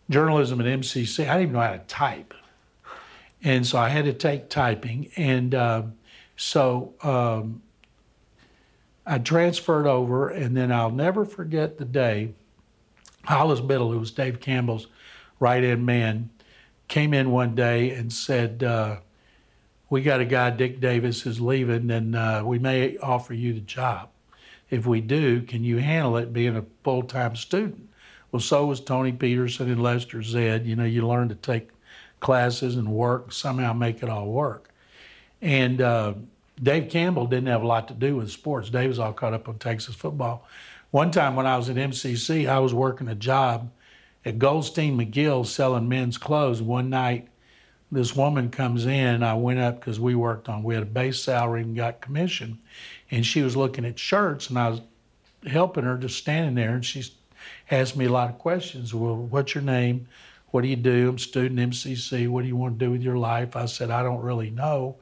journalism 0.10 0.60
at 0.60 0.68
MCC, 0.68 1.22
I 1.24 1.38
didn't 1.38 1.42
even 1.42 1.54
know 1.54 1.62
how 1.62 1.72
to 1.72 1.80
type. 1.80 2.34
And 3.44 3.66
so 3.66 3.78
I 3.78 3.90
had 3.90 4.06
to 4.06 4.14
take 4.14 4.50
typing. 4.50 5.12
And 5.16 5.56
uh, 5.56 5.84
so 6.36 6.94
um, 7.02 7.62
I 9.06 9.18
transferred 9.20 9.88
over, 9.88 10.30
and 10.30 10.56
then 10.56 10.72
I'll 10.72 10.92
never 10.92 11.26
forget 11.26 11.78
the 11.78 11.86
day 11.86 12.34
Hollis 13.24 13.62
Biddle, 13.62 13.92
who 13.92 14.00
was 14.00 14.12
Dave 14.12 14.40
Campbell's 14.40 14.88
right 15.40 15.64
hand 15.64 15.86
man, 15.86 16.30
came 16.88 17.14
in 17.14 17.32
one 17.32 17.56
day 17.56 17.92
and 17.92 18.12
said, 18.12 18.64
uh, 18.64 18.98
we 19.90 20.02
got 20.02 20.20
a 20.20 20.26
guy, 20.26 20.50
Dick 20.52 20.80
Davis, 20.80 21.22
who's 21.22 21.42
leaving, 21.42 21.90
and 21.92 22.16
uh, 22.16 22.44
we 22.46 22.60
may 22.60 22.98
offer 22.98 23.34
you 23.34 23.54
the 23.54 23.60
job. 23.62 24.10
If 24.70 24.86
we 24.86 25.02
do, 25.02 25.42
can 25.42 25.64
you 25.64 25.78
handle 25.78 26.18
it 26.18 26.32
being 26.32 26.56
a 26.56 26.66
full 26.84 27.04
time 27.04 27.36
student? 27.36 27.90
Well, 28.32 28.40
so 28.40 28.68
was 28.68 28.80
Tony 28.80 29.12
Peterson 29.12 29.72
and 29.72 29.82
Lester 29.82 30.22
Zed. 30.22 30.68
You 30.68 30.76
know, 30.76 30.84
you 30.84 31.08
learn 31.08 31.30
to 31.30 31.36
take 31.36 31.70
classes 32.20 32.76
and 32.76 32.90
work, 32.90 33.32
somehow 33.32 33.74
make 33.74 34.04
it 34.04 34.10
all 34.10 34.28
work. 34.28 34.70
And 35.42 35.82
uh, 35.82 36.14
Dave 36.62 36.90
Campbell 36.90 37.28
didn't 37.28 37.48
have 37.48 37.64
a 37.64 37.68
lot 37.68 37.88
to 37.88 37.94
do 37.94 38.18
with 38.18 38.32
sports. 38.32 38.70
Dave 38.70 38.90
was 38.90 39.00
all 39.00 39.14
caught 39.14 39.34
up 39.34 39.48
on 39.48 39.58
Texas 39.58 39.96
football. 39.96 40.46
One 40.92 41.12
time 41.12 41.36
when 41.36 41.46
I 41.46 41.56
was 41.56 41.70
at 41.70 41.76
MCC, 41.76 42.50
I 42.50 42.60
was 42.60 42.74
working 42.74 43.08
a 43.08 43.16
job 43.16 43.72
at 44.26 44.40
Goldstein 44.40 44.98
Migel 44.98 45.44
selling 45.44 45.88
men's 45.88 46.18
clothes. 46.18 46.62
One 46.62 46.90
night, 46.90 47.28
this 47.92 48.16
woman 48.16 48.50
comes 48.50 48.86
in. 48.86 49.24
I 49.24 49.36
went 49.36 49.60
up 49.60 49.80
because 49.80 50.00
we 50.00 50.16
worked 50.16 50.50
on, 50.50 50.64
we 50.64 50.74
had 50.74 50.84
a 50.84 50.88
base 50.88 51.22
salary 51.22 51.62
and 51.62 51.76
got 51.76 52.02
commission. 52.02 52.60
And 53.12 53.26
she 53.26 53.42
was 53.42 53.56
looking 53.56 53.86
at 53.86 53.98
shirts, 53.98 54.50
and 54.50 54.60
I 54.60 54.70
was 54.70 54.82
helping 55.48 55.84
her, 55.84 55.98
just 55.98 56.18
standing 56.18 56.56
there. 56.56 56.76
And 56.76 56.86
she 56.86 57.04
asked 57.72 57.96
me 57.96 58.06
a 58.06 58.12
lot 58.12 58.30
of 58.30 58.38
questions. 58.38 58.94
Well, 58.94 59.16
what's 59.16 59.56
your 59.56 59.64
name? 59.64 60.08
What 60.52 60.62
do 60.62 60.68
you 60.68 60.76
do? 60.76 61.10
I'm 61.10 61.20
student 61.20 61.60
MCC. 61.60 62.28
What 62.28 62.42
do 62.42 62.48
you 62.48 62.56
want 62.56 62.80
to 62.80 62.86
do 62.86 62.92
with 62.92 63.02
your 63.02 63.18
life? 63.18 63.56
I 63.56 63.66
said, 63.66 63.92
I 63.92 64.04
don't 64.04 64.22
really 64.22 64.50
know. 64.50 64.98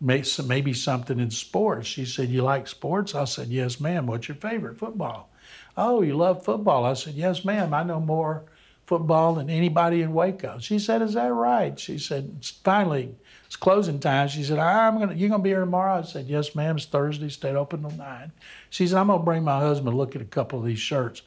Maybe 0.00 0.72
something 0.72 1.18
in 1.18 1.30
sports. 1.30 1.88
She 1.88 2.04
said, 2.04 2.28
You 2.28 2.42
like 2.42 2.68
sports? 2.68 3.14
I 3.14 3.24
said, 3.24 3.48
Yes, 3.48 3.80
ma'am. 3.80 4.06
What's 4.06 4.28
your 4.28 4.36
favorite? 4.36 4.78
Football. 4.78 5.28
Oh, 5.76 6.02
you 6.02 6.16
love 6.16 6.44
football? 6.44 6.84
I 6.84 6.94
said, 6.94 7.14
Yes, 7.14 7.44
ma'am. 7.44 7.74
I 7.74 7.82
know 7.82 8.00
more 8.00 8.44
football 8.88 9.34
than 9.34 9.50
anybody 9.50 10.00
in 10.00 10.14
Waco. 10.14 10.58
She 10.60 10.78
said, 10.78 11.02
Is 11.02 11.14
that 11.14 11.32
right? 11.32 11.78
She 11.78 11.98
said, 11.98 12.38
finally, 12.64 13.14
it's 13.44 13.56
closing 13.56 14.00
time. 14.00 14.28
She 14.28 14.42
said, 14.42 14.58
I'm 14.58 14.98
gonna 14.98 15.14
you're 15.14 15.28
gonna 15.28 15.42
be 15.42 15.50
here 15.50 15.60
tomorrow? 15.60 15.98
I 15.98 16.02
said, 16.02 16.26
Yes, 16.26 16.54
ma'am, 16.54 16.76
it's 16.76 16.86
Thursday, 16.86 17.28
stayed 17.28 17.54
open 17.54 17.82
till 17.82 17.90
nine. 17.90 18.32
She 18.70 18.86
said, 18.86 18.96
I'm 18.96 19.08
gonna 19.08 19.22
bring 19.22 19.44
my 19.44 19.58
husband 19.58 19.92
to 19.92 19.96
look 19.96 20.16
at 20.16 20.22
a 20.22 20.26
couple 20.26 20.58
of 20.58 20.64
these 20.64 20.78
shirts. 20.78 21.22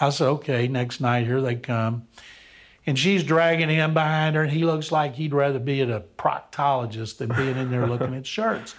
I 0.00 0.08
said, 0.08 0.28
Okay, 0.28 0.68
next 0.68 1.00
night, 1.00 1.26
here 1.26 1.42
they 1.42 1.56
come. 1.56 2.06
And 2.84 2.98
she's 2.98 3.22
dragging 3.22 3.68
him 3.68 3.94
behind 3.94 4.34
her, 4.34 4.42
and 4.42 4.50
he 4.50 4.64
looks 4.64 4.90
like 4.90 5.14
he'd 5.14 5.32
rather 5.32 5.60
be 5.60 5.82
at 5.82 5.90
a 5.90 6.02
proctologist 6.18 7.18
than 7.18 7.28
being 7.28 7.56
in 7.56 7.70
there 7.70 7.86
looking 7.86 8.14
at 8.14 8.26
shirts. 8.26 8.74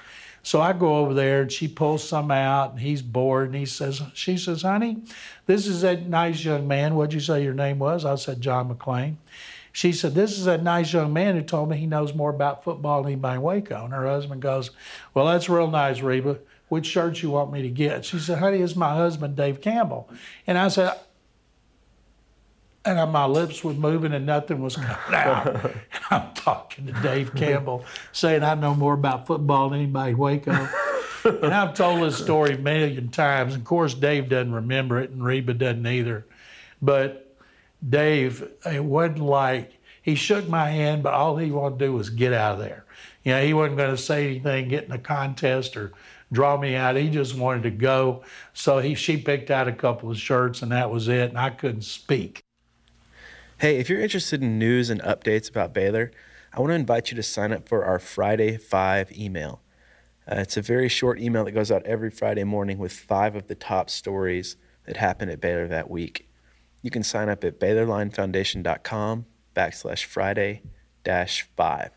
So 0.46 0.60
I 0.60 0.74
go 0.74 0.98
over 0.98 1.14
there 1.14 1.44
and 1.44 1.52
she 1.52 1.70
pulls 1.70 2.06
some 2.06 2.30
out 2.30 2.72
and 2.72 2.80
he's 2.82 3.02
bored 3.02 3.48
and 3.48 3.56
he 3.56 3.66
says, 3.66 4.02
she 4.14 4.38
says, 4.38 4.64
honey, 4.64 5.04
this 5.46 5.68
is 5.68 5.82
that 5.82 6.06
nice 6.08 6.44
young 6.44 6.68
man. 6.68 6.96
What'd 6.96 7.14
you 7.14 7.22
say 7.22 7.42
your 7.42 7.54
name 7.54 7.80
was? 7.80 8.04
I 8.04 8.16
said, 8.16 8.42
John 8.42 8.68
McClain. 8.68 9.16
She 9.72 9.94
said, 9.94 10.14
this 10.14 10.38
is 10.38 10.46
a 10.46 10.58
nice 10.58 10.92
young 10.92 11.14
man 11.14 11.36
who 11.36 11.44
told 11.44 11.70
me 11.70 11.78
he 11.78 11.88
knows 11.88 12.14
more 12.14 12.30
about 12.30 12.64
football 12.66 13.04
than 13.04 13.14
anybody 13.14 13.38
in 13.38 13.42
Waco. 13.42 13.86
And 13.86 13.94
her 13.94 14.06
husband 14.06 14.42
goes, 14.42 14.72
well, 15.14 15.28
that's 15.28 15.48
real 15.48 15.72
nice, 15.72 16.02
Reba. 16.02 16.40
Which 16.68 16.88
shirt 16.88 17.22
you 17.22 17.30
want 17.30 17.54
me 17.54 17.62
to 17.62 17.70
get? 17.70 18.04
She 18.04 18.20
said, 18.20 18.40
honey, 18.40 18.58
it's 18.58 18.76
my 18.76 18.94
husband, 18.94 19.38
Dave 19.38 19.62
Campbell. 19.62 20.10
And 20.46 20.58
I 20.58 20.68
said, 20.68 20.94
and 22.86 23.12
my 23.12 23.26
lips 23.26 23.64
were 23.64 23.74
moving 23.74 24.14
and 24.14 24.26
nothing 24.26 24.62
was 24.62 24.76
coming 24.76 24.98
out. 25.14 25.48
and 25.66 25.82
I'm 26.10 26.34
talking 26.34 26.86
to 26.88 26.94
Dave 27.02 27.34
Campbell, 27.36 27.86
saying 28.12 28.44
I 28.44 28.56
know 28.56 28.76
more 28.76 28.94
about 28.94 29.26
football 29.28 29.70
than 29.70 29.80
anybody 29.80 30.12
in 30.12 30.18
Waco. 30.18 30.70
and 31.26 31.54
I've 31.54 31.74
told 31.74 32.02
this 32.02 32.18
story 32.18 32.56
a 32.56 32.58
million 32.58 33.10
times. 33.10 33.56
Of 33.56 33.64
course, 33.64 33.94
Dave 33.94 34.30
doesn't 34.30 34.52
remember 34.52 35.00
it, 35.00 35.12
and 35.12 35.24
Reba 35.24 35.54
doesn't 35.54 35.88
either. 35.88 36.26
But 36.82 37.36
Dave, 37.88 38.50
it 38.66 38.84
wasn't 38.84 39.20
like 39.20 39.74
he 40.02 40.16
shook 40.16 40.50
my 40.50 40.70
hand, 40.70 41.04
but 41.04 41.14
all 41.14 41.38
he 41.38 41.52
wanted 41.52 41.80
to 41.80 41.86
do 41.86 41.94
was 41.94 42.10
get 42.10 42.34
out 42.34 42.56
of 42.56 42.60
there. 42.60 42.86
You 43.24 43.32
know, 43.34 43.44
he 43.46 43.54
wasn't 43.54 43.78
going 43.78 43.92
to 43.92 44.02
say 44.02 44.26
anything, 44.26 44.68
get 44.68 44.84
in 44.84 44.92
a 44.92 44.98
contest, 44.98 45.78
or 45.78 45.94
draw 46.34 46.58
me 46.58 46.76
out. 46.76 46.98
He 46.98 47.10
just 47.10 47.36
wanted 47.38 47.64
to 47.64 47.72
go. 47.72 48.24
So 48.54 48.80
he, 48.80 48.96
she 48.96 49.16
picked 49.16 49.50
out 49.50 49.70
a 49.70 49.74
couple 49.74 50.12
of 50.12 50.18
shirts, 50.18 50.62
and 50.62 50.74
that 50.74 50.92
was 50.92 51.08
it. 51.08 51.30
And 51.30 51.38
I 51.38 51.52
couldn't 51.52 51.84
speak. 51.84 52.44
Hey, 53.64 53.78
if 53.78 53.90
you're 53.90 54.02
interested 54.02 54.42
in 54.42 54.60
news 54.60 54.90
and 54.90 55.02
updates 55.04 55.50
about 55.50 55.74
Baylor, 55.74 56.12
I 56.52 56.60
want 56.60 56.72
to 56.72 56.76
invite 56.76 57.12
you 57.12 57.16
to 57.16 57.24
sign 57.24 57.54
up 57.54 57.70
for 57.70 57.86
our 57.86 57.98
Friday 57.98 58.58
5 58.58 59.18
email. 59.18 59.62
Uh, 60.30 60.36
it's 60.40 60.58
a 60.58 60.62
very 60.62 60.90
short 60.90 61.18
email 61.18 61.46
that 61.46 61.54
goes 61.54 61.72
out 61.72 61.82
every 61.86 62.10
Friday 62.10 62.44
morning 62.44 62.78
with 62.78 62.92
five 62.92 63.38
of 63.38 63.48
the 63.48 63.56
top 63.56 63.90
stories 63.90 64.58
that 64.86 64.98
happened 64.98 65.32
at 65.32 65.40
Baylor 65.40 65.66
that 65.70 65.90
week. 65.90 66.28
You 66.82 66.92
can 66.92 67.04
sign 67.04 67.30
up 67.30 67.46
at 67.46 67.58
BaylorLineFoundation.com 67.58 69.28
backslash 69.56 70.04
Friday 70.04 70.64
dash 71.06 71.48
five. 71.56 71.92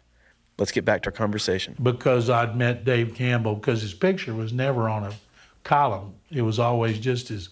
Let's 0.59 0.71
get 0.71 0.85
back 0.85 1.03
to 1.03 1.09
our 1.09 1.13
conversation. 1.13 1.75
Because 1.83 2.31
I'd 2.31 2.57
met 2.57 2.85
Dave 2.85 3.17
Campbell, 3.17 3.57
because 3.57 3.83
his 3.83 3.93
picture 3.93 4.37
was 4.37 4.53
never 4.53 4.89
on 4.89 5.03
a 5.03 5.13
column. 5.65 6.15
It 6.31 6.43
was 6.43 6.61
always 6.61 7.01
just 7.01 7.27
his 7.27 7.49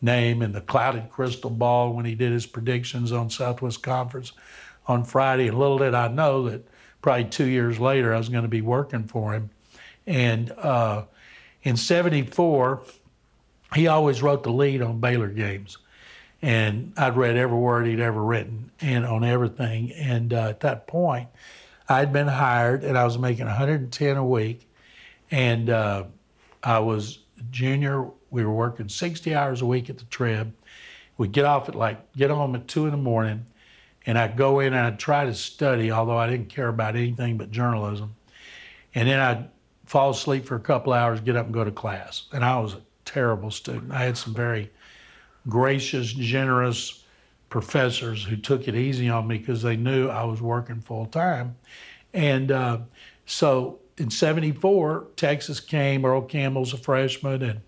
name 0.00 0.42
in 0.42 0.52
the 0.52 0.60
clouded 0.60 1.10
crystal 1.10 1.50
ball 1.50 1.92
when 1.92 2.04
he 2.04 2.14
did 2.14 2.32
his 2.32 2.46
predictions 2.46 3.12
on 3.12 3.30
Southwest 3.30 3.82
Conference 3.82 4.32
on 4.86 5.04
Friday. 5.04 5.48
And 5.48 5.58
little 5.58 5.78
did 5.78 5.94
I 5.94 6.08
know 6.08 6.48
that 6.48 6.66
probably 7.02 7.24
two 7.24 7.46
years 7.46 7.78
later 7.78 8.14
I 8.14 8.18
was 8.18 8.28
going 8.28 8.42
to 8.42 8.48
be 8.48 8.60
working 8.60 9.04
for 9.04 9.34
him. 9.34 9.50
And 10.06 10.50
uh, 10.52 11.04
in 11.62 11.76
74, 11.76 12.82
he 13.74 13.86
always 13.86 14.22
wrote 14.22 14.42
the 14.42 14.52
lead 14.52 14.80
on 14.80 15.00
Baylor 15.00 15.28
games. 15.28 15.78
And 16.40 16.92
I'd 16.96 17.16
read 17.16 17.36
every 17.36 17.58
word 17.58 17.86
he'd 17.86 18.00
ever 18.00 18.22
written 18.22 18.70
and 18.80 19.04
on 19.04 19.24
everything. 19.24 19.92
And 19.92 20.32
uh, 20.32 20.48
at 20.48 20.60
that 20.60 20.86
point, 20.86 21.28
I'd 21.88 22.12
been 22.12 22.28
hired 22.28 22.84
and 22.84 22.96
I 22.96 23.04
was 23.04 23.18
making 23.18 23.46
110 23.46 24.16
a 24.16 24.24
week. 24.24 24.68
And 25.30 25.68
uh, 25.68 26.04
I 26.62 26.78
was 26.78 27.18
junior 27.50 28.08
we 28.30 28.44
were 28.44 28.52
working 28.52 28.88
60 28.88 29.34
hours 29.34 29.62
a 29.62 29.66
week 29.66 29.88
at 29.90 29.98
the 29.98 30.04
Trib. 30.04 30.52
We'd 31.16 31.32
get 31.32 31.44
off 31.44 31.68
at 31.68 31.74
like, 31.74 32.12
get 32.12 32.30
home 32.30 32.54
at 32.54 32.68
two 32.68 32.84
in 32.84 32.92
the 32.92 32.96
morning, 32.96 33.46
and 34.06 34.18
I'd 34.18 34.36
go 34.36 34.60
in 34.60 34.72
and 34.72 34.86
I'd 34.86 34.98
try 34.98 35.24
to 35.24 35.34
study, 35.34 35.90
although 35.90 36.16
I 36.16 36.28
didn't 36.28 36.48
care 36.48 36.68
about 36.68 36.96
anything 36.96 37.36
but 37.36 37.50
journalism. 37.50 38.14
And 38.94 39.08
then 39.08 39.18
I'd 39.18 39.48
fall 39.84 40.10
asleep 40.10 40.46
for 40.46 40.54
a 40.54 40.60
couple 40.60 40.92
hours, 40.92 41.20
get 41.20 41.36
up 41.36 41.46
and 41.46 41.54
go 41.54 41.64
to 41.64 41.70
class. 41.70 42.24
And 42.32 42.44
I 42.44 42.58
was 42.60 42.74
a 42.74 42.82
terrible 43.04 43.50
student. 43.50 43.92
I 43.92 44.04
had 44.04 44.16
some 44.16 44.34
very 44.34 44.70
gracious, 45.48 46.12
generous 46.12 47.04
professors 47.48 48.22
who 48.24 48.36
took 48.36 48.68
it 48.68 48.74
easy 48.74 49.08
on 49.08 49.26
me 49.26 49.38
because 49.38 49.62
they 49.62 49.76
knew 49.76 50.08
I 50.08 50.24
was 50.24 50.42
working 50.42 50.80
full 50.80 51.06
time. 51.06 51.56
And 52.12 52.52
uh, 52.52 52.78
so 53.26 53.78
in 53.96 54.10
74, 54.10 55.06
Texas 55.16 55.60
came, 55.60 56.04
Earl 56.04 56.22
Campbell's 56.22 56.72
a 56.72 56.76
freshman, 56.76 57.42
and 57.42 57.60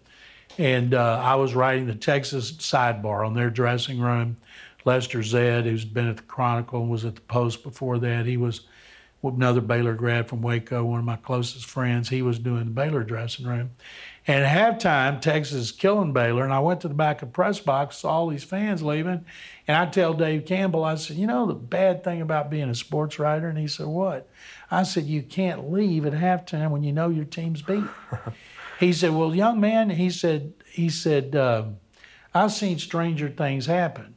and 0.61 0.93
uh, 0.93 1.19
I 1.25 1.37
was 1.37 1.55
writing 1.55 1.87
the 1.87 1.95
Texas 1.95 2.53
sidebar 2.53 3.27
on 3.27 3.33
their 3.33 3.49
dressing 3.49 3.99
room. 3.99 4.37
Lester 4.85 5.23
Zed, 5.23 5.65
who's 5.65 5.87
been 5.87 6.07
at 6.07 6.19
the 6.19 6.23
Chronicle 6.23 6.83
and 6.83 6.91
was 6.91 7.07
at 7.07 7.15
the 7.15 7.23
Post 7.23 7.63
before 7.63 7.99
that, 8.01 8.27
he 8.27 8.37
was 8.37 8.61
another 9.23 9.63
Baylor 9.63 9.95
grad 9.95 10.29
from 10.29 10.43
Waco, 10.43 10.85
one 10.85 10.99
of 10.99 11.07
my 11.07 11.17
closest 11.17 11.65
friends. 11.65 12.11
He 12.11 12.21
was 12.21 12.39
doing 12.39 12.67
the 12.67 12.71
Baylor 12.73 13.05
dressing 13.05 13.47
room. 13.47 13.71
And 14.27 14.45
at 14.45 14.81
halftime, 14.81 15.23
Texas 15.23 15.57
is 15.57 15.73
killing 15.73 16.13
Baylor. 16.13 16.45
And 16.45 16.53
I 16.53 16.61
went 16.61 16.83
to 16.83 16.89
the 16.89 16.95
back 16.95 17.23
of 17.23 17.33
press 17.33 17.59
box, 17.59 17.97
saw 17.97 18.11
all 18.11 18.29
these 18.29 18.45
fans 18.45 18.83
leaving. 18.83 19.25
And 19.67 19.77
I 19.79 19.87
tell 19.87 20.13
Dave 20.13 20.45
Campbell, 20.45 20.85
I 20.85 20.97
said, 20.97 21.17
You 21.17 21.27
know 21.27 21.47
the 21.47 21.55
bad 21.55 22.05
thing 22.05 22.21
about 22.21 22.51
being 22.51 22.69
a 22.69 22.75
sports 22.75 23.19
writer? 23.19 23.49
And 23.49 23.59
he 23.59 23.67
said, 23.67 23.87
What? 23.87 24.29
I 24.71 24.83
said, 24.83 25.05
You 25.05 25.23
can't 25.23 25.73
leave 25.73 26.05
at 26.05 26.13
halftime 26.13 26.71
when 26.71 26.83
you 26.83 26.93
know 26.93 27.09
your 27.09 27.25
team's 27.25 27.63
beat. 27.63 27.85
He 28.81 28.95
said, 28.95 29.15
"Well, 29.15 29.35
young 29.35 29.61
man," 29.61 29.91
he 29.91 30.09
said, 30.09 30.55
"He 30.73 30.89
said 30.89 31.37
uh, 31.37 31.65
I've 32.35 32.51
seen 32.51 32.79
stranger 32.79 33.29
things 33.29 33.67
happen." 33.67 34.15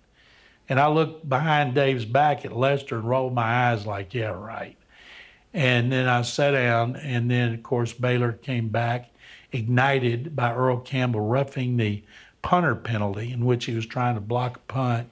And 0.69 0.79
I 0.79 0.87
looked 0.87 1.27
behind 1.27 1.75
Dave's 1.75 2.05
back 2.05 2.45
at 2.45 2.55
Lester 2.55 2.95
and 2.95 3.07
rolled 3.07 3.33
my 3.33 3.69
eyes 3.69 3.85
like, 3.85 4.13
"Yeah, 4.13 4.31
right." 4.31 4.77
And 5.53 5.91
then 5.91 6.07
I 6.07 6.21
sat 6.21 6.51
down, 6.51 6.95
and 6.95 7.29
then 7.29 7.53
of 7.53 7.61
course 7.61 7.91
Baylor 7.91 8.31
came 8.31 8.69
back, 8.69 9.11
ignited 9.51 10.33
by 10.33 10.53
Earl 10.53 10.77
Campbell 10.79 11.27
roughing 11.27 11.75
the 11.75 12.01
punter 12.41 12.75
penalty 12.75 13.33
in 13.33 13.45
which 13.45 13.65
he 13.65 13.75
was 13.75 13.85
trying 13.85 14.15
to 14.15 14.21
block 14.21 14.57
a 14.57 14.71
punt. 14.71 15.09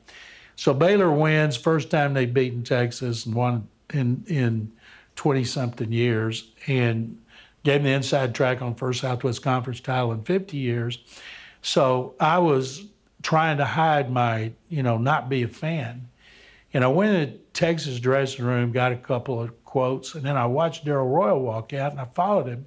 So 0.55 0.73
Baylor 0.73 1.11
wins, 1.11 1.57
first 1.57 1.91
time 1.91 2.13
they've 2.13 2.33
beaten 2.33 2.63
Texas 2.63 3.25
and 3.25 3.35
won 3.35 3.67
in 3.93 4.23
in 4.27 4.71
20 5.17 5.43
something 5.43 5.91
years. 5.91 6.51
And 6.67 7.17
gave 7.63 7.81
me 7.81 7.89
the 7.89 7.95
inside 7.95 8.33
track 8.33 8.61
on 8.61 8.75
First 8.75 9.01
Southwest 9.01 9.41
Conference 9.41 9.79
title 9.79 10.11
in 10.11 10.23
50 10.23 10.57
years. 10.57 10.99
So 11.61 12.15
I 12.19 12.39
was 12.39 12.85
trying 13.21 13.57
to 13.57 13.65
hide 13.65 14.11
my, 14.11 14.51
you 14.69 14.83
know, 14.83 14.97
not 14.97 15.29
be 15.29 15.43
a 15.43 15.47
fan. 15.47 16.07
And 16.73 16.83
I 16.83 16.87
went 16.87 17.13
in 17.13 17.29
the 17.29 17.37
Texas 17.53 17.99
dressing 17.99 18.45
room, 18.45 18.71
got 18.71 18.91
a 18.91 18.97
couple 18.97 19.41
of 19.41 19.63
quotes, 19.65 20.15
and 20.15 20.23
then 20.23 20.37
I 20.37 20.45
watched 20.45 20.85
Darrell 20.85 21.07
Royal 21.07 21.39
walk 21.39 21.73
out, 21.73 21.91
and 21.91 21.99
I 21.99 22.05
followed 22.05 22.47
him. 22.47 22.65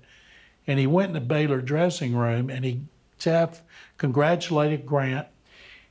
And 0.67 0.79
he 0.79 0.87
went 0.87 1.09
in 1.09 1.15
the 1.15 1.21
Baylor 1.21 1.61
dressing 1.61 2.15
room, 2.15 2.51
and 2.51 2.65
he 2.65 2.83
Teaff 3.19 3.61
congratulated 3.97 4.85
Grant 4.87 5.27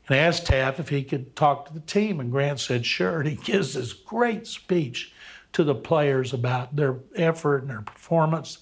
and 0.08 0.18
asked 0.18 0.46
Teaff 0.46 0.80
if 0.80 0.90
he 0.90 1.04
could 1.04 1.36
talk 1.36 1.68
to 1.68 1.74
the 1.74 1.80
team. 1.80 2.20
And 2.20 2.32
Grant 2.32 2.60
said, 2.60 2.86
sure. 2.86 3.20
And 3.20 3.30
he 3.30 3.36
gives 3.36 3.74
this 3.74 3.94
great 3.94 4.48
speech 4.48 5.14
to 5.54 5.64
the 5.64 5.76
players 5.76 6.34
about 6.34 6.76
their 6.76 6.98
effort 7.16 7.60
and 7.60 7.70
their 7.70 7.82
performance. 7.82 8.60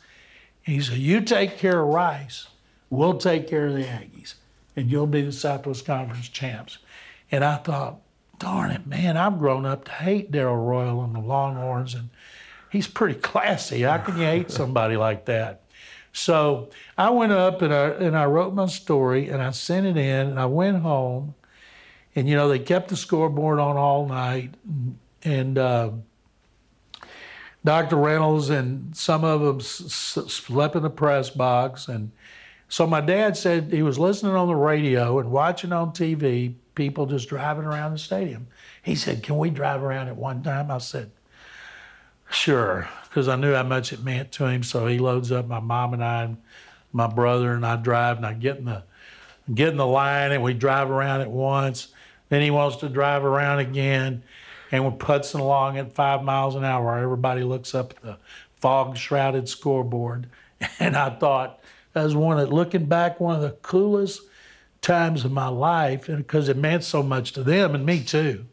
He 0.64 0.82
said, 0.82 0.98
You 0.98 1.22
take 1.22 1.58
care 1.58 1.82
of 1.82 1.88
Rice, 1.88 2.48
we'll 2.90 3.18
take 3.18 3.48
care 3.48 3.68
of 3.68 3.74
the 3.74 3.84
Aggies, 3.84 4.36
and 4.76 4.92
you'll 4.92 5.08
be 5.08 5.22
the 5.22 5.32
Southwest 5.32 5.86
Conference 5.86 6.30
champs. 6.30 6.78
And 7.32 7.44
I 7.44 7.58
thought, 7.58 8.02
darn 8.40 8.72
it, 8.72 8.86
man, 8.88 9.18
I've 9.18 9.40
grown 9.40 9.66
up 9.66 9.86
to 9.86 9.92
hate 9.92 10.32
Darrell 10.32 10.58
Royal 10.58 11.04
and 11.04 11.16
the 11.16 11.20
Longhorns, 11.20 11.94
and 11.94 12.10
he's 12.70 12.88
pretty 12.88 13.20
classy. 13.20 13.82
How 13.82 14.00
can 14.00 14.18
you 14.18 14.26
hate 14.26 14.52
somebody 14.52 14.98
like 14.98 15.26
that? 15.26 15.62
So 16.14 16.70
I 16.98 17.10
went 17.10 17.32
up 17.32 17.62
and 17.62 17.74
I, 17.74 17.90
and 17.90 18.18
I 18.18 18.26
wrote 18.26 18.54
my 18.54 18.66
story 18.66 19.30
and 19.30 19.42
I 19.42 19.52
sent 19.52 19.86
it 19.86 19.98
in 19.98 20.28
and 20.28 20.40
I 20.40 20.46
went 20.46 20.82
home. 20.82 21.36
And, 22.16 22.28
you 22.28 22.36
know, 22.36 22.50
they 22.50 22.60
kept 22.60 22.90
the 22.90 22.98
scoreboard 22.98 23.60
on 23.60 23.78
all 23.78 24.08
night. 24.08 24.54
And, 24.66 24.98
and 25.24 25.58
uh, 25.58 25.92
Dr. 27.64 27.96
Reynolds 27.96 28.50
and 28.50 28.96
some 28.96 29.24
of 29.24 29.42
them 29.42 29.62
slept 29.62 30.76
in 30.76 30.84
the 30.84 30.90
press 30.90 31.30
box. 31.30 31.88
And 31.88 32.12
so 32.70 32.88
my 32.88 33.02
dad 33.02 33.38
said 33.38 33.72
he 33.72 33.84
was 33.84 34.00
listening 34.00 34.34
on 34.34 34.48
the 34.48 34.56
radio 34.56 35.20
and 35.20 35.32
watching 35.32 35.72
on 35.72 35.92
TV 35.92 36.56
people 36.74 37.06
just 37.06 37.30
driving 37.30 37.66
around 37.66 37.92
the 37.92 38.00
stadium. 38.00 38.48
He 38.82 38.96
said, 38.96 39.24
Can 39.24 39.38
we 39.38 39.50
drive 39.50 39.84
around 39.84 40.08
at 40.08 40.16
one 40.16 40.42
time? 40.42 40.72
I 40.72 40.80
said, 40.80 41.12
Sure, 42.32 42.88
because 43.04 43.28
I 43.28 43.36
knew 43.36 43.54
how 43.54 43.64
much 43.64 43.94
it 43.94 44.04
meant 44.04 44.32
to 44.34 44.46
him. 44.46 44.64
So 44.64 44.88
he 44.88 44.98
loads 44.98 45.32
up 45.32 45.48
my 45.48 45.60
mom 45.60 45.94
and 45.94 46.04
I, 46.04 46.24
and 46.24 46.38
my 46.94 47.08
brother, 47.08 47.54
and 47.54 47.66
I 47.66 47.76
drive, 47.76 48.18
and 48.18 48.26
I 48.26 48.34
get 48.34 48.58
in 48.58 48.66
the 48.66 48.84
get 49.54 49.70
in 49.70 49.78
the 49.78 49.86
line, 49.86 50.32
and 50.32 50.42
we 50.42 50.54
drive 50.54 50.90
around 50.90 51.22
at 51.22 51.30
once. 51.30 51.90
Then 52.30 52.42
he 52.42 52.52
wants 52.52 52.78
to 52.78 52.90
drive 52.90 53.26
around 53.26 53.60
again, 53.60 54.24
and 54.72 54.86
we're 54.86 54.92
putzing 54.92 55.40
along 55.40 55.78
at 55.78 55.94
five 55.94 56.24
miles 56.24 56.56
an 56.56 56.64
hour. 56.64 56.98
Everybody 56.98 57.44
looks 57.44 57.76
up 57.76 57.92
at 57.92 58.02
the 58.02 58.18
fog 58.56 58.98
shrouded 58.98 59.50
scoreboard, 59.50 60.28
and 60.80 60.96
I 60.96 61.10
thought 61.10 61.60
that 61.94 62.04
was 62.04 62.16
one 62.16 62.40
of 62.40 62.52
looking 62.52 62.86
back 62.86 63.20
one 63.20 63.36
of 63.36 63.42
the 63.42 63.52
coolest 63.62 64.22
times 64.82 65.26
of 65.26 65.32
my 65.32 65.48
life, 65.48 66.08
because 66.08 66.50
it 66.50 66.58
meant 66.58 66.84
so 66.84 67.04
much 67.04 67.34
to 67.34 67.44
them 67.44 67.76
and 67.76 67.86
me 67.86 68.04
too. 68.04 68.46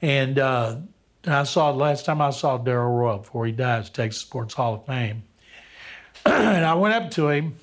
And 0.00 0.38
uh, 0.38 0.76
and 1.24 1.34
I 1.34 1.44
saw 1.44 1.70
last 1.70 2.04
time 2.04 2.20
I 2.20 2.30
saw 2.30 2.58
Darrell 2.58 2.92
Royal 2.92 3.18
before 3.18 3.46
he 3.46 3.52
died, 3.52 3.92
Texas 3.94 4.22
Sports 4.22 4.54
Hall 4.54 4.74
of 4.74 4.86
Fame. 4.86 5.22
and 6.26 6.64
I 6.64 6.74
went 6.74 6.94
up 6.94 7.10
to 7.12 7.28
him 7.28 7.56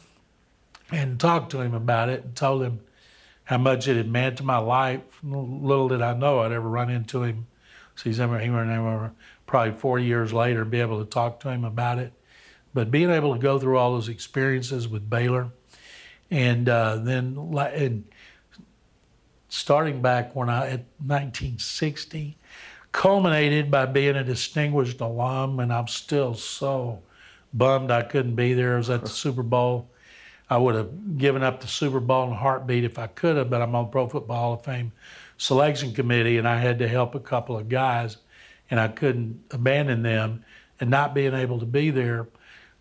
and 0.92 1.20
talked 1.20 1.52
to 1.52 1.62
him 1.62 1.74
about 1.74 2.10
it 2.10 2.24
and 2.24 2.36
told 2.36 2.64
him 2.64 2.80
how 3.44 3.58
much 3.58 3.88
it 3.88 3.98
had 3.98 4.10
meant 4.10 4.38
to 4.38 4.44
my 4.44 4.58
life. 4.58 5.02
Little 5.24 5.90
did 5.90 6.02
I 6.02 6.14
know 6.14 6.40
I'd 6.40 6.52
ever 6.52 6.68
run 6.68 6.90
into 6.90 7.24
him. 7.24 7.48
So 8.00 8.04
he's 8.10 8.22
ever, 8.22 8.40
he 8.40 8.50
were 8.50 9.12
probably 9.46 9.78
four 9.78 10.00
years 10.00 10.32
later 10.32 10.64
be 10.64 10.80
able 10.80 11.04
to 11.04 11.10
talk 11.10 11.42
to 11.42 11.50
him 11.50 11.66
about 11.66 12.00
it. 12.00 12.14
But 12.74 12.92
being 12.92 13.10
able 13.10 13.34
to 13.34 13.42
go 13.42 13.60
through 13.60 13.78
all 13.78 13.92
those 13.92 14.08
experiences 14.08 14.88
with 14.88 15.10
Baylor 15.10 15.50
and 16.32 16.70
uh, 16.70 16.96
then 16.96 17.36
and 17.58 18.06
starting 19.50 20.02
back 20.02 20.34
when 20.34 20.50
I, 20.50 20.60
at 20.68 20.86
1960, 21.06 22.38
culminated 22.94 23.70
by 23.70 23.86
being 23.86 24.16
a 24.16 24.24
distinguished 24.24 25.02
alum, 25.02 25.60
and 25.60 25.74
I'm 25.74 25.90
still 25.90 26.36
so 26.36 27.02
bummed 27.54 27.92
I 27.92 28.04
couldn't 28.04 28.36
be 28.36 28.54
there. 28.54 28.76
I 28.76 28.78
was 28.78 28.90
at 28.90 29.02
the 29.02 29.10
Super 29.10 29.44
Bowl. 29.44 29.90
I 30.50 30.58
would 30.58 30.76
have 30.76 31.18
given 31.18 31.44
up 31.44 31.60
the 31.60 31.68
Super 31.68 32.00
Bowl 32.00 32.28
in 32.28 32.32
a 32.32 32.36
heartbeat 32.36 32.86
if 32.86 32.98
I 32.98 33.08
could 33.08 33.36
have, 33.36 33.50
but 33.50 33.62
I'm 33.62 33.76
on 33.76 33.92
Pro 33.92 34.08
Football 34.08 34.38
Hall 34.38 34.54
of 34.54 34.64
Fame 34.64 34.94
selection 35.40 35.94
committee, 35.94 36.38
and 36.38 36.48
I 36.48 36.60
had 36.60 36.78
to 36.80 36.88
help 36.88 37.16
a 37.16 37.20
couple 37.20 37.58
of 37.58 37.70
guys, 37.70 38.18
and 38.70 38.80
I 38.80 38.90
couldn't 38.90 39.42
abandon 39.50 40.04
them, 40.04 40.44
and 40.80 40.90
not 40.90 41.16
being 41.16 41.34
able 41.34 41.60
to 41.60 41.66
be 41.66 41.90
there, 41.90 42.28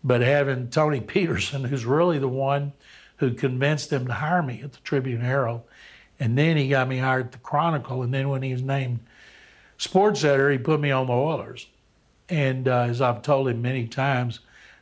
but 0.03 0.21
having 0.21 0.69
Tony 0.69 0.99
Peterson, 1.15 1.63
who's 1.63 1.85
really 1.85 2.19
the 2.19 2.27
one 2.27 2.73
who 3.17 3.33
convinced 3.33 3.89
them 3.89 4.05
to 4.07 4.13
hire 4.13 4.43
me 4.43 4.61
at 4.61 4.73
the 4.73 4.79
Tribune 4.79 5.21
Herald, 5.21 5.61
and 6.19 6.37
then 6.37 6.57
he 6.57 6.67
got 6.67 6.87
me 6.87 6.97
hired 6.97 7.27
at 7.27 7.31
the 7.31 7.37
Chronicle, 7.39 8.03
and 8.03 8.13
then 8.13 8.29
when 8.29 8.43
he 8.43 8.51
was 8.51 8.61
named 8.61 8.99
sports 9.77 10.23
editor, 10.23 10.51
he 10.51 10.57
put 10.57 10.81
me 10.81 10.91
on 10.91 11.07
the 11.07 11.13
Oilers. 11.13 11.67
And 12.27 12.67
uh, 12.67 12.81
as 12.81 13.01
I've 13.01 13.21
told 13.21 13.47
him 13.47 13.61
many 13.61 13.87
times, 13.87 14.41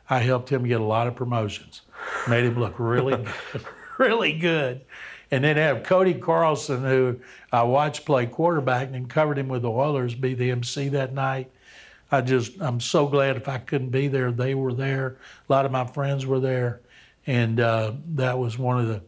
I 0.09 0.19
helped 0.19 0.49
him 0.49 0.65
get 0.65 0.81
a 0.81 0.83
lot 0.83 1.07
of 1.07 1.15
promotions, 1.15 1.81
made 2.27 2.43
him 2.43 2.59
look 2.59 2.79
really, 2.79 3.23
good, 3.51 3.65
really 3.99 4.33
good. 4.33 4.81
And 5.29 5.43
then 5.43 5.57
have 5.57 5.83
Cody 5.83 6.13
Carlson, 6.13 6.83
who 6.83 7.19
I 7.51 7.63
watched 7.63 8.05
play 8.05 8.25
quarterback 8.25 8.89
and 8.93 9.09
covered 9.09 9.37
him 9.37 9.49
with 9.49 9.63
the 9.63 9.69
Oilers, 9.69 10.15
be 10.15 10.33
the 10.33 10.51
MC 10.51 10.89
that 10.89 11.13
night. 11.13 11.51
I 12.11 12.21
just, 12.21 12.53
I'm 12.61 12.79
so 12.79 13.07
glad 13.07 13.35
if 13.35 13.49
I 13.49 13.57
couldn't 13.57 13.89
be 13.89 14.07
there, 14.07 14.31
they 14.31 14.55
were 14.55 14.73
there. 14.73 15.17
A 15.49 15.51
lot 15.51 15.65
of 15.65 15.71
my 15.71 15.85
friends 15.85 16.25
were 16.25 16.39
there. 16.39 16.79
And 17.25 17.59
uh, 17.59 17.91
that 18.15 18.39
was 18.39 18.57
one 18.57 18.79
of 18.79 18.87
the, 18.87 19.01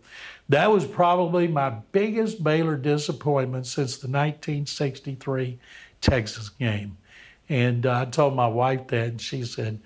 that 0.50 0.70
was 0.70 0.86
probably 0.86 1.48
my 1.48 1.70
biggest 1.70 2.44
Baylor 2.44 2.76
disappointment 2.76 3.66
since 3.66 3.94
the 3.98 4.08
1963 4.08 5.58
Texas 6.02 6.50
game. 6.50 6.98
And 7.48 7.86
uh, 7.86 8.02
I 8.02 8.06
told 8.06 8.36
my 8.36 8.48
wife 8.48 8.88
that, 8.88 9.08
and 9.08 9.22
she 9.22 9.44
said, 9.44 9.80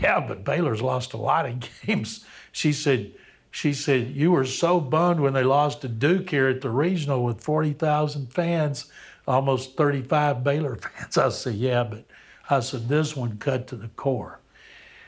"Yeah, 0.00 0.20
but 0.20 0.44
Baylor's 0.44 0.80
lost 0.80 1.12
a 1.12 1.18
lot 1.18 1.46
of 1.46 1.60
games." 1.86 2.24
She 2.52 2.72
said, 2.72 3.12
"She 3.52 3.72
said 3.72 4.08
you 4.08 4.32
were 4.32 4.44
so 4.44 4.80
bummed 4.80 5.20
when 5.20 5.34
they 5.34 5.44
lost 5.44 5.82
to 5.82 5.88
Duke 5.88 6.30
here 6.30 6.48
at 6.48 6.60
the 6.60 6.70
regional 6.70 7.22
with 7.22 7.40
40,000 7.40 8.32
fans, 8.32 8.86
almost 9.28 9.76
35 9.76 10.42
Baylor 10.42 10.74
fans." 10.98 11.16
I 11.16 11.28
said, 11.28 11.54
"Yeah, 11.54 11.84
but," 11.84 12.04
I 12.50 12.58
said, 12.58 12.88
"This 12.88 13.14
one 13.14 13.38
cut 13.38 13.68
to 13.68 13.76
the 13.76 13.88
core." 13.88 14.40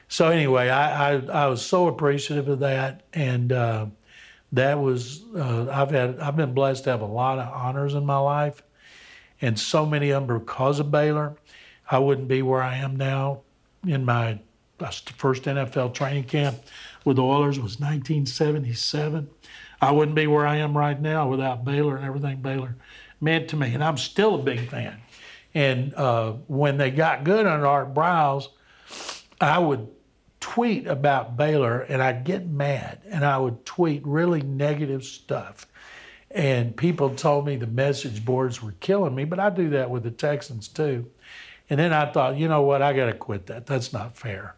So 0.06 0.28
anyway, 0.28 0.68
I 0.68 1.14
I, 1.14 1.22
I 1.32 1.46
was 1.48 1.66
so 1.66 1.88
appreciative 1.88 2.46
of 2.48 2.60
that, 2.60 3.02
and. 3.12 3.50
Uh, 3.50 3.86
that 4.54 4.80
was 4.80 5.24
uh, 5.34 5.68
I've 5.68 5.90
had 5.90 6.20
I've 6.20 6.36
been 6.36 6.54
blessed 6.54 6.84
to 6.84 6.90
have 6.90 7.00
a 7.00 7.06
lot 7.06 7.40
of 7.40 7.52
honors 7.52 7.94
in 7.94 8.06
my 8.06 8.18
life, 8.18 8.62
and 9.40 9.58
so 9.58 9.84
many 9.84 10.10
of 10.10 10.26
them 10.26 10.38
because 10.38 10.78
of 10.78 10.92
Baylor. 10.92 11.34
I 11.90 11.98
wouldn't 11.98 12.28
be 12.28 12.40
where 12.40 12.62
I 12.62 12.76
am 12.76 12.96
now. 12.96 13.40
In 13.86 14.04
my 14.04 14.38
first 15.16 15.42
NFL 15.44 15.92
training 15.92 16.24
camp 16.24 16.56
with 17.04 17.16
the 17.16 17.22
Oilers 17.22 17.58
was 17.58 17.78
1977. 17.78 19.28
I 19.80 19.90
wouldn't 19.90 20.14
be 20.14 20.26
where 20.26 20.46
I 20.46 20.56
am 20.56 20.76
right 20.76 21.00
now 21.00 21.28
without 21.28 21.64
Baylor 21.64 21.96
and 21.96 22.04
everything 22.04 22.38
Baylor 22.38 22.76
meant 23.20 23.48
to 23.48 23.56
me, 23.56 23.74
and 23.74 23.84
I'm 23.84 23.96
still 23.96 24.34
a 24.36 24.42
big 24.42 24.68
fan. 24.68 25.00
And 25.54 25.94
uh, 25.94 26.32
when 26.46 26.78
they 26.78 26.90
got 26.90 27.24
good 27.24 27.46
under 27.46 27.66
Art 27.66 27.94
Briles, 27.94 28.48
I 29.40 29.58
would 29.58 29.88
tweet 30.40 30.86
about 30.86 31.36
Baylor 31.36 31.80
and 31.80 32.02
I'd 32.02 32.24
get 32.24 32.46
mad 32.46 33.00
and 33.06 33.24
I 33.24 33.38
would 33.38 33.64
tweet 33.64 34.04
really 34.04 34.42
negative 34.42 35.04
stuff. 35.04 35.66
And 36.30 36.76
people 36.76 37.14
told 37.14 37.46
me 37.46 37.56
the 37.56 37.66
message 37.66 38.24
boards 38.24 38.62
were 38.62 38.74
killing 38.80 39.14
me, 39.14 39.24
but 39.24 39.38
I 39.38 39.48
do 39.50 39.70
that 39.70 39.90
with 39.90 40.02
the 40.02 40.10
Texans 40.10 40.68
too. 40.68 41.06
And 41.70 41.80
then 41.80 41.92
I 41.92 42.12
thought, 42.12 42.36
you 42.36 42.48
know 42.48 42.62
what, 42.62 42.82
I 42.82 42.92
got 42.92 43.06
to 43.06 43.14
quit 43.14 43.46
that. 43.46 43.66
That's 43.66 43.92
not 43.92 44.16
fair. 44.18 44.54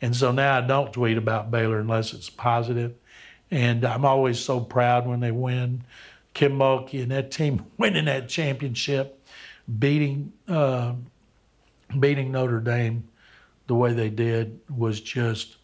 And 0.00 0.14
so 0.14 0.32
now 0.32 0.58
I 0.58 0.60
don't 0.60 0.92
tweet 0.92 1.16
about 1.16 1.50
Baylor 1.50 1.78
unless 1.78 2.12
it's 2.12 2.30
positive. 2.30 2.94
And 3.50 3.84
I'm 3.84 4.04
always 4.04 4.38
so 4.38 4.60
proud 4.60 5.06
when 5.06 5.20
they 5.20 5.30
win. 5.30 5.84
Kim 6.34 6.58
Mulkey 6.58 7.02
and 7.02 7.12
that 7.12 7.30
team 7.30 7.64
winning 7.78 8.06
that 8.06 8.28
championship, 8.28 9.24
beating 9.78 10.32
uh, 10.48 10.94
beating 11.98 12.32
Notre 12.32 12.60
Dame 12.60 13.08
the 13.66 13.74
way 13.74 13.92
they 13.92 14.10
did 14.10 14.60
was 14.68 15.00
just 15.00 15.56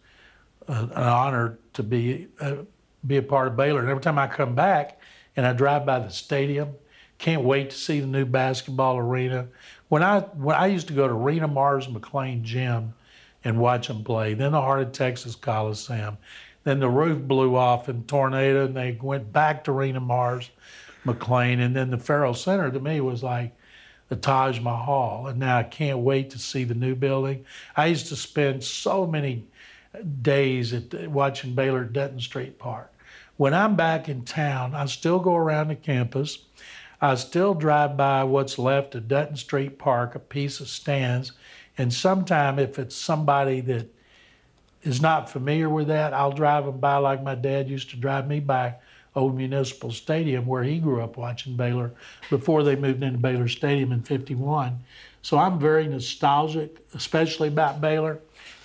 an 0.69 0.93
honor 0.93 1.59
to 1.75 1.83
be 1.83 2.29
uh, 2.41 2.57
be 3.07 3.17
a 3.17 3.23
part 3.23 3.49
of 3.49 3.57
Baylor. 3.57 3.81
And 3.81 3.89
every 3.89 4.03
time 4.03 4.19
I 4.19 4.27
come 4.27 4.55
back 4.55 5.01
and 5.37 5.47
I 5.47 5.53
drive 5.53 5.85
by 5.85 5.99
the 5.99 6.11
stadium, 6.11 6.75
can't 7.19 7.43
wait 7.43 7.71
to 7.71 7.77
see 7.77 8.01
the 8.01 8.07
new 8.07 8.25
basketball 8.25 8.99
arena. 8.99 9.49
When 9.89 10.03
I 10.03 10.21
when 10.21 10.57
I 10.57 10.67
used 10.67 10.89
to 10.89 10.95
go 10.95 11.09
to 11.09 11.15
Rena 11.15 11.49
Marrs 11.49 11.91
McLean 11.91 12.45
Gym 12.45 12.95
and 13.45 13.59
watch 13.59 13.89
them 13.89 14.05
play, 14.05 14.35
then 14.35 14.53
the 14.53 14.61
Heart 14.61 14.81
of 14.81 14.93
Texas 14.93 15.35
Coliseum, 15.35 16.19
then 16.65 16.81
the 16.81 16.89
roof 16.89 17.23
blew 17.23 17.57
off 17.57 17.89
in 17.89 18.05
tornado, 18.05 18.67
and 18.67 18.77
they 18.77 18.99
went 19.01 19.33
back 19.33 19.65
to 19.65 19.73
Rena 19.73 20.01
Marrs 20.01 20.51
McLean, 21.05 21.61
and 21.61 21.75
then 21.75 21.91
the 21.91 21.99
Ferrell 21.99 22.35
Center 22.35 22.71
to 22.71 22.81
me 22.81 23.01
was 23.01 23.23
like 23.23 23.57
the 24.09 24.17
Taj 24.17 24.61
Mahal, 24.61 25.29
and 25.29 25.39
now 25.39 25.57
I 25.57 25.63
can't 25.63 26.01
wait 26.01 26.31
to 26.31 26.39
see 26.39 26.65
the 26.65 26.75
new 26.75 26.95
building. 26.95 27.45
I 27.77 27.87
used 27.87 28.09
to 28.09 28.17
spend 28.17 28.63
so 28.63 29.07
many 29.07 29.47
days 30.21 30.73
at 30.73 31.09
watching 31.11 31.55
Baylor 31.55 31.85
Dutton 31.85 32.21
Street 32.21 32.59
Park. 32.59 32.93
When 33.37 33.55
I'm 33.55 33.77
back 33.77 34.09
in 34.09 34.25
town, 34.25 34.75
I 34.75 34.87
still 34.87 35.19
go 35.19 35.35
around 35.35 35.69
the 35.69 35.77
campus. 35.77 36.45
I 37.01 37.15
still 37.15 37.55
drive 37.55 37.97
by 37.97 38.25
what's 38.25 38.59
left 38.59 38.95
of 38.95 39.09
Dutton 39.09 39.37
Street 39.37 39.79
Park, 39.79 40.15
a 40.15 40.19
piece 40.19 40.61
of 40.61 40.69
stands, 40.69 41.33
and 41.81 41.91
sometime 41.91 42.59
if 42.59 42.79
it's 42.79 42.95
somebody 42.95 43.63
that 43.63 43.87
is 44.83 45.01
not 45.01 45.31
familiar 45.31 45.71
with 45.71 45.89
that, 45.89 46.13
I'll 46.13 46.31
drive 46.31 46.67
them 46.67 46.79
by 46.79 46.99
like 46.99 47.23
my 47.23 47.35
dad 47.35 47.71
used 47.71 47.89
to 47.91 47.97
drive 47.97 48.29
me 48.29 48.39
by 48.39 48.75
old 49.17 49.35
Municipal 49.35 49.91
Stadium 49.91 50.45
where 50.45 50.63
he 50.63 50.79
grew 50.79 51.01
up 51.01 51.17
watching 51.17 51.57
Baylor 51.57 51.93
before 52.29 52.65
they 52.65 52.77
moved 52.77 53.03
into 53.03 53.19
Baylor 53.19 53.49
Stadium 53.49 53.93
in 53.93 54.03
51. 54.03 54.79
So 55.23 55.39
I'm 55.39 55.59
very 55.59 55.89
nostalgic, 55.89 56.85
especially 56.93 57.49
about 57.49 57.81
Baylor. 57.81 58.21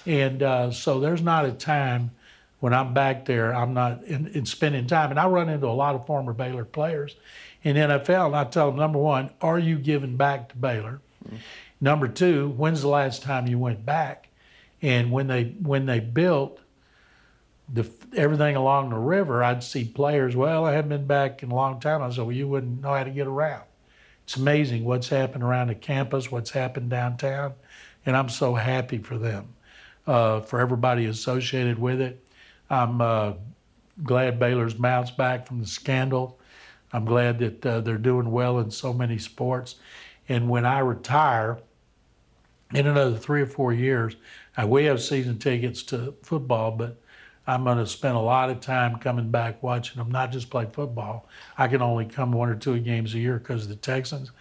And 0.05 0.43
uh, 0.43 0.71
so 0.71 0.99
there's 0.99 1.21
not 1.21 1.45
a 1.45 1.53
time 1.53 2.11
when 2.59 2.73
I'm 2.73 2.93
back 2.93 3.23
there, 3.23 3.55
I'm 3.55 3.73
not 3.73 4.03
in, 4.03 4.27
in, 4.27 4.45
spending 4.45 4.87
time. 4.87 5.11
And 5.11 5.17
I 5.21 5.27
run 5.27 5.47
into 5.47 5.67
a 5.67 5.69
lot 5.69 5.95
of 5.95 6.05
former 6.05 6.33
Baylor 6.33 6.65
players 6.65 7.15
in 7.63 7.77
NFL, 7.77 8.27
and 8.27 8.35
I 8.35 8.43
tell 8.43 8.71
them, 8.71 8.77
number 8.77 8.99
one, 8.99 9.29
are 9.39 9.57
you 9.57 9.77
giving 9.77 10.17
back 10.17 10.49
to 10.49 10.57
Baylor? 10.57 10.99
Mm-hmm. 11.25 11.37
Number 11.85 12.07
two, 12.07 12.49
when's 12.49 12.81
the 12.81 12.87
last 12.87 13.21
time 13.21 13.45
you 13.45 13.59
went 13.59 13.85
back? 13.85 14.29
And 14.81 15.11
when 15.11 15.27
they 15.27 15.43
when 15.43 15.85
they 15.85 15.99
built 15.99 16.59
the 17.71 17.87
everything 18.15 18.55
along 18.55 18.89
the 18.89 18.97
river, 18.97 19.43
I'd 19.43 19.63
see 19.63 19.85
players. 19.85 20.35
Well, 20.35 20.65
I 20.65 20.71
haven't 20.71 20.89
been 20.89 21.05
back 21.05 21.43
in 21.43 21.51
a 21.51 21.55
long 21.55 21.79
time. 21.79 22.01
I 22.01 22.09
said, 22.09 22.23
well, 22.23 22.31
you 22.31 22.47
wouldn't 22.47 22.81
know 22.81 22.95
how 22.95 23.03
to 23.03 23.11
get 23.11 23.27
around. 23.27 23.65
It's 24.23 24.35
amazing 24.35 24.83
what's 24.83 25.09
happened 25.09 25.43
around 25.43 25.67
the 25.67 25.75
campus, 25.75 26.31
what's 26.31 26.49
happened 26.49 26.89
downtown, 26.89 27.53
and 28.03 28.17
I'm 28.17 28.29
so 28.29 28.55
happy 28.55 28.97
for 28.97 29.19
them, 29.19 29.49
uh, 30.07 30.39
for 30.39 30.59
everybody 30.59 31.05
associated 31.05 31.77
with 31.77 32.01
it. 32.01 32.25
I'm 32.67 32.99
uh, 32.99 33.33
glad 34.03 34.39
Baylor's 34.39 34.73
bounced 34.73 35.17
back 35.17 35.45
from 35.45 35.59
the 35.59 35.67
scandal. 35.67 36.39
I'm 36.91 37.05
glad 37.05 37.37
that 37.37 37.63
uh, 37.63 37.81
they're 37.81 37.99
doing 37.99 38.31
well 38.31 38.57
in 38.57 38.71
so 38.71 38.91
many 38.91 39.19
sports. 39.19 39.75
And 40.27 40.49
when 40.49 40.65
I 40.65 40.79
retire, 40.79 41.59
in 42.73 42.87
another 42.87 43.17
three 43.17 43.41
or 43.41 43.45
four 43.45 43.73
years, 43.73 44.15
uh, 44.57 44.65
we 44.67 44.85
have 44.85 45.01
season 45.01 45.37
tickets 45.37 45.83
to 45.83 46.15
football, 46.23 46.71
but 46.71 46.99
I'm 47.47 47.63
going 47.63 47.77
to 47.77 47.85
spend 47.85 48.15
a 48.15 48.21
lot 48.21 48.49
of 48.49 48.59
time 48.59 48.97
coming 48.97 49.29
back 49.29 49.61
watching 49.61 49.97
them, 49.97 50.09
not 50.09 50.31
just 50.31 50.49
play 50.49 50.67
football. 50.71 51.27
I 51.57 51.67
can 51.67 51.81
only 51.81 52.05
come 52.05 52.31
one 52.31 52.49
or 52.49 52.55
two 52.55 52.79
games 52.79 53.13
a 53.13 53.19
year 53.19 53.37
because 53.37 53.63
of 53.63 53.69
the 53.69 53.75
Texans. 53.75 54.31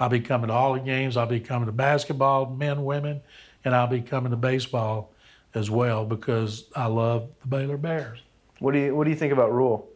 I'll 0.00 0.08
be 0.08 0.20
coming 0.20 0.48
to 0.48 0.54
all 0.54 0.72
the 0.74 0.80
games. 0.80 1.16
I'll 1.16 1.26
be 1.26 1.40
coming 1.40 1.66
to 1.66 1.72
basketball, 1.72 2.46
men, 2.46 2.84
women, 2.84 3.20
and 3.64 3.74
I'll 3.74 3.86
be 3.86 4.00
coming 4.00 4.30
to 4.30 4.36
baseball 4.36 5.12
as 5.54 5.70
well 5.70 6.04
because 6.04 6.64
I 6.74 6.86
love 6.86 7.28
the 7.42 7.48
Baylor 7.48 7.76
Bears. 7.76 8.20
What 8.58 8.72
do 8.72 8.78
you 8.78 8.94
What 8.94 9.04
do 9.04 9.10
you 9.10 9.16
think 9.16 9.32
about 9.32 9.52
Rhule? 9.52 9.88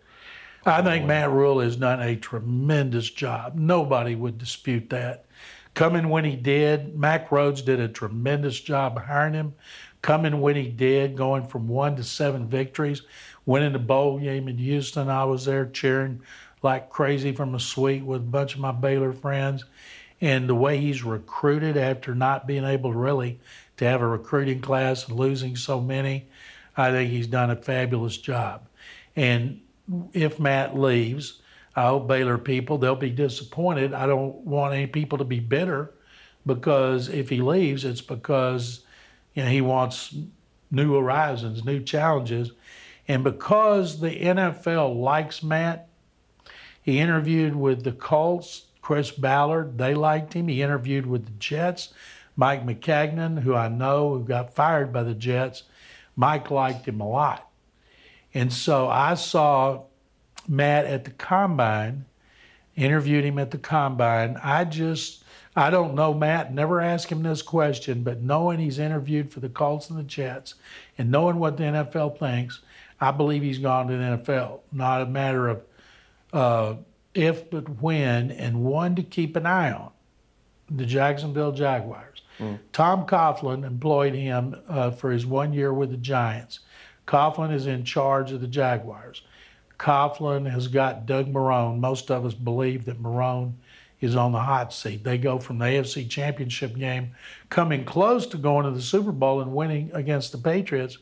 I 0.67 0.83
think 0.83 1.07
Matt 1.07 1.31
Rhule 1.31 1.61
has 1.61 1.77
done 1.77 2.01
a 2.01 2.17
tremendous 2.17 3.09
job. 3.09 3.55
Nobody 3.55 4.15
would 4.15 4.39
dispute 4.39 4.91
that. 4.91 5.25
Coming 5.79 6.09
when 6.09 6.25
he 6.25 6.35
did, 6.35 6.99
Mack 6.99 7.29
Rhoades 7.29 7.65
did 7.65 7.79
a 7.79 7.87
tremendous 7.87 8.59
job 8.59 9.01
hiring 9.01 9.35
him 9.35 9.55
coming 10.03 10.41
when 10.41 10.57
he 10.57 10.71
did, 10.71 11.17
going 11.17 11.47
from 11.47 11.69
one 11.69 11.95
to 11.95 12.03
seven 12.03 12.49
victories, 12.49 13.03
winning 13.47 13.75
the 13.75 13.79
bowl 13.79 14.19
game 14.19 14.49
in 14.49 14.59
Houston. 14.59 15.09
I 15.09 15.23
was 15.23 15.45
there 15.45 15.67
cheering 15.67 16.21
like 16.65 16.91
crazy 16.91 17.31
from 17.31 17.55
a 17.55 17.61
suite 17.61 18.05
with 18.05 18.23
a 18.23 18.25
bunch 18.25 18.55
of 18.55 18.61
my 18.61 18.73
Baylor 18.73 19.13
friends. 19.13 19.65
And 20.21 20.49
the 20.49 20.55
way 20.57 20.79
he's 20.79 21.05
recruited 21.05 21.77
after 21.77 22.13
not 22.13 22.49
being 22.49 22.65
able 22.65 22.93
really 22.93 23.39
to 23.77 23.85
have 23.85 24.03
a 24.03 24.07
recruiting 24.09 24.61
class 24.61 25.07
and 25.07 25.17
losing 25.17 25.55
so 25.55 25.81
many, 25.81 26.27
I 26.77 26.91
think 26.91 27.13
he's 27.13 27.29
done 27.29 27.53
a 27.53 27.57
fabulous 27.57 28.17
job. 28.17 28.67
And 29.15 29.61
if 30.13 30.41
Matt 30.41 30.77
leaves, 30.77 31.41
I 31.79 31.87
hope 31.87 32.09
Baylor 32.09 32.39
people, 32.39 32.77
they'll 32.77 32.97
be 32.97 33.11
disappointed. 33.11 33.95
I 33.95 34.07
don't 34.07 34.35
want 34.39 34.75
any 34.75 34.89
people 34.89 35.19
to 35.19 35.25
be 35.25 35.39
bitter 35.39 35.95
because 36.45 37.09
if 37.09 37.29
he 37.29 37.41
leaves, 37.41 37.85
it's 37.85 38.01
because 38.01 38.81
you 39.35 39.45
know, 39.45 39.49
he 39.49 39.61
wants 39.61 40.13
new 40.73 40.95
horizons, 40.95 41.65
new 41.65 41.81
challenges. 41.81 42.51
And 43.07 43.23
because 43.23 44.01
the 44.01 44.11
NFL 44.11 45.01
likes 45.01 45.43
Matt, 45.43 45.89
he 46.83 46.99
interviewed 46.99 47.55
with 47.55 47.85
the 47.85 47.93
Colts, 47.93 48.67
Chris 48.83 49.13
Ballard, 49.13 49.79
they 49.79 49.95
liked 49.95 50.33
him. 50.33 50.49
He 50.49 50.63
interviewed 50.63 51.07
with 51.07 51.27
the 51.27 51.39
Jets, 51.39 51.95
Mike 52.35 52.67
Maccagnan, 52.67 53.43
who 53.43 53.55
I 53.55 53.69
know 53.69 54.15
who 54.15 54.25
got 54.25 54.55
fired 54.55 54.93
by 54.93 55.05
the 55.05 55.15
Jets. 55.15 55.63
Mike 56.17 56.51
liked 56.51 56.89
him 56.89 57.01
a 57.01 57.09
lot. 57.09 57.49
And 58.35 58.53
so 58.53 58.89
I 58.89 59.15
saw 59.15 59.85
Matt 60.49 60.87
at 60.87 61.05
the 61.05 61.11
combine, 61.11 62.07
interviewed 62.75 63.25
him 63.25 63.39
at 63.39 63.51
the 63.51 63.59
combine. 63.59 64.39
I 64.43 64.65
just 64.65 65.25
I 65.55 65.71
don't 65.71 65.95
know 65.95 66.15
Matt, 66.15 66.55
never 66.55 66.81
asked 66.81 67.11
him 67.11 67.23
this 67.23 67.43
question, 67.43 68.03
but 68.03 68.23
knowing 68.23 68.59
he's 68.59 68.79
interviewed 68.79 69.33
for 69.33 69.41
the 69.41 69.49
Colts 69.49 69.91
and 69.91 69.99
the 69.99 70.05
Jets 70.05 70.55
and 70.97 71.11
knowing 71.11 71.39
what 71.39 71.57
the 71.57 71.65
NFL 71.65 72.19
thinks, 72.19 72.61
I 73.01 73.11
believe 73.11 73.43
he's 73.43 73.59
gone 73.59 73.89
to 73.89 73.97
the 73.97 74.03
NFL. 74.03 74.61
Not 74.73 75.03
a 75.03 75.07
matter 75.07 75.49
of 75.49 75.63
uh, 76.33 76.75
if, 77.15 77.51
but 77.51 77.81
when, 77.83 78.31
and 78.31 78.65
one 78.65 78.95
to 78.97 79.03
keep 79.03 79.37
an 79.37 79.47
eye 79.47 79.73
on 79.73 79.91
the 80.71 80.87
Jacksonville 80.87 81.53
Jaguars. 81.53 82.23
Mm. 82.39 82.59
Tom 82.73 83.07
Coughlin 83.07 83.65
employed 83.65 84.15
him 84.15 84.55
uh, 84.69 84.91
for 84.91 85.11
his 85.11 85.27
one 85.27 85.53
year 85.53 85.73
with 85.73 85.91
the 85.91 85.97
Giants. 85.97 86.61
Coughlin 87.07 87.53
is 87.53 87.67
in 87.67 87.85
charge 87.85 88.33
of 88.33 88.41
the 88.41 88.47
Jaguars. 88.47 89.23
Coughlin 89.79 90.51
has 90.51 90.69
got 90.69 91.07
Doug 91.07 91.33
Marrone. 91.33 91.79
Most 91.79 92.11
of 92.11 92.25
us 92.25 92.35
believe 92.35 92.85
that 92.87 93.03
Marrone 93.03 93.55
is 94.01 94.17
on 94.17 94.33
the 94.33 94.41
hot 94.41 94.73
seat. 94.73 95.05
They 95.05 95.19
go 95.19 95.39
from 95.39 95.59
the 95.59 95.67
AFC 95.67 96.09
Championship 96.09 96.77
game, 96.77 97.13
coming 97.49 97.85
close 97.85 98.27
to 98.29 98.37
going 98.37 98.65
to 98.65 98.71
the 98.71 98.83
Super 98.83 99.13
Bowl 99.13 99.41
and 99.41 99.55
winning 99.55 99.91
against 99.93 100.33
the 100.33 100.39
Patriots, 100.39 100.99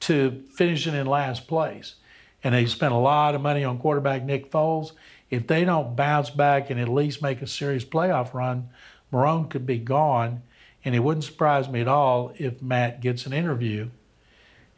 to 0.00 0.42
finishing 0.52 0.94
in 0.94 1.06
last 1.06 1.46
place. 1.46 1.94
And 2.42 2.54
they 2.54 2.66
spent 2.66 2.92
a 2.92 2.98
lot 2.98 3.34
of 3.34 3.40
money 3.40 3.64
on 3.64 3.78
quarterback 3.78 4.22
Nick 4.22 4.50
Foles. 4.50 4.92
If 5.30 5.46
they 5.46 5.64
don't 5.64 5.96
bounce 5.96 6.28
back 6.28 6.68
and 6.68 6.78
at 6.78 6.88
least 6.88 7.22
make 7.22 7.40
a 7.40 7.46
serious 7.46 7.84
playoff 7.84 8.34
run, 8.34 8.68
Marrone 9.12 9.48
could 9.48 9.64
be 9.64 9.78
gone. 9.78 10.42
And 10.84 10.94
it 10.94 10.98
wouldn't 10.98 11.24
surprise 11.24 11.68
me 11.68 11.80
at 11.80 11.88
all 11.88 12.34
if 12.36 12.60
Matt 12.60 13.00
gets 13.00 13.24
an 13.24 13.32
interview 13.32 13.88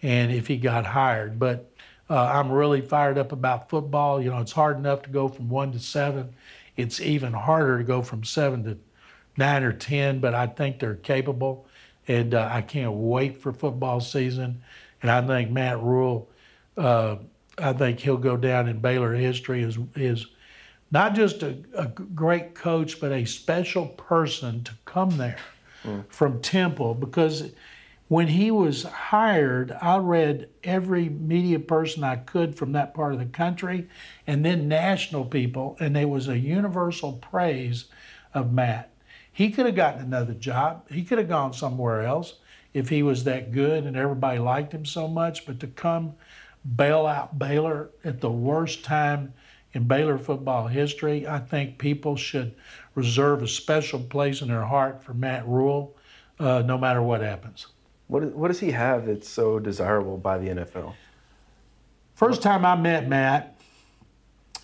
and 0.02 0.30
if 0.30 0.46
he 0.46 0.56
got 0.56 0.86
hired. 0.86 1.40
But 1.40 1.72
uh, 2.08 2.22
I'm 2.22 2.50
really 2.50 2.80
fired 2.80 3.18
up 3.18 3.32
about 3.32 3.68
football. 3.68 4.20
You 4.22 4.30
know, 4.30 4.40
it's 4.40 4.52
hard 4.52 4.76
enough 4.76 5.02
to 5.02 5.10
go 5.10 5.28
from 5.28 5.48
one 5.48 5.72
to 5.72 5.78
seven 5.78 6.34
it's 6.76 7.00
even 7.00 7.32
harder 7.32 7.78
to 7.78 7.84
go 7.84 8.02
from 8.02 8.22
seven 8.24 8.64
to 8.64 8.78
nine 9.36 9.64
or 9.64 9.72
10, 9.72 10.20
but 10.20 10.34
I 10.34 10.46
think 10.46 10.78
they're 10.78 10.94
capable. 10.94 11.66
And 12.08 12.34
uh, 12.34 12.48
I 12.52 12.62
can't 12.62 12.92
wait 12.92 13.38
for 13.38 13.52
football 13.52 14.00
season. 14.00 14.62
And 15.02 15.10
I 15.10 15.26
think 15.26 15.50
Matt 15.50 15.82
Rhule, 15.82 16.28
uh, 16.76 17.16
I 17.58 17.72
think 17.72 18.00
he'll 18.00 18.16
go 18.16 18.36
down 18.36 18.68
in 18.68 18.78
Baylor 18.78 19.14
history 19.14 19.64
as, 19.64 19.78
as 19.96 20.26
not 20.90 21.14
just 21.14 21.42
a, 21.42 21.56
a 21.74 21.86
great 21.86 22.54
coach, 22.54 23.00
but 23.00 23.10
a 23.10 23.24
special 23.24 23.86
person 23.86 24.62
to 24.64 24.72
come 24.84 25.16
there 25.16 25.38
mm. 25.82 26.04
from 26.08 26.40
Temple 26.40 26.94
because 26.94 27.50
when 28.08 28.28
he 28.28 28.50
was 28.52 28.84
hired, 28.84 29.72
I 29.82 29.96
read 29.98 30.48
every 30.62 31.08
media 31.08 31.58
person 31.58 32.04
I 32.04 32.16
could 32.16 32.54
from 32.54 32.72
that 32.72 32.94
part 32.94 33.12
of 33.12 33.18
the 33.18 33.26
country 33.26 33.88
and 34.26 34.44
then 34.44 34.68
national 34.68 35.24
people, 35.24 35.76
and 35.80 35.96
there 35.96 36.06
was 36.06 36.28
a 36.28 36.38
universal 36.38 37.14
praise 37.14 37.86
of 38.32 38.52
Matt. 38.52 38.92
He 39.32 39.50
could 39.50 39.66
have 39.66 39.74
gotten 39.74 40.02
another 40.02 40.34
job, 40.34 40.88
he 40.88 41.02
could 41.02 41.18
have 41.18 41.28
gone 41.28 41.52
somewhere 41.52 42.02
else 42.02 42.34
if 42.72 42.90
he 42.90 43.02
was 43.02 43.24
that 43.24 43.52
good 43.52 43.84
and 43.84 43.96
everybody 43.96 44.38
liked 44.38 44.72
him 44.72 44.84
so 44.84 45.08
much, 45.08 45.44
but 45.44 45.58
to 45.60 45.66
come 45.66 46.14
bail 46.76 47.06
out 47.06 47.38
Baylor 47.38 47.90
at 48.04 48.20
the 48.20 48.30
worst 48.30 48.84
time 48.84 49.32
in 49.72 49.84
Baylor 49.84 50.16
football 50.16 50.68
history, 50.68 51.26
I 51.26 51.38
think 51.38 51.78
people 51.78 52.16
should 52.16 52.54
reserve 52.94 53.42
a 53.42 53.48
special 53.48 54.00
place 54.00 54.42
in 54.42 54.48
their 54.48 54.64
heart 54.64 55.02
for 55.02 55.12
Matt 55.12 55.46
Rhule, 55.46 55.96
uh, 56.38 56.62
no 56.64 56.78
matter 56.78 57.02
what 57.02 57.20
happens. 57.20 57.66
What, 58.08 58.24
what 58.34 58.48
does 58.48 58.60
he 58.60 58.70
have 58.70 59.06
that's 59.06 59.28
so 59.28 59.58
desirable 59.58 60.16
by 60.16 60.38
the 60.38 60.48
NFL? 60.48 60.94
First 62.14 62.40
time 62.42 62.64
I 62.64 62.76
met 62.76 63.08
Matt, 63.08 63.56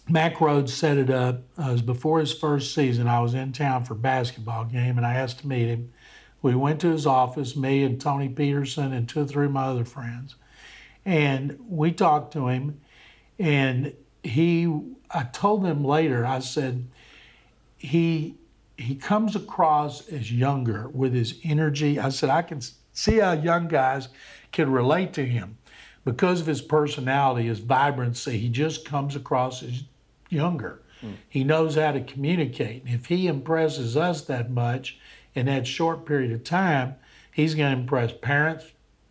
Mack 0.08 0.36
Rhoades 0.36 0.70
set 0.70 0.96
it 0.96 1.10
up. 1.10 1.42
Uh, 1.58 1.68
it 1.68 1.72
was 1.72 1.82
before 1.82 2.20
his 2.20 2.32
first 2.32 2.74
season. 2.74 3.06
I 3.06 3.20
was 3.20 3.34
in 3.34 3.52
town 3.52 3.84
for 3.84 3.94
a 3.94 3.96
basketball 3.96 4.64
game 4.64 4.96
and 4.96 5.06
I 5.06 5.14
asked 5.14 5.40
to 5.40 5.48
meet 5.48 5.66
him. 5.66 5.92
We 6.40 6.54
went 6.54 6.80
to 6.80 6.90
his 6.90 7.06
office, 7.06 7.54
me 7.54 7.84
and 7.84 8.00
Tony 8.00 8.28
Peterson 8.28 8.92
and 8.92 9.08
two 9.08 9.20
or 9.20 9.26
three 9.26 9.46
of 9.46 9.52
my 9.52 9.64
other 9.66 9.84
friends. 9.84 10.34
And 11.04 11.58
we 11.68 11.92
talked 11.92 12.32
to 12.32 12.48
him. 12.48 12.80
And 13.38 13.94
he, 14.22 14.72
I 15.10 15.24
told 15.24 15.64
him 15.64 15.84
later, 15.84 16.26
I 16.26 16.40
said, 16.40 16.88
he, 17.78 18.36
he 18.76 18.96
comes 18.96 19.36
across 19.36 20.08
as 20.08 20.32
younger 20.32 20.88
with 20.88 21.12
his 21.12 21.38
energy. 21.44 21.98
I 21.98 22.08
said, 22.08 22.28
I 22.28 22.42
can 22.42 22.60
See 22.92 23.18
how 23.18 23.32
young 23.32 23.68
guys 23.68 24.08
can 24.52 24.70
relate 24.70 25.12
to 25.14 25.24
him. 25.24 25.58
Because 26.04 26.40
of 26.40 26.46
his 26.46 26.60
personality, 26.60 27.46
his 27.46 27.60
vibrancy, 27.60 28.38
he 28.38 28.48
just 28.48 28.84
comes 28.84 29.14
across 29.14 29.62
as 29.62 29.84
younger. 30.28 30.82
Mm. 31.02 31.14
He 31.28 31.44
knows 31.44 31.76
how 31.76 31.92
to 31.92 32.00
communicate. 32.00 32.84
And 32.84 32.94
if 32.94 33.06
he 33.06 33.26
impresses 33.28 33.96
us 33.96 34.22
that 34.22 34.50
much 34.50 34.98
in 35.34 35.46
that 35.46 35.66
short 35.66 36.04
period 36.04 36.32
of 36.32 36.44
time, 36.44 36.96
he's 37.32 37.54
going 37.54 37.74
to 37.74 37.80
impress 37.80 38.12
parents, 38.12 38.64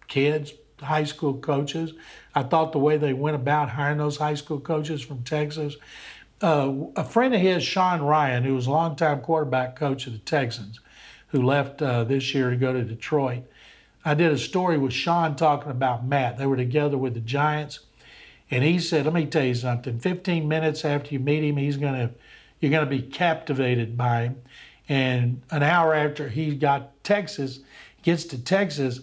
kids, 0.07 0.53
high 0.81 1.03
school 1.03 1.35
coaches. 1.35 1.93
I 2.35 2.43
thought 2.43 2.71
the 2.71 2.79
way 2.79 2.97
they 2.97 3.13
went 3.13 3.35
about 3.35 3.69
hiring 3.69 3.97
those 3.97 4.17
high 4.17 4.35
school 4.35 4.59
coaches 4.59 5.01
from 5.01 5.23
Texas. 5.23 5.75
Uh, 6.41 6.73
a 6.95 7.03
friend 7.03 7.35
of 7.35 7.41
his, 7.41 7.63
Sean 7.63 8.01
Ryan, 8.01 8.43
who 8.43 8.55
was 8.55 8.67
a 8.67 8.71
longtime 8.71 9.21
quarterback 9.21 9.75
coach 9.75 10.07
of 10.07 10.13
the 10.13 10.19
Texans, 10.19 10.79
who 11.27 11.43
left 11.43 11.81
uh, 11.81 12.03
this 12.03 12.33
year 12.33 12.49
to 12.49 12.55
go 12.55 12.73
to 12.73 12.83
Detroit. 12.83 13.43
I 14.03 14.13
did 14.13 14.31
a 14.31 14.37
story 14.37 14.77
with 14.77 14.93
Sean 14.93 15.35
talking 15.35 15.71
about 15.71 16.05
Matt. 16.05 16.37
They 16.37 16.45
were 16.45 16.57
together 16.57 16.97
with 16.97 17.13
the 17.13 17.19
Giants, 17.19 17.79
and 18.49 18.63
he 18.63 18.79
said, 18.79 19.05
"Let 19.05 19.13
me 19.13 19.25
tell 19.25 19.45
you 19.45 19.55
something. 19.55 19.99
15 19.99 20.47
minutes 20.47 20.83
after 20.83 21.13
you 21.13 21.19
meet 21.19 21.43
him, 21.43 21.57
he's 21.57 21.77
gonna, 21.77 22.11
you're 22.59 22.71
gonna 22.71 22.85
be 22.85 23.01
captivated 23.01 23.97
by 23.97 24.23
him." 24.23 24.41
And 24.89 25.41
an 25.51 25.63
hour 25.63 25.93
after 25.93 26.27
he 26.27 26.55
got 26.55 27.01
Texas, 27.03 27.59
gets 28.03 28.25
to 28.25 28.43
Texas, 28.43 29.01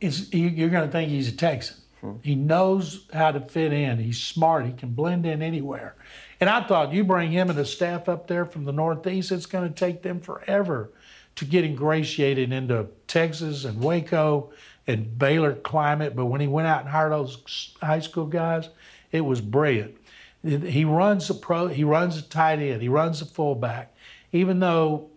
you're 0.00 0.68
going 0.70 0.86
to 0.86 0.92
think 0.92 1.10
he's 1.10 1.28
a 1.28 1.36
Texan. 1.36 1.76
Hmm. 2.00 2.12
He 2.22 2.34
knows 2.34 3.06
how 3.12 3.32
to 3.32 3.40
fit 3.40 3.72
in. 3.72 3.98
He's 3.98 4.20
smart. 4.20 4.66
He 4.66 4.72
can 4.72 4.90
blend 4.90 5.26
in 5.26 5.42
anywhere. 5.42 5.94
And 6.40 6.50
I 6.50 6.66
thought 6.66 6.92
you 6.92 7.04
bring 7.04 7.30
him 7.30 7.48
and 7.48 7.58
the 7.58 7.64
staff 7.64 8.08
up 8.08 8.26
there 8.26 8.44
from 8.44 8.64
the 8.64 8.72
Northeast, 8.72 9.32
it's 9.32 9.46
going 9.46 9.68
to 9.68 9.74
take 9.74 10.02
them 10.02 10.20
forever 10.20 10.90
to 11.36 11.44
get 11.44 11.64
ingratiated 11.64 12.52
into 12.52 12.88
Texas 13.06 13.64
and 13.64 13.80
Waco 13.80 14.50
and 14.86 15.18
Baylor 15.18 15.54
climate. 15.54 16.16
But 16.16 16.26
when 16.26 16.40
he 16.40 16.46
went 16.46 16.66
out 16.66 16.80
and 16.80 16.90
hired 16.90 17.12
those 17.12 17.74
high 17.80 18.00
school 18.00 18.26
guys, 18.26 18.68
it 19.12 19.20
was 19.20 19.40
brilliant. 19.40 19.96
He 20.42 20.84
runs 20.84 21.28
a 21.30 21.34
pro. 21.34 21.68
He 21.68 21.84
runs 21.84 22.16
a 22.18 22.22
tight 22.22 22.60
end. 22.60 22.82
He 22.82 22.88
runs 22.88 23.20
a 23.20 23.26
fullback. 23.26 23.94
Even 24.32 24.60
though 24.60 25.10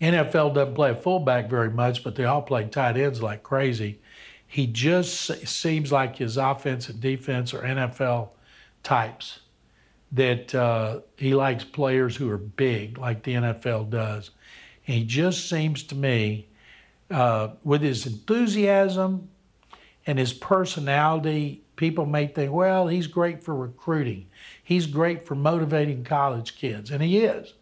NFL 0.00 0.54
doesn't 0.54 0.74
play 0.74 0.90
a 0.90 0.94
fullback 0.94 1.48
very 1.48 1.70
much, 1.70 2.04
but 2.04 2.16
they 2.16 2.24
all 2.24 2.42
play 2.42 2.64
tight 2.64 2.96
ends 2.96 3.22
like 3.22 3.42
crazy. 3.42 4.00
He 4.46 4.66
just 4.66 5.46
seems 5.46 5.90
like 5.90 6.16
his 6.16 6.36
offense 6.36 6.88
and 6.88 7.00
defense 7.00 7.52
are 7.54 7.62
NFL 7.62 8.30
types. 8.82 9.40
That 10.12 10.54
uh, 10.54 11.00
he 11.16 11.34
likes 11.34 11.64
players 11.64 12.14
who 12.14 12.30
are 12.30 12.38
big, 12.38 12.96
like 12.96 13.24
the 13.24 13.34
NFL 13.34 13.90
does. 13.90 14.30
And 14.86 14.96
he 14.96 15.04
just 15.04 15.48
seems 15.48 15.82
to 15.84 15.94
me, 15.94 16.48
uh, 17.10 17.48
with 17.64 17.82
his 17.82 18.06
enthusiasm 18.06 19.28
and 20.06 20.18
his 20.18 20.32
personality, 20.32 21.62
people 21.76 22.06
may 22.06 22.26
think, 22.26 22.52
well, 22.52 22.88
he's 22.88 23.06
great 23.06 23.42
for 23.42 23.54
recruiting. 23.54 24.26
He's 24.62 24.86
great 24.86 25.26
for 25.26 25.34
motivating 25.34 26.04
college 26.04 26.56
kids, 26.56 26.90
and 26.90 27.02
he 27.02 27.18
is. 27.18 27.54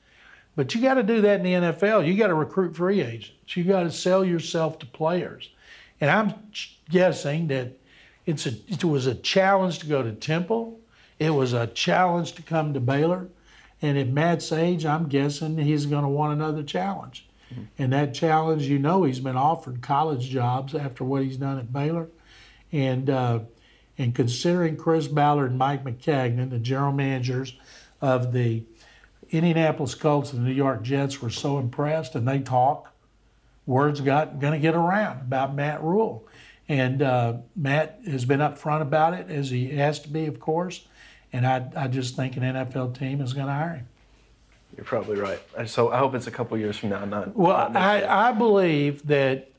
But 0.57 0.75
you 0.75 0.81
got 0.81 0.95
to 0.95 1.03
do 1.03 1.21
that 1.23 1.41
in 1.41 1.43
the 1.43 1.73
NFL. 1.73 2.07
You 2.07 2.17
got 2.17 2.29
to 2.29 2.35
recruit 2.35 2.77
free 2.77 3.01
agents. 3.01 3.57
You 3.57 3.65
got 3.65 3.83
to 3.83 3.91
sell 3.91 4.25
yourself 4.25 4.79
to 4.81 4.87
players. 4.87 5.51
And 6.01 6.11
I'm 6.11 6.35
guessing 6.89 7.49
that 7.49 7.73
it's 8.27 8.47
a, 8.47 8.53
it 8.69 8.85
was 8.85 9.07
a 9.07 9.15
challenge 9.15 9.81
to 9.81 9.87
go 9.87 10.03
to 10.03 10.13
Temple. 10.13 10.79
It 11.19 11.31
was 11.31 11.53
a 11.53 11.67
challenge 11.67 12.33
to 12.35 12.43
come 12.43 12.75
to 12.75 12.81
Baylor. 12.81 13.29
And 13.85 13.99
at 13.99 14.09
Matt's 14.09 14.51
age, 14.51 14.87
I'm 14.87 15.09
guessing 15.09 15.59
he's 15.59 15.85
going 15.85 16.05
to 16.05 16.09
want 16.09 16.33
another 16.33 16.63
challenge. 16.63 17.27
Mm-hmm. 17.53 17.65
And 17.77 17.93
that 17.93 18.15
challenge, 18.15 18.63
you 18.63 18.79
know, 18.79 19.05
he's 19.05 19.21
been 19.21 19.37
offered 19.37 19.83
college 19.83 20.31
jobs 20.31 20.75
after 20.75 21.05
what 21.05 21.23
he's 21.23 21.37
done 21.37 21.59
at 21.59 21.71
Baylor. 21.71 22.09
And 22.73 23.11
uh, 23.11 23.41
and 23.99 24.15
considering 24.15 24.79
Chris 24.79 25.07
Ballard 25.07 25.51
and 25.51 25.59
Mike 25.59 25.85
Maccagnan, 25.85 26.49
the 26.49 26.59
general 26.59 26.93
managers 26.93 27.59
of 28.01 28.33
the 28.33 28.63
Indianapolis 29.29 29.95
Colts 29.95 30.33
and 30.33 30.43
the 30.43 30.49
New 30.49 30.55
York 30.55 30.83
Jets 30.83 31.21
were 31.21 31.29
so 31.29 31.59
impressed, 31.59 32.15
and 32.15 32.27
they 32.27 32.39
talk. 32.39 32.91
Words 33.67 34.01
got 34.01 34.41
going 34.41 34.55
to 34.55 34.59
get 34.59 34.75
around 34.75 35.21
about 35.21 35.55
Matt 35.55 35.83
Rhule. 35.83 36.27
and 36.69 37.03
uh, 37.03 37.35
Matt 37.55 38.01
has 38.07 38.25
been 38.25 38.41
upfront 38.41 38.81
about 38.81 39.15
it 39.15 39.29
as 39.29 39.51
he 39.51 39.69
has 39.77 40.01
to 40.01 40.09
be, 40.09 40.27
of 40.27 40.41
course. 40.41 40.87
And 41.35 41.45
I, 41.45 41.69
I 41.75 41.89
just 41.89 42.15
think 42.15 42.37
an 42.37 42.45
NFL 42.45 42.97
team 42.97 43.21
is 43.21 43.33
going 43.33 43.49
to 43.49 43.53
hire 43.53 43.75
him. 43.75 43.89
You're 44.77 44.85
probably 44.85 45.19
right. 45.19 45.41
So 45.67 45.91
I 45.91 45.99
hope 45.99 46.15
it's 46.15 46.29
a 46.29 46.31
couple 46.31 46.57
years 46.57 46.79
from 46.79 46.91
now, 46.91 47.05
not. 47.05 47.37
Well, 47.37 47.71
not 47.71 47.77
I, 47.77 48.29
I 48.29 48.33
believe 48.33 49.05
that 49.09 49.51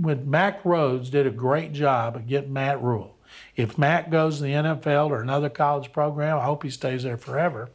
when 0.00 0.30
Mack 0.30 0.62
Rhoades 0.62 1.10
did 1.10 1.26
a 1.26 1.30
great 1.30 1.72
job 1.72 2.14
of 2.14 2.28
getting 2.28 2.52
Matt 2.52 2.80
Rhule. 2.80 3.16
If 3.56 3.76
Matt 3.76 4.12
goes 4.12 4.36
to 4.36 4.44
the 4.44 4.52
NFL 4.52 5.10
or 5.10 5.20
another 5.20 5.48
college 5.48 5.92
program, 5.92 6.38
I 6.38 6.44
hope 6.44 6.62
he 6.62 6.70
stays 6.70 7.02
there 7.02 7.16
forever. 7.16 7.68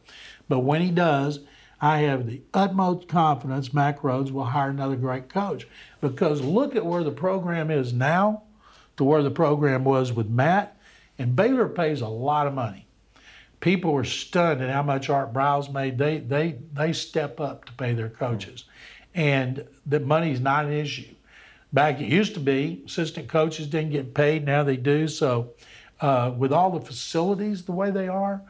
But 0.48 0.60
when 0.60 0.80
he 0.80 0.90
does, 0.90 1.40
I 1.82 1.98
have 1.98 2.26
the 2.26 2.40
utmost 2.54 3.08
confidence 3.08 3.74
Mack 3.74 4.00
Rhoades 4.00 4.30
will 4.30 4.44
hire 4.44 4.70
another 4.70 4.96
great 4.96 5.28
coach. 5.28 5.68
Because 6.00 6.40
look 6.40 6.74
at 6.74 6.86
where 6.86 7.04
the 7.04 7.10
program 7.10 7.70
is 7.70 7.92
now 7.92 8.44
to 8.96 9.04
where 9.04 9.22
the 9.22 9.30
program 9.30 9.84
was 9.84 10.14
with 10.14 10.30
Matt. 10.30 10.78
And 11.18 11.36
Baylor 11.36 11.68
pays 11.68 12.00
a 12.00 12.08
lot 12.08 12.46
of 12.46 12.54
money. 12.54 12.86
People 13.60 13.92
were 13.92 14.04
stunned 14.04 14.62
at 14.62 14.70
how 14.70 14.82
much 14.82 15.10
Art 15.10 15.32
Briles 15.32 15.72
made. 15.72 15.98
They, 15.98 16.18
they, 16.18 16.58
they 16.72 16.92
step 16.92 17.40
up 17.40 17.66
to 17.66 17.72
pay 17.74 17.92
their 17.92 18.08
coaches. 18.08 18.64
And 19.14 19.66
the 19.84 20.00
money's 20.00 20.40
not 20.40 20.64
an 20.64 20.72
issue. 20.72 21.14
Back 21.72 22.00
it 22.00 22.08
used 22.08 22.34
to 22.34 22.40
be, 22.40 22.82
assistant 22.86 23.28
coaches 23.28 23.66
didn't 23.66 23.90
get 23.90 24.14
paid. 24.14 24.44
Now 24.44 24.64
they 24.64 24.76
do. 24.76 25.06
So, 25.08 25.52
uh, 26.00 26.32
with 26.36 26.52
all 26.52 26.70
the 26.70 26.80
facilities 26.80 27.64
the 27.64 27.72
way 27.72 27.90
they 27.90 28.08
are, 28.08 28.40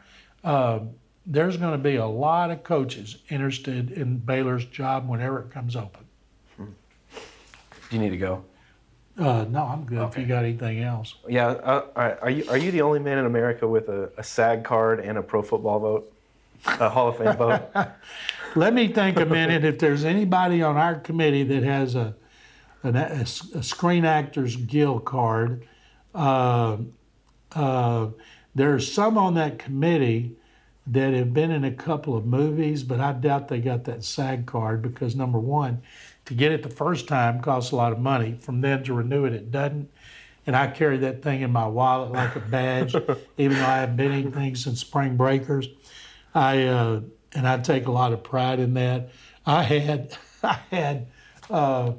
uh, 0.43 0.79
there's 1.25 1.57
going 1.57 1.73
to 1.73 1.77
be 1.77 1.97
a 1.97 2.05
lot 2.05 2.49
of 2.49 2.63
coaches 2.63 3.17
interested 3.29 3.91
in 3.91 4.17
Baylor's 4.17 4.65
job 4.65 5.07
whenever 5.07 5.41
it 5.41 5.51
comes 5.51 5.75
open. 5.75 6.05
Do 6.57 7.97
you 7.97 7.99
need 7.99 8.11
to 8.11 8.17
go? 8.17 8.45
Uh, 9.21 9.45
no, 9.49 9.63
I'm 9.63 9.83
good. 9.85 9.99
Okay. 9.99 10.21
If 10.21 10.27
you 10.27 10.33
got 10.33 10.43
anything 10.43 10.81
else. 10.81 11.13
Yeah. 11.29 11.49
Uh, 11.49 11.85
right. 11.95 12.17
Are 12.21 12.29
you 12.29 12.49
are 12.49 12.57
you 12.57 12.71
the 12.71 12.81
only 12.81 12.99
man 12.99 13.19
in 13.19 13.25
America 13.25 13.67
with 13.67 13.87
a, 13.87 14.11
a 14.17 14.23
SAG 14.23 14.63
card 14.63 14.99
and 14.99 15.17
a 15.17 15.21
pro 15.21 15.43
football 15.43 15.79
vote, 15.79 16.13
a 16.65 16.89
Hall 16.89 17.09
of 17.09 17.17
Fame 17.17 17.37
vote? 17.37 17.61
Let 18.55 18.73
me 18.73 18.87
think 18.87 19.19
a 19.19 19.25
minute. 19.25 19.63
If 19.63 19.77
there's 19.77 20.05
anybody 20.05 20.63
on 20.63 20.75
our 20.75 20.95
committee 20.95 21.43
that 21.43 21.61
has 21.61 21.93
a 21.93 22.15
a, 22.83 22.89
a 22.89 23.63
Screen 23.63 24.05
Actors 24.05 24.55
Guild 24.55 25.05
card, 25.05 25.67
uh, 26.15 26.77
uh, 27.53 28.07
there's 28.55 28.91
some 28.91 29.19
on 29.19 29.35
that 29.35 29.59
committee 29.59 30.35
that 30.87 31.13
have 31.13 31.31
been 31.31 31.51
in 31.51 31.63
a 31.63 31.71
couple 31.71 32.17
of 32.17 32.25
movies, 32.25 32.81
but 32.81 32.99
I 32.99 33.13
doubt 33.13 33.49
they 33.49 33.59
got 33.59 33.83
that 33.83 34.03
SAG 34.03 34.47
card 34.47 34.81
because 34.81 35.15
number 35.15 35.39
one, 35.39 35.83
to 36.31 36.37
get 36.37 36.53
it 36.53 36.63
the 36.63 36.69
first 36.69 37.09
time 37.09 37.41
costs 37.41 37.71
a 37.71 37.75
lot 37.75 37.91
of 37.91 37.99
money. 37.99 38.37
From 38.39 38.61
then 38.61 38.83
to 38.85 38.93
renew 38.93 39.25
it, 39.25 39.33
it 39.33 39.51
doesn't. 39.51 39.91
And 40.47 40.55
I 40.55 40.67
carry 40.67 40.95
that 40.99 41.21
thing 41.21 41.41
in 41.41 41.51
my 41.51 41.67
wallet 41.67 42.13
like 42.13 42.37
a 42.37 42.39
badge, 42.39 42.95
even 43.37 43.57
though 43.57 43.65
I 43.65 43.79
haven't 43.79 43.97
been 43.97 44.13
anything 44.13 44.55
since 44.55 44.79
Spring 44.79 45.17
Breakers. 45.17 45.67
I 46.33 46.63
uh, 46.63 47.01
and 47.33 47.45
I 47.45 47.57
take 47.57 47.87
a 47.87 47.91
lot 47.91 48.13
of 48.13 48.23
pride 48.23 48.59
in 48.59 48.73
that. 48.75 49.09
I 49.45 49.63
had 49.63 50.17
I 50.43 50.59
had 50.71 51.07
uh, 51.49 51.93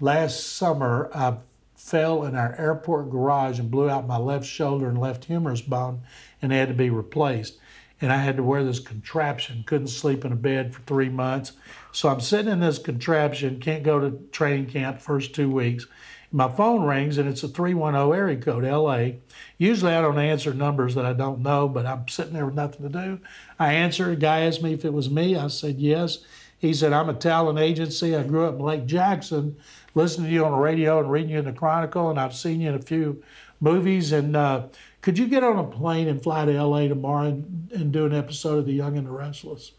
last 0.00 0.56
summer 0.56 1.08
I 1.14 1.36
fell 1.76 2.24
in 2.24 2.34
our 2.34 2.54
airport 2.58 3.10
garage 3.10 3.60
and 3.60 3.70
blew 3.70 3.88
out 3.88 4.04
my 4.06 4.18
left 4.18 4.46
shoulder 4.46 4.88
and 4.88 4.98
left 4.98 5.26
humerus 5.26 5.62
bone, 5.62 6.00
and 6.42 6.50
had 6.50 6.68
to 6.68 6.74
be 6.74 6.90
replaced 6.90 7.56
and 8.00 8.12
I 8.12 8.16
had 8.16 8.36
to 8.36 8.42
wear 8.42 8.64
this 8.64 8.78
contraption. 8.78 9.64
Couldn't 9.66 9.88
sleep 9.88 10.24
in 10.24 10.32
a 10.32 10.36
bed 10.36 10.74
for 10.74 10.80
three 10.82 11.08
months. 11.08 11.52
So 11.92 12.08
I'm 12.08 12.20
sitting 12.20 12.50
in 12.50 12.60
this 12.60 12.78
contraption, 12.78 13.60
can't 13.60 13.82
go 13.82 14.00
to 14.00 14.18
training 14.32 14.66
camp 14.66 15.00
first 15.00 15.34
two 15.34 15.50
weeks. 15.50 15.86
My 16.32 16.48
phone 16.48 16.84
rings 16.84 17.18
and 17.18 17.28
it's 17.28 17.42
a 17.42 17.48
310 17.48 18.16
area 18.16 18.36
code, 18.36 18.64
LA. 18.64 19.18
Usually 19.58 19.92
I 19.92 20.00
don't 20.00 20.18
answer 20.18 20.54
numbers 20.54 20.94
that 20.94 21.04
I 21.04 21.12
don't 21.12 21.40
know, 21.40 21.68
but 21.68 21.86
I'm 21.86 22.06
sitting 22.06 22.32
there 22.32 22.46
with 22.46 22.54
nothing 22.54 22.82
to 22.82 22.88
do. 22.88 23.20
I 23.58 23.74
answer. 23.74 24.10
A 24.10 24.16
guy 24.16 24.42
asked 24.42 24.62
me 24.62 24.72
if 24.72 24.84
it 24.84 24.92
was 24.92 25.10
me. 25.10 25.36
I 25.36 25.48
said 25.48 25.80
yes. 25.80 26.20
He 26.60 26.72
said, 26.72 26.92
I'm 26.92 27.08
a 27.08 27.14
talent 27.14 27.58
agency. 27.58 28.14
I 28.14 28.22
grew 28.22 28.46
up 28.46 28.54
in 28.54 28.60
Lake 28.60 28.86
Jackson, 28.86 29.56
listening 29.94 30.28
to 30.28 30.32
you 30.32 30.44
on 30.44 30.52
the 30.52 30.58
radio 30.58 31.00
and 31.00 31.10
reading 31.10 31.30
you 31.30 31.38
in 31.38 31.46
the 31.46 31.52
Chronicle, 31.52 32.10
and 32.10 32.20
I've 32.20 32.36
seen 32.36 32.60
you 32.60 32.68
in 32.68 32.74
a 32.74 32.82
few 32.82 33.22
movies. 33.60 34.12
And 34.12 34.36
uh, 34.36 34.64
could 35.00 35.18
you 35.18 35.28
get 35.28 35.42
on 35.42 35.58
a 35.58 35.64
plane 35.64 36.08
and 36.08 36.22
fly 36.22 36.44
to 36.44 36.62
LA 36.62 36.88
tomorrow 36.88 37.28
and, 37.28 37.70
and 37.74 37.92
do 37.92 38.04
an 38.04 38.14
episode 38.14 38.58
of 38.58 38.66
The 38.66 38.74
Young 38.74 38.98
and 38.98 39.06
the 39.06 39.10
Restless? 39.10 39.72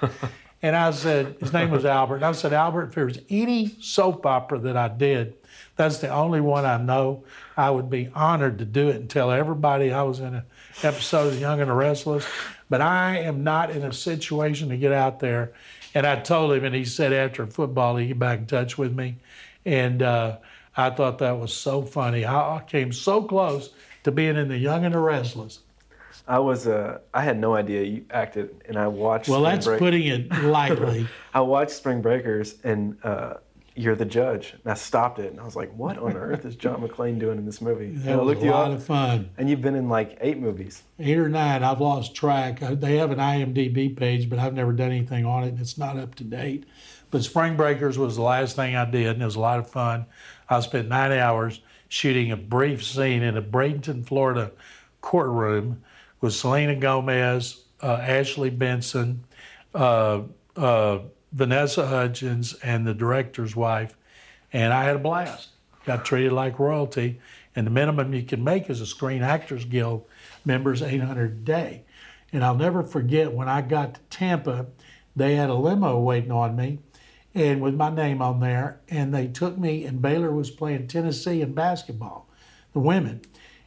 and 0.62 0.76
I 0.76 0.90
said, 0.90 1.36
his 1.40 1.52
name 1.52 1.70
was 1.70 1.84
Albert. 1.84 2.16
And 2.16 2.26
I 2.26 2.32
said, 2.32 2.52
Albert, 2.52 2.88
if 2.88 2.94
there's 2.94 3.18
any 3.30 3.74
soap 3.80 4.26
opera 4.26 4.58
that 4.60 4.76
I 4.76 4.88
did, 4.88 5.34
that's 5.76 5.98
the 5.98 6.08
only 6.08 6.40
one 6.40 6.66
I 6.66 6.76
know. 6.76 7.24
I 7.56 7.70
would 7.70 7.88
be 7.88 8.10
honored 8.14 8.58
to 8.58 8.64
do 8.66 8.88
it 8.88 8.96
and 8.96 9.08
tell 9.08 9.30
everybody 9.30 9.90
I 9.90 10.02
was 10.02 10.20
in 10.20 10.34
an 10.34 10.42
episode 10.82 11.28
of 11.28 11.34
The 11.34 11.40
Young 11.40 11.60
and 11.60 11.70
the 11.70 11.74
Restless. 11.74 12.26
But 12.68 12.82
I 12.82 13.18
am 13.18 13.44
not 13.44 13.70
in 13.70 13.82
a 13.82 13.92
situation 13.92 14.68
to 14.68 14.76
get 14.76 14.92
out 14.92 15.20
there. 15.20 15.52
And 15.94 16.06
I 16.06 16.16
told 16.16 16.52
him, 16.52 16.64
and 16.64 16.74
he 16.74 16.84
said 16.84 17.14
after 17.14 17.46
football, 17.46 17.96
he'd 17.96 18.08
get 18.08 18.18
back 18.18 18.40
in 18.40 18.46
touch 18.46 18.76
with 18.76 18.94
me. 18.94 19.16
And 19.64 20.02
uh, 20.02 20.36
I 20.76 20.90
thought 20.90 21.18
that 21.18 21.38
was 21.38 21.54
so 21.54 21.82
funny. 21.82 22.26
I 22.26 22.62
came 22.66 22.92
so 22.92 23.22
close 23.22 23.70
to 24.08 24.12
being 24.12 24.36
in 24.36 24.48
The 24.48 24.58
Young 24.58 24.84
and 24.84 24.94
the 24.94 24.98
Restless? 24.98 25.60
I 26.26 26.38
was 26.38 26.66
uh, 26.66 26.98
I 27.14 27.22
had 27.22 27.38
no 27.38 27.54
idea 27.54 27.82
you 27.84 28.04
acted, 28.10 28.62
and 28.66 28.76
I 28.76 28.86
watched. 28.86 29.28
Well, 29.28 29.40
Spring 29.40 29.54
that's 29.54 29.66
Break- 29.66 29.78
putting 29.78 30.06
it 30.06 30.42
lightly. 30.42 31.06
I 31.34 31.40
watched 31.40 31.70
Spring 31.70 32.02
Breakers, 32.02 32.56
and 32.64 32.98
uh, 33.02 33.34
you're 33.74 33.94
the 33.94 34.04
judge. 34.04 34.52
And 34.52 34.70
I 34.70 34.74
stopped 34.74 35.20
it, 35.20 35.30
and 35.30 35.40
I 35.40 35.44
was 35.44 35.56
like, 35.56 35.72
"What 35.74 35.96
on 35.96 36.16
earth 36.16 36.44
is 36.44 36.54
John 36.56 36.82
McClain 36.82 37.18
doing 37.18 37.38
in 37.38 37.46
this 37.46 37.62
movie?" 37.62 37.92
That 37.92 38.18
and 38.18 38.26
was 38.26 38.42
a 38.42 38.46
lot 38.46 38.72
of 38.72 38.84
fun. 38.84 39.30
And 39.38 39.48
you've 39.48 39.62
been 39.62 39.74
in 39.74 39.88
like 39.88 40.18
eight 40.20 40.38
movies. 40.38 40.82
Eight 40.98 41.16
or 41.16 41.30
nine. 41.30 41.62
I've 41.62 41.80
lost 41.80 42.14
track. 42.14 42.60
They 42.60 42.96
have 42.96 43.10
an 43.10 43.18
IMDb 43.18 43.96
page, 43.96 44.28
but 44.28 44.38
I've 44.38 44.54
never 44.54 44.72
done 44.72 44.90
anything 44.90 45.24
on 45.24 45.44
it, 45.44 45.48
and 45.48 45.60
it's 45.60 45.78
not 45.78 45.96
up 45.96 46.14
to 46.16 46.24
date. 46.24 46.66
But 47.10 47.24
Spring 47.24 47.56
Breakers 47.56 47.96
was 47.96 48.16
the 48.16 48.22
last 48.22 48.54
thing 48.54 48.76
I 48.76 48.84
did, 48.84 49.06
and 49.06 49.22
it 49.22 49.24
was 49.24 49.36
a 49.36 49.40
lot 49.40 49.58
of 49.58 49.70
fun. 49.70 50.04
I 50.46 50.60
spent 50.60 50.88
nine 50.88 51.12
hours 51.12 51.60
shooting 51.88 52.30
a 52.30 52.36
brief 52.36 52.84
scene 52.84 53.22
in 53.22 53.36
a 53.36 53.42
Bradenton, 53.42 54.06
Florida 54.06 54.52
courtroom 55.00 55.82
with 56.20 56.34
Selena 56.34 56.76
Gomez, 56.76 57.64
uh, 57.82 57.94
Ashley 57.94 58.50
Benson, 58.50 59.24
uh, 59.74 60.22
uh, 60.56 60.98
Vanessa 61.32 61.86
Hudgens, 61.86 62.54
and 62.54 62.86
the 62.86 62.94
director's 62.94 63.54
wife. 63.54 63.96
And 64.52 64.72
I 64.72 64.84
had 64.84 64.96
a 64.96 65.00
blast. 65.00 65.50
Got 65.84 66.04
treated 66.04 66.32
like 66.32 66.58
royalty. 66.58 67.20
And 67.54 67.66
the 67.66 67.70
minimum 67.70 68.14
you 68.14 68.22
can 68.22 68.44
make 68.44 68.70
as 68.70 68.80
a 68.80 68.86
Screen 68.86 69.22
Actors 69.22 69.64
Guild 69.64 70.04
member 70.44 70.72
is 70.72 70.82
800 70.82 71.30
a 71.30 71.34
day. 71.34 71.82
And 72.32 72.44
I'll 72.44 72.54
never 72.54 72.82
forget 72.82 73.32
when 73.32 73.48
I 73.48 73.62
got 73.62 73.94
to 73.94 74.00
Tampa, 74.10 74.66
they 75.16 75.34
had 75.34 75.50
a 75.50 75.54
limo 75.54 75.98
waiting 75.98 76.30
on 76.30 76.56
me 76.56 76.78
and 77.34 77.60
with 77.60 77.74
my 77.74 77.90
name 77.90 78.22
on 78.22 78.40
there. 78.40 78.80
And 78.88 79.14
they 79.14 79.26
took 79.26 79.58
me, 79.58 79.84
and 79.84 80.02
Baylor 80.02 80.32
was 80.32 80.50
playing 80.50 80.86
Tennessee 80.86 81.40
in 81.40 81.54
basketball, 81.54 82.28
the 82.72 82.80
women. 82.80 83.22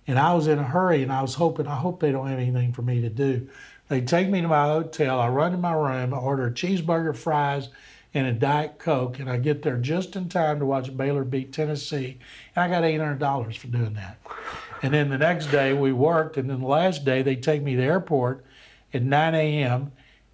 And 0.08 0.18
I 0.18 0.34
was 0.34 0.48
in 0.48 0.60
a 0.60 0.64
hurry, 0.64 1.04
and 1.04 1.12
I 1.12 1.22
was 1.22 1.36
hoping, 1.36 1.68
I 1.68 1.76
hope 1.76 2.00
they 2.00 2.12
don't 2.12 2.28
have 2.28 2.40
anything 2.40 2.74
for 2.74 2.82
me 2.82 3.02
to 3.02 3.10
do. 3.10 3.48
They 3.88 4.02
take 4.02 4.30
me 4.30 4.42
to 4.42 4.48
my 4.48 4.66
hotel. 4.66 5.20
I 5.20 5.28
run 5.28 5.52
to 5.52 5.58
my 5.58 5.74
room, 5.74 6.14
I 6.14 6.18
order 6.18 6.48
a 6.48 6.52
cheeseburger, 6.52 7.16
fries, 7.16 7.70
and 8.14 8.28
a 8.28 8.34
Diet 8.34 8.78
Coke, 8.78 9.20
and 9.20 9.30
I 9.30 9.38
get 9.38 9.62
there 9.62 9.78
just 9.78 10.16
in 10.16 10.28
time 10.28 10.60
to 10.60 10.66
watch 10.66 10.96
Baylor 10.96 11.24
beat 11.24 11.54
Tennessee. 11.54 12.18
And 12.56 12.64
I 12.64 12.68
got 12.68 12.84
$800 12.84 13.58
for 13.58 13.68
doing 13.68 13.94
that. 13.94 14.20
And 14.82 14.94
then 14.94 15.10
the 15.10 15.18
next 15.18 15.48
day 15.48 15.74
we 15.74 15.94
worked, 15.94 16.38
and 16.38 16.50
then 16.50 16.60
the 16.60 16.68
last 16.68 17.06
day 17.06 17.22
they 17.22 17.36
take 17.36 17.62
me 17.62 17.76
to 17.76 17.82
the 17.82 17.88
airport 17.88 18.44
at 18.94 19.04
9 19.04 19.36
a.m. 19.36 19.92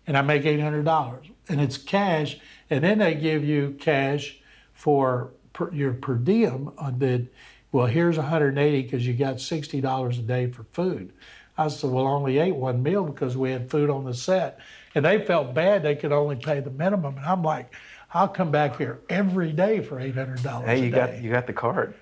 and 0.07 0.17
I 0.17 0.21
make 0.21 0.43
$800. 0.43 1.29
And 1.49 1.61
it's 1.61 1.77
cash, 1.77 2.39
and 2.69 2.83
then 2.83 2.99
they 2.99 3.15
give 3.15 3.43
you 3.43 3.75
cash 3.79 4.39
for 4.73 5.31
per, 5.53 5.71
your 5.73 5.93
per 5.93 6.15
diem 6.15 6.71
on 6.77 6.99
the, 6.99 7.27
well, 7.71 7.87
here's 7.87 8.17
180 8.17 8.81
because 8.81 9.05
you 9.05 9.13
got 9.13 9.35
$60 9.35 10.09
a 10.09 10.21
day 10.21 10.51
for 10.51 10.63
food. 10.71 11.13
I 11.57 11.69
said, 11.69 11.89
well, 11.89 12.05
I 12.05 12.11
only 12.11 12.37
ate 12.37 12.55
one 12.55 12.83
meal 12.83 13.03
because 13.03 13.35
we 13.35 13.51
had 13.51 13.69
food 13.69 13.89
on 13.89 14.05
the 14.05 14.13
set. 14.13 14.59
And 14.93 15.03
they 15.03 15.23
felt 15.25 15.53
bad 15.53 15.83
they 15.83 15.95
could 15.95 16.11
only 16.11 16.35
pay 16.35 16.59
the 16.59 16.69
minimum. 16.69 17.17
And 17.17 17.25
I'm 17.25 17.41
like, 17.41 17.73
I'll 18.13 18.27
come 18.27 18.51
back 18.51 18.77
here 18.77 18.99
every 19.09 19.51
day 19.51 19.81
for 19.81 19.97
$800 19.97 20.63
Hey, 20.63 20.83
you 20.83 20.91
got 20.91 21.21
you 21.21 21.31
got 21.31 21.47
the 21.47 21.53
card. 21.53 21.93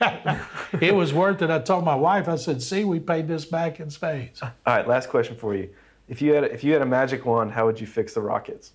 it 0.80 0.94
was 0.94 1.14
worth 1.14 1.42
it. 1.42 1.50
I 1.50 1.60
told 1.60 1.84
my 1.84 1.94
wife, 1.94 2.28
I 2.28 2.36
said, 2.36 2.62
see, 2.62 2.84
we 2.84 2.98
paid 2.98 3.28
this 3.28 3.44
back 3.44 3.78
in 3.78 3.88
spades. 3.90 4.42
All 4.42 4.50
right, 4.66 4.86
last 4.88 5.08
question 5.08 5.36
for 5.36 5.54
you. 5.54 5.70
If 6.08 6.20
you 6.20 6.32
had 6.34 6.44
if 6.44 6.64
you 6.64 6.72
had 6.72 6.82
a 6.82 6.86
magic 6.86 7.24
wand, 7.24 7.52
how 7.52 7.66
would 7.66 7.80
you 7.80 7.86
fix 7.86 8.14
the 8.14 8.20
Rockets? 8.20 8.72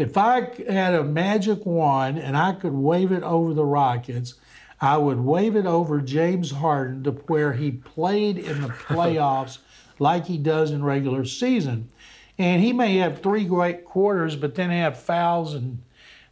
If 0.00 0.16
I 0.16 0.48
had 0.66 0.94
a 0.94 1.04
magic 1.04 1.66
wand 1.66 2.18
and 2.18 2.34
I 2.34 2.52
could 2.52 2.72
wave 2.72 3.12
it 3.12 3.22
over 3.22 3.52
the 3.52 3.66
Rockets, 3.66 4.32
I 4.80 4.96
would 4.96 5.20
wave 5.20 5.56
it 5.56 5.66
over 5.66 6.00
James 6.00 6.52
Harden 6.52 7.04
to 7.04 7.10
where 7.10 7.52
he 7.52 7.70
played 7.70 8.38
in 8.38 8.62
the 8.62 8.68
playoffs 8.88 9.58
like 9.98 10.24
he 10.24 10.38
does 10.38 10.70
in 10.70 10.82
regular 10.82 11.26
season. 11.26 11.90
And 12.38 12.62
he 12.62 12.72
may 12.72 12.96
have 12.96 13.20
three 13.20 13.44
great 13.44 13.84
quarters, 13.84 14.36
but 14.36 14.54
then 14.54 14.70
have 14.70 14.98
fouls 14.98 15.52
and 15.52 15.82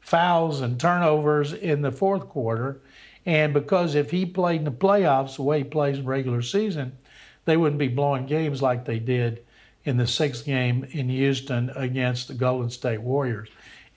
fouls 0.01 0.63
and 0.63 0.81
turnovers 0.81 1.53
in 1.53 1.83
the 1.83 1.93
fourth 1.93 2.27
quarter. 2.27 2.81
And 3.27 3.53
because 3.53 3.95
if 3.95 4.11
he 4.11 4.25
played 4.25 4.61
in 4.61 4.65
the 4.65 4.71
playoffs 4.71 5.37
the 5.37 5.43
way 5.43 5.59
he 5.59 5.65
plays 5.65 5.99
in 5.99 6.07
regular 6.07 6.41
season, 6.41 6.97
they 7.45 7.59
wouldn't 7.59 7.79
be 7.79 7.89
blowing 7.89 8.25
games 8.25 8.63
like 8.63 8.87
they 8.87 8.99
did 8.99 9.45
in 9.85 9.99
the 9.99 10.07
sixth 10.07 10.45
game 10.45 10.87
in 10.93 11.11
Houston 11.11 11.71
against 11.77 12.29
the 12.29 12.35
Golden 12.35 12.71
State 12.71 13.03
Warriors. 13.03 13.49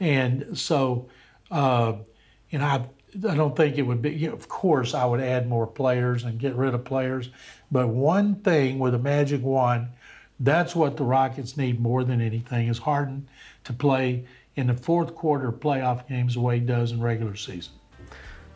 And 0.01 0.57
so, 0.57 1.07
uh, 1.51 1.93
you 2.49 2.57
know, 2.59 2.65
I, 2.65 2.85
I 3.29 3.35
don't 3.35 3.55
think 3.55 3.77
it 3.77 3.83
would 3.83 4.01
be, 4.01 4.09
you 4.09 4.29
know, 4.29 4.33
of 4.33 4.49
course, 4.49 4.95
I 4.95 5.05
would 5.05 5.21
add 5.21 5.47
more 5.47 5.67
players 5.67 6.23
and 6.23 6.39
get 6.39 6.55
rid 6.55 6.73
of 6.73 6.83
players. 6.83 7.29
But 7.71 7.89
one 7.89 8.35
thing 8.35 8.79
with 8.79 8.95
a 8.95 8.99
magic 8.99 9.43
wand, 9.43 9.87
that's 10.39 10.75
what 10.75 10.97
the 10.97 11.03
Rockets 11.03 11.55
need 11.55 11.79
more 11.79 12.03
than 12.03 12.19
anything 12.19 12.67
is 12.67 12.79
Harden 12.79 13.27
to 13.63 13.73
play 13.73 14.25
in 14.55 14.67
the 14.67 14.73
fourth 14.73 15.13
quarter 15.13 15.51
playoff 15.51 16.07
games 16.07 16.33
the 16.33 16.41
way 16.41 16.59
he 16.59 16.65
does 16.65 16.91
in 16.91 16.99
regular 16.99 17.35
season. 17.35 17.73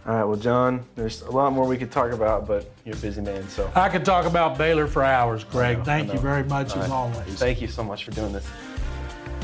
All 0.07 0.15
right, 0.15 0.23
well, 0.23 0.37
John, 0.37 0.83
there's 0.95 1.21
a 1.21 1.31
lot 1.31 1.53
more 1.53 1.67
we 1.67 1.77
could 1.77 1.91
talk 1.91 2.11
about, 2.11 2.47
but 2.47 2.71
you're 2.85 2.95
a 2.95 2.99
busy 2.99 3.21
man, 3.21 3.47
so 3.49 3.71
I 3.75 3.89
could 3.89 4.03
talk 4.05 4.25
about 4.25 4.57
Baylor 4.57 4.87
for 4.87 5.03
hours, 5.03 5.43
Greg. 5.43 5.79
know, 5.79 5.83
Thank 5.83 6.11
you 6.11 6.19
very 6.19 6.43
much 6.43 6.71
All 6.75 6.83
as 6.83 6.89
right. 6.89 6.95
always. 6.95 7.39
thank 7.39 7.61
you 7.61 7.67
so 7.67 7.83
much 7.83 8.03
for 8.03 8.11
doing 8.11 8.31
this. 8.33 8.47